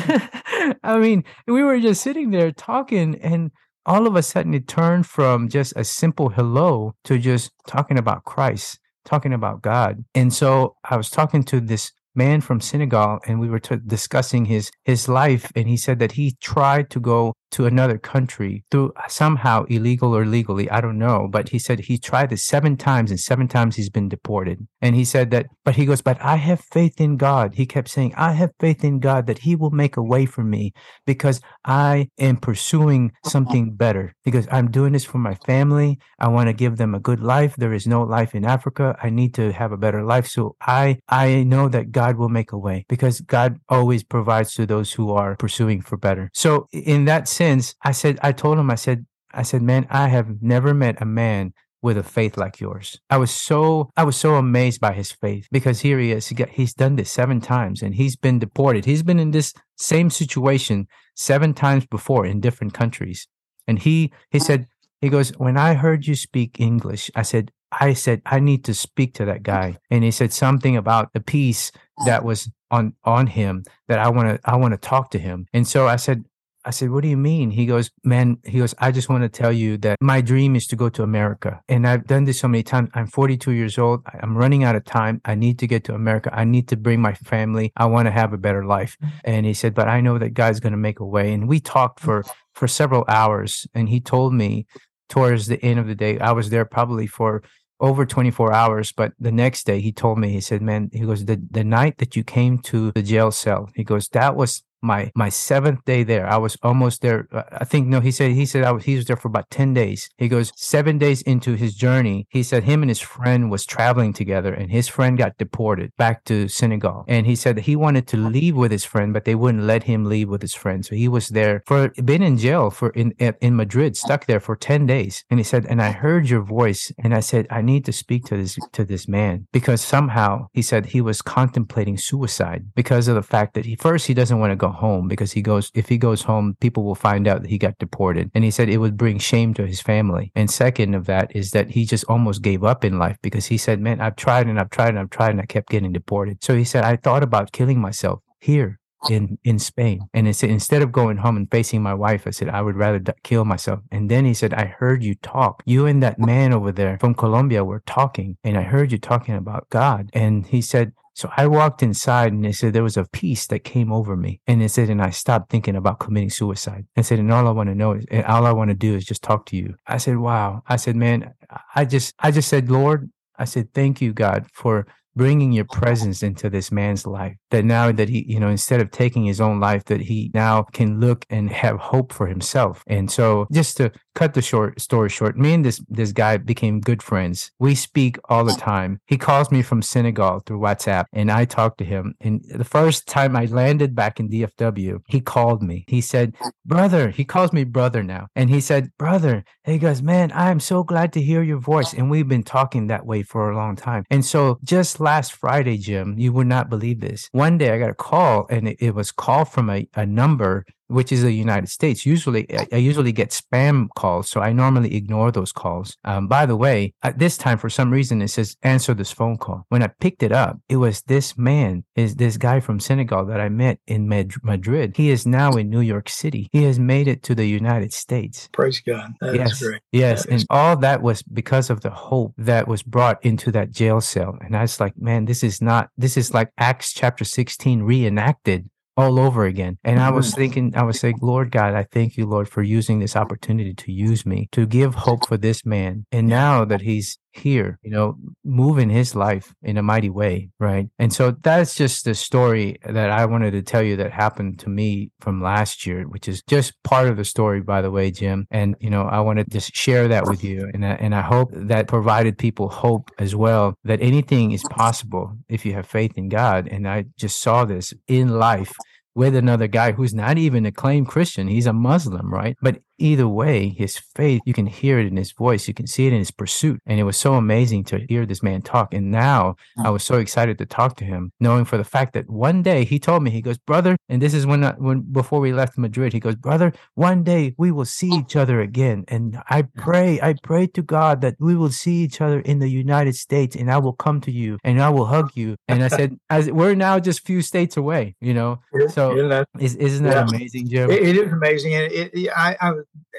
I 0.82 0.98
mean, 0.98 1.24
we 1.46 1.62
were 1.62 1.80
just 1.80 2.02
sitting 2.02 2.30
there 2.30 2.52
talking, 2.52 3.14
and 3.22 3.52
all 3.87 4.07
of 4.07 4.16
a 4.16 4.22
sudden 4.22 4.53
it 4.53 4.66
turned 4.66 5.07
from 5.07 5.49
just 5.49 5.72
a 5.77 5.85
simple 5.85 6.29
hello 6.29 6.94
to 7.05 7.18
just 7.18 7.53
talking 7.66 7.99
about 7.99 8.25
Christ, 8.25 8.81
talking 9.05 9.33
about 9.33 9.62
God. 9.62 10.05
And 10.14 10.35
so 10.35 10.77
I 10.85 10.96
was 10.96 11.09
talking 11.09 11.44
to 11.44 11.61
this 11.61 11.92
man 12.14 12.40
from 12.40 12.61
Senegal, 12.61 13.20
and 13.27 13.38
we 13.38 13.49
were 13.49 13.61
t- 13.61 13.77
discussing 13.87 14.46
his 14.46 14.70
his 14.85 15.09
life, 15.09 15.53
and 15.55 15.68
he 15.68 15.77
said 15.77 15.99
that 16.01 16.12
he 16.12 16.37
tried 16.40 16.90
to 16.90 17.01
go 17.01 17.35
to 17.52 17.66
another 17.66 17.98
country 17.98 18.64
through 18.70 18.92
somehow 19.09 19.64
illegal 19.64 20.14
or 20.16 20.26
legally, 20.26 20.70
I 20.70 20.80
don't 20.80 20.98
know. 20.98 21.28
But 21.30 21.50
he 21.50 21.59
said 21.59 21.80
he 21.80 21.98
tried 21.98 22.32
it 22.32 22.38
seven 22.38 22.76
times 22.76 23.11
and 23.11 23.20
seven 23.20 23.48
times 23.48 23.76
he's 23.76 23.90
been 23.90 24.09
deported. 24.09 24.66
And 24.80 24.94
he 24.94 25.04
said 25.04 25.30
that, 25.30 25.46
but 25.64 25.76
he 25.76 25.87
goes, 25.87 26.00
but 26.00 26.20
I 26.20 26.37
have 26.37 26.61
faith 26.61 27.00
in 27.00 27.16
God. 27.16 27.54
He 27.54 27.66
kept 27.66 27.88
saying, 27.88 28.14
I 28.16 28.32
have 28.32 28.50
faith 28.61 28.85
in 28.85 29.00
God 29.00 29.26
that 29.26 29.38
he 29.38 29.54
will 29.56 29.70
make 29.70 29.96
a 29.96 30.02
way 30.02 30.26
for 30.26 30.44
me 30.44 30.72
because 31.06 31.40
I 31.64 32.09
am 32.18 32.37
pursuing 32.37 33.12
something 33.24 33.74
better 33.74 34.14
because 34.24 34.46
I'm 34.50 34.70
doing 34.70 34.92
this 34.92 35.04
for 35.04 35.18
my 35.18 35.35
family. 35.35 35.98
I 36.18 36.28
want 36.28 36.48
to 36.48 36.52
give 36.52 36.76
them 36.76 36.94
a 36.94 37.00
good 37.00 37.20
life. 37.20 37.56
There 37.56 37.72
is 37.72 37.87
no 37.87 38.02
life 38.02 38.35
in 38.35 38.44
Africa. 38.44 38.96
I 39.02 39.11
need 39.11 39.35
to 39.35 39.52
have 39.52 39.72
a 39.72 39.76
better 39.76 40.02
life. 40.02 40.26
So 40.26 40.56
I, 40.61 40.98
I 41.09 41.44
know 41.44 41.68
that 41.68 41.92
God 41.92 42.16
will 42.16 42.28
make 42.28 42.52
a 42.52 42.59
way 42.59 42.85
because 42.88 43.20
God 43.20 43.59
always 43.68 44.02
provides 44.02 44.54
to 44.54 44.66
those 44.66 44.92
who 44.92 45.12
are 45.12 45.37
pursuing 45.37 45.80
for 45.80 45.96
better. 45.96 46.30
So 46.35 46.68
in 46.72 47.04
that 47.06 47.28
since 47.37 47.75
I 47.83 47.92
said, 47.92 48.18
I 48.22 48.33
told 48.33 48.59
him, 48.59 48.70
I 48.70 48.77
said, 48.77 49.07
I 49.33 49.42
said, 49.42 49.61
man, 49.61 49.87
I 49.90 50.09
have 50.09 50.42
never 50.42 50.72
met 50.72 51.03
a 51.03 51.05
man 51.05 51.53
with 51.83 51.99
a 51.99 52.03
faith 52.03 52.38
like 52.38 52.61
yours. 52.61 52.99
I 53.11 53.18
was 53.18 53.31
so 53.31 53.90
I 53.96 54.05
was 54.05 54.16
so 54.16 54.35
amazed 54.37 54.81
by 54.81 54.92
his 54.92 55.12
faith 55.12 55.46
because 55.53 55.81
here 55.81 55.99
he 55.99 56.11
is. 56.12 56.27
He 56.29 56.35
got, 56.35 56.49
he's 56.49 56.75
done 56.75 56.96
this 56.96 57.11
seven 57.11 57.40
times 57.40 57.83
and 57.83 57.94
he's 57.94 58.16
been 58.16 58.38
deported. 58.38 58.87
He's 58.87 59.03
been 59.03 59.20
in 59.20 59.33
this 59.33 59.53
same 59.77 60.09
situation 60.09 60.88
seven 61.14 61.53
times 61.53 61.85
before 61.87 62.25
in 62.25 62.40
different 62.40 62.72
countries. 62.72 63.29
And 63.68 63.79
he 63.79 64.12
he 64.31 64.38
said 64.38 64.66
he 65.03 65.11
goes, 65.11 65.31
"When 65.37 65.59
I 65.59 65.75
heard 65.75 66.07
you 66.07 66.14
speak 66.14 66.59
English, 66.59 67.11
I 67.14 67.22
said 67.22 67.53
I 67.70 67.92
said 67.92 68.22
I 68.25 68.40
need 68.40 68.64
to 68.64 68.75
speak 68.75 69.12
to 69.14 69.27
that 69.27 69.42
guy." 69.42 69.77
And 69.90 70.03
he 70.03 70.11
said 70.11 70.33
something 70.33 70.77
about 70.77 71.12
the 71.12 71.20
peace 71.20 71.70
that 72.07 72.25
was 72.25 72.51
on 72.70 72.94
on 73.05 73.27
him 73.27 73.64
that 73.88 73.99
I 73.99 74.09
want 74.09 74.29
to 74.29 74.51
I 74.51 74.57
want 74.57 74.72
to 74.72 74.88
talk 74.88 75.11
to 75.11 75.18
him. 75.18 75.46
And 75.53 75.68
so 75.68 75.87
I 75.87 75.96
said, 75.96 76.25
I 76.66 76.70
said, 76.70 76.90
What 76.90 77.02
do 77.02 77.09
you 77.09 77.16
mean? 77.16 77.50
He 77.50 77.64
goes, 77.64 77.90
Man, 78.02 78.38
he 78.44 78.59
goes, 78.59 78.74
I 78.79 78.90
just 78.90 79.09
want 79.09 79.22
to 79.22 79.29
tell 79.29 79.52
you 79.52 79.79
that 79.79 79.96
my 80.00 80.20
dream 80.20 80.57
is 80.57 80.66
to 80.68 80.76
go 80.76 80.88
to 80.90 81.02
America. 81.02 81.61
And 81.68 81.87
I've 81.87 82.07
done 82.07 82.24
this 82.24 82.40
so 82.40 82.48
many 82.48 82.64
times. 82.64 82.90
I'm 82.94 83.07
42 83.07 83.52
years 83.52 83.79
old. 83.79 84.02
I'm 84.20 84.37
running 84.37 84.64
out 84.64 84.74
of 84.74 84.85
time. 84.85 85.20
I 85.24 85.37
need 85.37 85.61
to 85.61 85.66
get 85.66 85.85
to 85.85 85.94
America. 85.94 86.31
I 86.33 86.44
need 86.44 86.68
to 86.68 86.76
bring 86.76 87.00
my 87.00 87.14
family. 87.14 87.72
I 87.76 87.87
want 87.87 88.07
to 88.07 88.12
have 88.12 88.33
a 88.33 88.38
better 88.38 88.64
life. 88.64 88.96
Mm-hmm. 89.02 89.18
And 89.24 89.46
he 89.46 89.55
said, 89.55 89.74
But 89.74 89.88
I 89.88 90.00
know 90.00 90.18
that 90.18 90.35
God's 90.35 90.61
going 90.61 90.72
to 90.72 90.76
make 90.79 91.00
a 91.00 91.07
way. 91.07 91.33
And 91.33 91.48
we 91.48 91.61
talked 91.61 92.00
for 92.00 92.24
for 92.55 92.66
several 92.66 93.05
hours 93.07 93.66
and 93.74 93.87
he 93.88 94.00
told 94.00 94.33
me 94.33 94.66
towards 95.09 95.46
the 95.46 95.62
end 95.62 95.79
of 95.79 95.87
the 95.87 95.94
day, 95.94 96.18
I 96.18 96.33
was 96.33 96.50
there 96.50 96.64
probably 96.64 97.07
for 97.07 97.42
over 97.81 98.07
24 98.07 98.52
hours. 98.52 98.92
But 98.92 99.12
the 99.20 99.33
next 99.33 99.64
day, 99.64 99.81
he 99.81 99.92
told 99.92 100.18
me, 100.18 100.31
he 100.31 100.40
said, 100.40 100.62
Man, 100.62 100.90
he 100.92 101.00
goes, 101.00 101.24
the, 101.24 101.40
the 101.50 101.64
night 101.64 101.98
that 101.98 102.16
you 102.16 102.24
came 102.24 102.59
to 102.61 102.92
the 102.92 103.02
jail 103.02 103.31
cell, 103.31 103.70
he 103.74 103.85
goes, 103.85 104.09
that 104.09 104.37
was 104.37 104.62
my 104.82 105.10
my 105.14 105.28
seventh 105.28 105.84
day 105.84 106.02
there. 106.02 106.26
I 106.26 106.36
was 106.36 106.56
almost 106.62 107.02
there. 107.02 107.28
Uh, 107.32 107.42
I 107.52 107.64
think 107.64 107.86
no, 107.86 108.00
he 108.00 108.10
said 108.10 108.32
he 108.32 108.46
said 108.46 108.64
I 108.64 108.72
was 108.72 108.84
he 108.84 108.96
was 108.96 109.06
there 109.06 109.16
for 109.16 109.28
about 109.28 109.50
ten 109.50 109.74
days. 109.74 110.08
He 110.18 110.28
goes 110.28 110.52
seven 110.56 110.98
days 110.98 111.22
into 111.22 111.54
his 111.54 111.74
journey. 111.74 112.26
He 112.30 112.42
said 112.42 112.64
him 112.64 112.82
and 112.82 112.90
his 112.90 113.00
friend 113.00 113.50
was 113.50 113.66
traveling 113.66 114.12
together, 114.12 114.52
and 114.52 114.70
his 114.70 114.88
friend 114.88 115.18
got 115.18 115.38
deported 115.38 115.92
back 115.96 116.24
to 116.24 116.48
Senegal. 116.48 117.04
And 117.08 117.26
he 117.26 117.36
said 117.36 117.58
he 117.58 117.76
wanted 117.76 118.06
to 118.08 118.16
leave 118.16 118.56
with 118.56 118.70
his 118.70 118.84
friend, 118.84 119.12
but 119.12 119.24
they 119.24 119.34
wouldn't 119.34 119.64
let 119.64 119.84
him 119.84 120.04
leave 120.04 120.28
with 120.28 120.42
his 120.42 120.54
friend. 120.54 120.84
So 120.84 120.94
he 120.94 121.08
was 121.08 121.28
there 121.28 121.62
for 121.66 121.88
been 122.04 122.22
in 122.22 122.38
jail 122.38 122.70
for 122.70 122.90
in 122.90 123.12
in 123.40 123.56
Madrid, 123.56 123.96
stuck 123.96 124.26
there 124.26 124.40
for 124.40 124.56
ten 124.56 124.86
days. 124.86 125.24
And 125.30 125.40
he 125.40 125.44
said, 125.44 125.66
and 125.66 125.82
I 125.82 125.92
heard 125.92 126.28
your 126.28 126.42
voice, 126.42 126.92
and 127.02 127.14
I 127.14 127.20
said 127.20 127.46
I 127.50 127.62
need 127.62 127.84
to 127.86 127.92
speak 127.92 128.24
to 128.26 128.36
this 128.36 128.58
to 128.72 128.84
this 128.84 129.08
man 129.08 129.46
because 129.52 129.80
somehow 129.80 130.46
he 130.52 130.62
said 130.62 130.86
he 130.86 131.00
was 131.00 131.22
contemplating 131.22 131.98
suicide 131.98 132.66
because 132.74 133.08
of 133.08 133.14
the 133.14 133.22
fact 133.22 133.54
that 133.54 133.64
he 133.64 133.76
first 133.76 134.06
he 134.06 134.14
doesn't 134.14 134.38
want 134.38 134.52
to 134.52 134.56
go 134.56 134.65
home 134.70 135.09
because 135.09 135.33
he 135.33 135.42
goes 135.42 135.70
if 135.74 135.88
he 135.88 135.98
goes 135.98 136.22
home 136.22 136.57
people 136.61 136.85
will 136.85 136.94
find 136.94 137.26
out 137.26 137.42
that 137.42 137.50
he 137.50 137.59
got 137.59 137.79
deported 137.79 138.31
and 138.35 138.44
he 138.44 138.50
said 138.50 138.68
it 138.68 138.79
would 138.79 138.96
bring 138.96 139.18
shame 139.18 139.55
to 139.55 139.66
his 139.66 139.81
family 139.81 140.33
and 140.35 140.50
second 140.50 140.94
of 140.94 141.07
that 141.07 141.35
is 141.35 141.50
that 141.50 141.70
he 141.70 141.85
just 141.85 142.05
almost 142.05 142.42
gave 142.42 142.64
up 142.64 142.85
in 142.85 142.98
life 142.98 143.16
because 143.22 143.46
he 143.46 143.59
said 143.59 143.81
man 143.81 144.00
i've 144.00 144.16
tried 144.16 144.46
and 144.46 144.59
i've 144.59 144.70
tried 144.70 144.90
and 144.90 144.98
i've 144.98 145.11
tried 145.11 145.31
and 145.31 145.40
i 145.40 145.46
kept 145.46 145.68
getting 145.68 145.92
deported 145.92 146.42
so 146.42 146.57
he 146.57 146.64
said 146.64 146.85
i 146.85 146.96
thought 146.96 147.22
about 147.22 147.52
killing 147.52 147.81
myself 147.81 148.20
here 148.40 148.79
in 149.11 149.38
in 149.44 149.59
Spain. 149.59 150.09
And 150.14 150.35
said 150.35 150.50
instead 150.50 150.83
of 150.83 150.92
going 150.92 151.18
home 151.18 151.37
and 151.37 151.50
facing 151.50 151.83
my 151.83 151.94
wife, 151.94 152.26
I 152.26 152.31
said 152.31 152.48
I 152.48 152.62
would 152.62 152.76
rather 152.76 152.98
d- 152.98 153.12
kill 153.22 153.44
myself. 153.44 153.81
And 153.90 154.11
then 154.11 154.24
he 154.24 154.35
said, 154.35 154.55
I 154.55 154.64
heard 154.66 155.02
you 155.02 155.14
talk. 155.16 155.62
You 155.66 155.87
and 155.87 156.02
that 156.02 156.18
man 156.18 156.52
over 156.52 156.72
there 156.72 156.98
from 156.98 157.14
Colombia 157.14 157.64
were 157.64 157.83
talking, 157.87 158.37
and 158.44 158.57
I 158.57 158.62
heard 158.62 158.92
you 158.92 158.98
talking 158.98 159.35
about 159.35 159.68
God. 159.70 160.11
And 160.12 160.46
he 160.46 160.61
said, 160.61 160.92
so 161.16 161.31
I 161.35 161.46
walked 161.46 161.83
inside 161.83 162.35
and 162.35 162.44
they 162.44 162.52
said 162.52 162.74
there 162.74 162.83
was 162.83 162.98
a 162.98 163.07
peace 163.07 163.46
that 163.46 163.64
came 163.64 163.90
over 163.90 164.16
me. 164.16 164.42
And 164.46 164.61
they 164.61 164.68
said, 164.68 164.90
and 164.90 165.00
I 165.00 165.09
stopped 165.09 165.50
thinking 165.50 165.74
about 165.74 165.98
committing 165.98 166.29
suicide. 166.29 166.85
And 166.94 167.07
said, 167.07 167.18
and 167.18 167.33
all 167.33 167.48
I 167.48 167.52
want 167.52 167.70
to 167.70 167.74
know 167.74 167.92
is, 167.92 168.05
and 168.11 168.22
all 168.26 168.44
I 168.44 168.52
want 168.52 168.68
to 168.68 168.74
do 168.74 168.94
is 168.94 169.07
just 169.07 169.22
talk 169.22 169.46
to 169.46 169.57
you. 169.57 169.76
I 169.87 169.96
said, 169.96 170.18
wow. 170.18 170.62
I 170.68 170.76
said, 170.76 170.94
man, 170.94 171.33
I 171.74 171.87
just, 171.87 172.12
I 172.18 172.31
just 172.33 172.50
said, 172.50 172.70
Lord, 172.70 173.11
I 173.38 173.46
said, 173.46 173.72
thank 173.72 174.02
you, 174.02 174.12
God, 174.12 174.46
for 174.52 174.87
bringing 175.14 175.52
your 175.52 175.64
presence 175.64 176.22
into 176.22 176.50
this 176.50 176.70
man's 176.70 177.07
life 177.07 177.37
that 177.50 177.64
now 177.64 177.92
that 177.92 178.09
he 178.09 178.24
you 178.26 178.40
know 178.40 178.48
instead 178.48 178.80
of 178.80 178.90
taking 178.90 179.24
his 179.24 179.40
own 179.40 179.61
life 179.61 179.85
that 179.85 180.00
he 180.00 180.30
now 180.35 180.62
can 180.72 181.00
look 181.00 181.24
and 181.30 181.50
have 181.50 181.78
hope 181.78 182.12
for 182.12 182.26
himself. 182.26 182.82
And 182.87 183.11
so 183.11 183.46
just 183.52 183.76
to 183.78 183.92
cut 184.14 184.35
the 184.35 184.42
short 184.42 184.80
story 184.80 185.09
short 185.09 185.37
me 185.37 185.54
and 185.54 185.64
this 185.64 185.80
this 185.88 186.12
guy 186.12 186.37
became 186.37 186.80
good 186.80 187.02
friends. 187.02 187.50
We 187.59 187.74
speak 187.74 188.18
all 188.28 188.44
the 188.44 188.54
time. 188.54 189.00
He 189.06 189.18
calls 189.18 189.50
me 189.50 189.62
from 189.62 189.82
senegal 189.82 190.40
through 190.40 190.61
whatsapp 190.61 191.04
and 191.12 191.30
i 191.30 191.44
talk 191.44 191.76
to 191.78 191.85
him. 191.85 192.14
And 192.20 192.44
the 192.48 192.64
first 192.64 193.06
time 193.06 193.37
i 193.37 193.46
landed 193.46 193.94
back 193.94 194.18
in 194.18 194.28
dfw 194.28 194.98
he 195.06 195.20
called 195.20 195.62
me. 195.62 195.85
He 195.88 196.00
said 196.00 196.35
brother 196.64 197.11
he 197.11 197.24
calls 197.24 197.52
me 197.52 197.64
brother 197.64 198.02
now. 198.02 198.28
And 198.35 198.50
he 198.50 198.61
said 198.61 198.90
brother 198.98 199.44
he 199.64 199.78
goes 199.78 200.02
man 200.02 200.32
i 200.32 200.50
am 200.50 200.61
so 200.61 200.82
glad 200.82 201.12
to 201.12 201.22
hear 201.22 201.42
your 201.42 201.59
voice. 201.61 201.92
And 201.92 202.11
we've 202.11 202.28
been 202.28 202.42
talking 202.42 202.87
that 202.87 203.06
way 203.06 203.22
for 203.22 203.50
a 203.50 203.56
long 203.56 203.76
time. 203.76 204.04
And 204.11 204.24
so 204.24 204.59
just 204.64 205.00
last 205.00 205.32
friday 205.32 205.76
jim 205.76 206.18
you 206.18 206.32
would 206.32 206.46
not 206.46 206.70
believe 206.70 207.00
this 207.00 207.28
one 207.37 207.59
day 207.59 207.70
I 207.70 207.79
got 207.79 207.90
a 207.90 207.94
call 207.94 208.46
and 208.49 208.68
it, 208.68 208.77
it 208.81 208.94
was 208.94 209.12
called 209.12 209.49
from 209.49 209.68
a, 209.68 209.87
a 209.94 210.07
number 210.07 210.64
which 210.88 211.12
is 211.12 211.22
the 211.22 211.33
United 211.33 211.68
States. 211.68 212.07
Usually, 212.07 212.46
I, 212.72 212.77
usually 212.77 213.12
get 213.12 213.31
spam 213.31 213.88
calls, 213.96 214.29
so 214.29 214.40
I 214.40 214.53
normally 214.53 214.94
ignore 214.94 215.31
those 215.31 215.53
calls. 215.53 215.96
Um, 216.05 216.29
by 216.29 216.46
the 216.46 216.57
way, 216.57 216.94
at 217.03 217.18
this 217.18 217.37
time, 217.37 217.59
for 217.59 217.70
some 217.70 217.90
reason, 217.90 218.22
it 218.22 218.29
says 218.29 218.57
answer 218.62 218.94
this 218.94 219.12
phone 219.12 219.37
call. 219.37 219.66
When 219.68 219.83
I 219.83 219.88
picked 219.88 220.22
it 220.22 220.33
up, 220.33 220.59
it 220.68 220.77
was 220.77 221.03
this 221.03 221.37
man, 221.37 221.85
is 221.94 222.16
this 222.16 222.37
guy 222.37 222.61
from 222.61 222.81
Senegal 222.81 223.27
that 223.27 223.40
I 223.40 223.49
met 223.49 223.79
in 223.87 224.09
Madrid. 224.42 224.96
He 224.96 225.11
is 225.11 225.27
now 225.27 225.53
in 225.53 225.70
New 225.70 225.81
York 225.81 226.09
City. 226.09 226.49
He 226.53 226.64
has 226.64 226.79
made 226.79 227.09
it 227.09 227.22
to 227.25 227.35
the 227.35 227.46
United 227.46 227.92
States. 227.92 228.49
Praise 228.53 228.81
God. 228.81 229.14
That 229.20 229.35
yes, 229.35 229.62
great. 229.62 229.81
Yes, 229.92 230.25
and 230.27 230.44
all 230.51 230.77
that 230.79 231.03
was 231.03 231.22
because 231.22 231.70
of 231.70 231.81
the 231.81 231.90
hope 231.90 232.35
that 232.38 232.68
was 232.68 232.83
brought 232.83 233.25
into 233.25 233.51
that 233.53 233.70
jail 233.70 234.01
cell. 234.01 234.38
And 234.40 234.57
I 234.57 234.62
was 234.62 234.81
like, 234.81 234.96
man, 234.99 235.25
this 235.25 235.42
is 235.42 235.61
not. 235.61 235.90
This 235.96 236.16
is 236.16 236.33
like 236.33 236.51
Acts 236.59 236.92
chapter 236.92 237.25
sixteen 237.25 237.83
reenacted 237.83 238.68
all 238.96 239.20
over 239.20 239.44
again. 239.44 239.78
And 239.85 240.00
I 240.00 240.11
was 240.11 240.30
mm-hmm. 240.30 240.40
thinking, 240.40 240.76
I 240.76 240.82
was 240.82 240.98
saying, 240.98 241.18
Lord 241.20 241.50
God, 241.50 241.74
I 241.74 241.85
thank 241.85 242.16
you, 242.16 242.26
Lord, 242.26 242.48
for 242.48 242.62
using 242.62 242.98
this 242.98 243.14
opportunity 243.14 243.74
to 243.74 243.92
use 243.92 244.24
me 244.24 244.48
to 244.52 244.66
give 244.66 244.94
hope 244.94 245.28
for 245.28 245.37
this 245.37 245.66
man. 245.66 246.06
And 246.11 246.28
now 246.28 246.64
that 246.64 246.80
he's 246.80 247.18
here, 247.37 247.79
you 247.83 247.90
know, 247.90 248.16
moving 248.44 248.90
his 248.90 249.14
life 249.14 249.55
in 249.62 249.77
a 249.77 249.83
mighty 249.83 250.11
way, 250.11 250.51
right? 250.59 250.88
And 250.99 251.12
so 251.12 251.33
that's 251.42 251.75
just 251.75 252.05
the 252.05 252.14
story 252.14 252.79
that 252.85 253.11
I 253.11 253.27
wanted 253.27 253.53
to 253.53 253.62
tell 253.62 253.83
you 253.83 253.96
that 253.96 254.12
happened 254.12 254.59
to 254.61 254.68
me 254.68 255.11
from 255.20 255.42
last 255.42 255.87
year, 255.87 256.05
which 256.05 256.29
is 256.29 256.42
just 256.49 256.72
part 256.83 257.09
of 257.09 257.16
the 257.16 257.25
story, 257.25 257.61
by 257.61 257.83
the 257.83 257.90
way, 257.90 258.11
Jim. 258.11 258.46
And 258.51 258.77
you 258.81 258.90
know, 258.90 259.03
I 259.03 259.20
want 259.20 259.38
to 259.38 259.44
just 259.44 259.75
share 259.75 260.09
that 260.09 260.27
with 260.27 260.42
you, 260.44 260.70
and 260.72 260.85
I, 260.85 260.92
and 260.94 261.14
I 261.14 261.22
hope 261.22 261.51
that 261.53 261.88
provided 261.88 262.38
people 262.38 262.68
hope 262.68 263.11
as 263.18 263.35
well 263.35 263.75
that 263.85 264.01
anything 264.01 264.53
is 264.53 264.64
possible 264.70 265.37
if 265.49 265.64
you 265.64 265.75
have 265.75 265.87
faith 265.87 266.16
in 266.16 266.29
God. 266.29 266.68
And 266.68 266.88
I 266.88 267.07
just 267.16 267.40
saw 267.40 267.64
this 267.64 267.92
in 268.09 268.38
life 268.38 268.72
with 269.16 269.35
another 269.35 269.66
guy 269.66 269.92
who's 269.92 270.12
not 270.14 270.37
even 270.37 270.66
a 270.66 270.70
claimed 270.70 271.09
Christian. 271.09 271.49
He's 271.49 271.66
a 271.66 271.72
Muslim, 271.72 272.33
right? 272.33 272.55
But 272.61 272.81
either 272.98 273.28
way, 273.28 273.68
his 273.68 273.96
faith, 273.96 274.40
you 274.44 274.52
can 274.52 274.66
hear 274.66 274.98
it 274.98 275.06
in 275.06 275.16
his 275.16 275.32
voice. 275.32 275.68
You 275.68 275.74
can 275.74 275.87
see 275.87 276.06
it 276.06 276.12
in 276.12 276.18
his 276.18 276.30
pursuit. 276.30 276.80
And 276.87 276.98
it 276.98 277.04
was 277.04 277.16
so 277.16 277.35
amazing 277.35 277.85
to 277.85 278.04
hear 278.09 278.26
this 278.26 278.42
man 278.42 278.62
talk. 278.62 278.94
And 278.94 279.11
now 279.11 279.56
I 279.78 279.90
was 279.90 280.02
so 280.02 280.18
excited 280.18 280.59
to 280.59 280.66
talk 280.66 280.96
to 280.96 281.04
him, 281.04 281.32
knowing 281.40 281.64
for 281.64 281.76
the 281.76 281.85
fact 281.85 282.14
that 282.14 282.28
one 282.28 282.62
day 282.62 282.85
he 282.85 282.98
told 282.98 283.22
me, 283.22 283.30
he 283.30 283.42
goes, 283.42 283.59
brother, 283.59 283.96
and 284.09 284.20
this 284.20 284.35
is 284.35 284.46
when, 284.46 284.64
I, 284.64 284.72
when 284.72 285.00
before 285.00 285.40
we 285.40 285.52
left 285.52 285.78
Madrid, 285.78 286.12
he 286.12 286.20
goes, 286.20 286.37
brother, 286.37 286.72
one 286.94 287.22
day 287.22 287.54
we 287.59 287.72
will 287.72 287.85
see 287.85 288.09
each 288.09 288.37
other 288.37 288.61
again. 288.61 289.04
And 289.09 289.38
I 289.48 289.62
pray, 289.62 290.20
I 290.20 290.35
pray 290.42 290.66
to 290.68 290.82
God 290.82 291.20
that 291.20 291.37
we 291.38 291.54
will 291.54 291.70
see 291.70 291.96
each 292.02 292.20
other 292.20 292.40
in 292.40 292.59
the 292.59 292.68
United 292.68 293.16
States 293.16 293.56
and 293.56 293.70
I 293.70 293.78
will 293.78 293.92
come 293.92 294.20
to 294.22 294.30
you 294.30 294.59
and 294.64 294.80
I 294.80 294.88
will 294.88 295.06
hug 295.06 295.32
you. 295.35 295.56
And 295.68 295.82
I 295.82 295.88
said, 295.88 296.18
as 296.30 296.50
we're 296.50 296.74
now 296.74 296.98
just 296.98 297.26
few 297.26 297.42
states 297.42 297.76
away, 297.76 298.14
you 298.20 298.35
know? 298.35 298.61
So 298.90 299.16
is, 299.59 299.74
isn't 299.76 300.04
that 300.04 300.28
yeah. 300.28 300.37
amazing, 300.37 300.68
Jim? 300.68 300.90
it, 300.90 301.02
it 301.02 301.16
is 301.16 301.32
amazing. 301.32 301.74
And 301.74 301.92
it, 301.92 302.11
it, 302.14 302.30
I, 302.35 302.56
I 302.61 302.72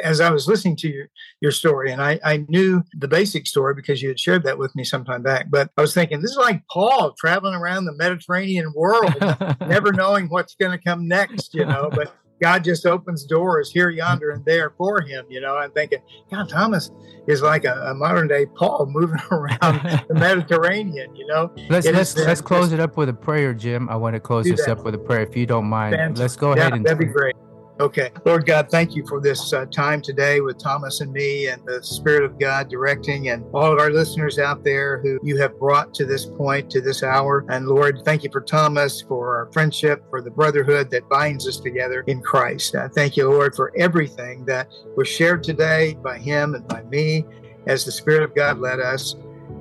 as 0.04 0.22
I 0.22 0.30
was 0.30 0.48
listening 0.48 0.76
to 0.78 0.90
your, 0.90 1.08
your 1.42 1.52
story, 1.52 1.92
and 1.92 2.02
I, 2.02 2.20
I 2.24 2.46
knew 2.48 2.84
the 2.94 3.08
basic 3.08 3.48
story 3.48 3.74
because 3.74 4.02
you 4.02 4.10
had 4.10 4.20
shared 4.20 4.44
that 4.44 4.58
with 4.58 4.76
me 4.76 4.84
some 4.84 5.06
time 5.06 5.24
back, 5.24 5.48
but 5.50 5.70
I 5.78 5.82
was 5.82 5.94
thinking, 5.94 6.22
this 6.22 6.32
is 6.32 6.38
like 6.38 6.62
Paul 6.72 7.14
traveling 7.18 7.56
around 7.56 7.86
the 7.86 7.96
Mediterranean 7.96 8.74
world, 8.76 9.14
never 9.62 9.92
knowing 9.92 10.28
what's 10.28 10.56
going 10.56 10.78
to 10.78 10.84
come 10.84 11.08
next, 11.08 11.54
you 11.54 11.66
know, 11.66 11.90
but 11.94 12.14
God 12.42 12.64
just 12.64 12.86
opens 12.86 13.26
doors 13.26 13.72
here, 13.72 13.90
yonder, 13.90 14.32
and 14.32 14.46
there 14.46 14.72
for 14.78 15.02
him. 15.02 15.26
You 15.30 15.42
know, 15.42 15.58
I'm 15.58 15.72
thinking, 15.72 16.00
God, 16.32 16.50
Thomas 16.50 16.92
is 17.28 17.42
like 17.42 17.66
a, 17.66 17.74
a 17.74 17.94
modern 17.96 18.28
day 18.28 18.46
Paul 18.46 18.86
moving 18.88 19.20
around 19.32 20.04
the 20.08 20.14
Mediterranean. 20.14 21.16
You 21.16 21.26
know, 21.28 21.52
let's 21.70 21.88
let's 21.88 22.16
let's 22.16 22.42
close 22.42 22.72
it 22.72 22.80
up 22.80 22.98
with 22.98 23.10
a 23.10 23.14
prayer, 23.14 23.54
Jim. 23.54 23.90
I 23.90 23.96
want 23.96 24.16
to 24.16 24.20
close 24.20 24.46
this 24.46 24.66
that. 24.66 24.80
up 24.80 24.86
with 24.86 24.96
a 24.96 25.00
prayer, 25.00 25.22
if 25.22 25.36
you 25.36 25.46
don't 25.46 25.66
mind. 25.66 25.96
Fantastic. 25.96 26.20
Let's 26.20 26.36
go 26.36 26.52
ahead 26.52 26.74
and 26.74 26.86
that'd 26.86 27.00
be 27.00 27.06
great. 27.06 27.36
Okay. 27.80 28.10
Lord 28.26 28.48
God, 28.48 28.72
thank 28.72 28.96
you 28.96 29.06
for 29.06 29.22
this 29.22 29.54
uh, 29.54 29.66
time 29.68 30.02
today 30.02 30.42
with 30.42 30.58
Thomas 30.58 31.02
and 31.02 31.12
me 31.12 31.46
and 31.46 31.62
the 31.64 31.84
Spirit 31.84 32.24
of 32.24 32.40
God 32.40 32.70
directing 32.70 33.30
and 33.30 33.46
all 33.54 33.72
of 33.72 33.78
our 33.78 33.92
listeners 33.92 34.40
out 34.40 34.64
there 34.64 35.00
who 35.00 35.20
you 35.22 35.38
have 35.38 35.60
brought 35.60 35.94
to 35.94 36.06
this 36.06 36.26
point, 36.26 36.72
to 36.72 36.82
this 36.82 37.04
hour. 37.04 37.46
And 37.50 37.68
Lord, 37.68 38.00
thank 38.04 38.24
you 38.24 38.32
for 38.32 38.42
Thomas, 38.42 39.04
for 39.04 39.38
our 39.38 39.52
friendship, 39.52 40.04
for 40.10 40.24
the 40.24 40.32
brotherhood 40.32 40.90
that 40.90 41.08
binds 41.08 41.48
us 41.48 41.60
together 41.60 42.04
in 42.08 42.20
Christ. 42.20 42.74
Uh, 42.74 42.90
thank 42.90 43.16
you, 43.16 43.30
Lord, 43.30 43.56
for 43.56 43.72
everything 43.78 44.44
that 44.46 44.68
was 44.96 45.08
shared 45.08 45.44
today 45.44 45.96
by 46.02 46.18
him 46.18 46.56
and 46.56 46.68
by 46.68 46.82
me 46.82 47.26
as 47.68 47.86
the 47.86 47.92
Spirit 47.92 48.24
of 48.24 48.34
God 48.34 48.58
led 48.58 48.80
us. 48.80 49.16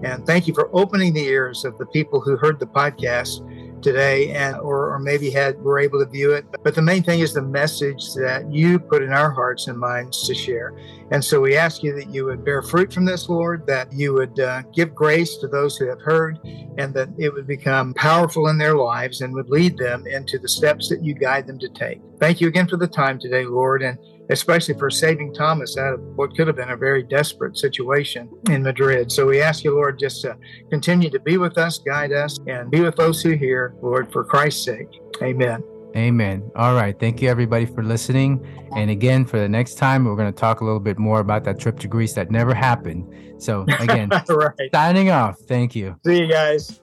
And 0.05 0.25
thank 0.27 0.47
you 0.47 0.55
for 0.55 0.71
opening 0.73 1.13
the 1.13 1.25
ears 1.25 1.67
of 1.67 1.77
the 1.77 1.87
people 1.87 2.23
who 2.23 2.39
heard 2.39 2.61
the 2.61 2.67
podcast 2.67 3.43
today 3.83 4.31
and 4.31 4.57
or, 4.57 4.93
or 4.93 4.99
maybe 4.99 5.31
had 5.31 5.59
were 5.61 5.79
able 5.79 5.99
to 5.99 6.11
view 6.11 6.33
it. 6.33 6.45
But 6.63 6.75
the 6.75 6.83
main 6.83 7.03
thing 7.03 7.21
is 7.21 7.33
the 7.33 7.43
message 7.43 8.15
that 8.15 8.51
you 8.51 8.79
put 8.79 9.03
in 9.03 9.13
our 9.13 9.31
hearts 9.31 9.69
and 9.69 9.79
minds 9.79 10.27
to 10.27 10.35
share. 10.35 10.77
And 11.11 11.25
so 11.25 11.41
we 11.41 11.57
ask 11.57 11.83
you 11.83 11.95
that 11.95 12.13
you 12.13 12.25
would 12.25 12.45
bear 12.45 12.63
fruit 12.63 12.93
from 12.93 13.05
this 13.05 13.29
lord 13.29 13.67
that 13.67 13.93
you 13.93 14.13
would 14.15 14.39
uh, 14.41 14.63
give 14.75 14.95
grace 14.95 15.37
to 15.39 15.47
those 15.47 15.77
who 15.77 15.89
have 15.89 16.01
heard 16.01 16.39
and 16.79 16.93
that 16.95 17.09
it 17.19 17.33
would 17.33 17.47
become 17.47 17.95
powerful 17.95 18.49
in 18.49 18.59
their 18.59 18.75
lives 18.75 19.21
and 19.21 19.33
would 19.35 19.49
lead 19.49 19.77
them 19.79 20.07
into 20.07 20.39
the 20.39 20.49
steps 20.49 20.89
that 20.89 21.05
you 21.05 21.15
guide 21.15 21.47
them 21.47 21.59
to 21.59 21.69
take. 21.69 22.01
Thank 22.19 22.41
you 22.41 22.49
again 22.49 22.67
for 22.67 22.77
the 22.77 22.89
time 22.89 23.19
today 23.19 23.45
lord 23.45 23.83
and 23.83 23.99
especially 24.31 24.75
for 24.75 24.91
saving 24.91 25.35
Thomas 25.35 25.77
out 25.77 25.95
of 25.95 26.01
what 26.17 26.37
could 26.37 26.47
have 26.47 26.57
been 26.57 26.71
a 26.71 26.77
very 26.77 27.03
desperate 27.03 27.57
situation 27.57 28.29
in 28.51 28.63
Madrid. 28.63 29.11
So 29.13 29.27
we 29.27 29.41
ask 29.41 29.65
you, 29.65 29.75
Lord, 29.75 29.99
just 29.99 30.23
to 30.23 30.37
continue 30.71 31.11
to 31.11 31.21
be 31.21 31.37
with 31.37 31.59
us, 31.59 31.79
guide 31.79 32.13
us, 32.13 32.39
and 32.47 32.71
be 32.71 32.81
with 32.81 32.97
those 32.97 33.23
who 33.23 33.33
hear, 33.33 33.75
Lord, 33.83 34.13
for 34.13 34.25
Christ's 34.25 34.65
sake. 34.65 34.89
Amen. 35.23 35.63
Amen. 35.97 36.51
All 36.57 36.75
right. 36.75 36.99
Thank 36.99 37.23
you, 37.23 37.31
everybody, 37.31 37.65
for 37.65 37.83
listening. 37.83 38.47
And 38.77 38.91
again, 38.91 39.25
for 39.25 39.39
the 39.39 39.49
next 39.49 39.77
time, 39.77 40.05
we're 40.05 40.17
going 40.17 40.33
to 40.33 40.39
talk 40.39 40.61
a 40.61 40.65
little 40.65 40.81
bit 40.81 40.99
more 40.99 41.21
about 41.21 41.45
that 41.45 41.59
trip 41.59 41.79
to 41.81 41.89
Greece 41.89 42.13
that 42.15 42.31
never 42.31 42.53
happened. 42.53 43.07
So, 43.39 43.65
again, 43.81 44.11
right. 44.29 44.71
signing 44.75 45.11
off. 45.11 45.39
Thank 45.49 45.75
you. 45.75 45.97
See 46.05 46.21
you 46.21 46.27
guys. 46.27 46.83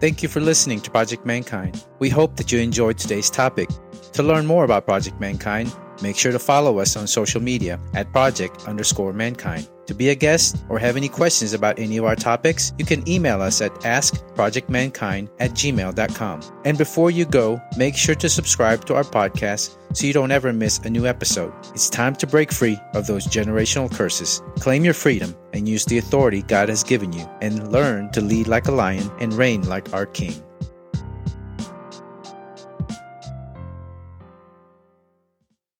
Thank 0.00 0.22
you 0.22 0.28
for 0.30 0.40
listening 0.40 0.80
to 0.80 0.90
Project 0.90 1.26
Mankind. 1.26 1.84
We 1.98 2.08
hope 2.08 2.36
that 2.36 2.50
you 2.50 2.60
enjoyed 2.60 2.96
today's 2.96 3.28
topic. 3.28 3.68
To 4.12 4.22
learn 4.22 4.46
more 4.46 4.64
about 4.64 4.86
Project 4.86 5.20
Mankind, 5.20 5.74
make 6.02 6.16
sure 6.16 6.32
to 6.32 6.38
follow 6.38 6.78
us 6.78 6.96
on 6.96 7.06
social 7.06 7.40
media 7.40 7.78
at 7.94 8.12
project 8.12 8.66
underscore 8.66 9.12
mankind. 9.12 9.68
To 9.86 9.94
be 9.94 10.10
a 10.10 10.14
guest 10.14 10.56
or 10.68 10.78
have 10.78 10.96
any 10.96 11.08
questions 11.08 11.52
about 11.52 11.80
any 11.80 11.96
of 11.96 12.04
our 12.04 12.14
topics, 12.14 12.72
you 12.78 12.84
can 12.84 13.06
email 13.08 13.42
us 13.42 13.60
at 13.60 13.74
askprojectmankind 13.80 15.28
at 15.40 15.50
gmail.com. 15.50 16.40
And 16.64 16.78
before 16.78 17.10
you 17.10 17.24
go, 17.24 17.60
make 17.76 17.96
sure 17.96 18.14
to 18.14 18.28
subscribe 18.28 18.84
to 18.84 18.94
our 18.94 19.02
podcast 19.02 19.76
so 19.92 20.06
you 20.06 20.12
don't 20.12 20.30
ever 20.30 20.52
miss 20.52 20.78
a 20.78 20.90
new 20.90 21.06
episode. 21.06 21.52
It's 21.74 21.90
time 21.90 22.14
to 22.16 22.26
break 22.28 22.52
free 22.52 22.78
of 22.94 23.08
those 23.08 23.26
generational 23.26 23.92
curses. 23.92 24.40
Claim 24.60 24.84
your 24.84 24.94
freedom 24.94 25.34
and 25.52 25.68
use 25.68 25.84
the 25.84 25.98
authority 25.98 26.42
God 26.42 26.68
has 26.68 26.84
given 26.84 27.12
you, 27.12 27.28
and 27.40 27.72
learn 27.72 28.12
to 28.12 28.20
lead 28.20 28.46
like 28.46 28.68
a 28.68 28.72
lion 28.72 29.10
and 29.18 29.34
reign 29.34 29.62
like 29.62 29.92
our 29.92 30.06
King. 30.06 30.40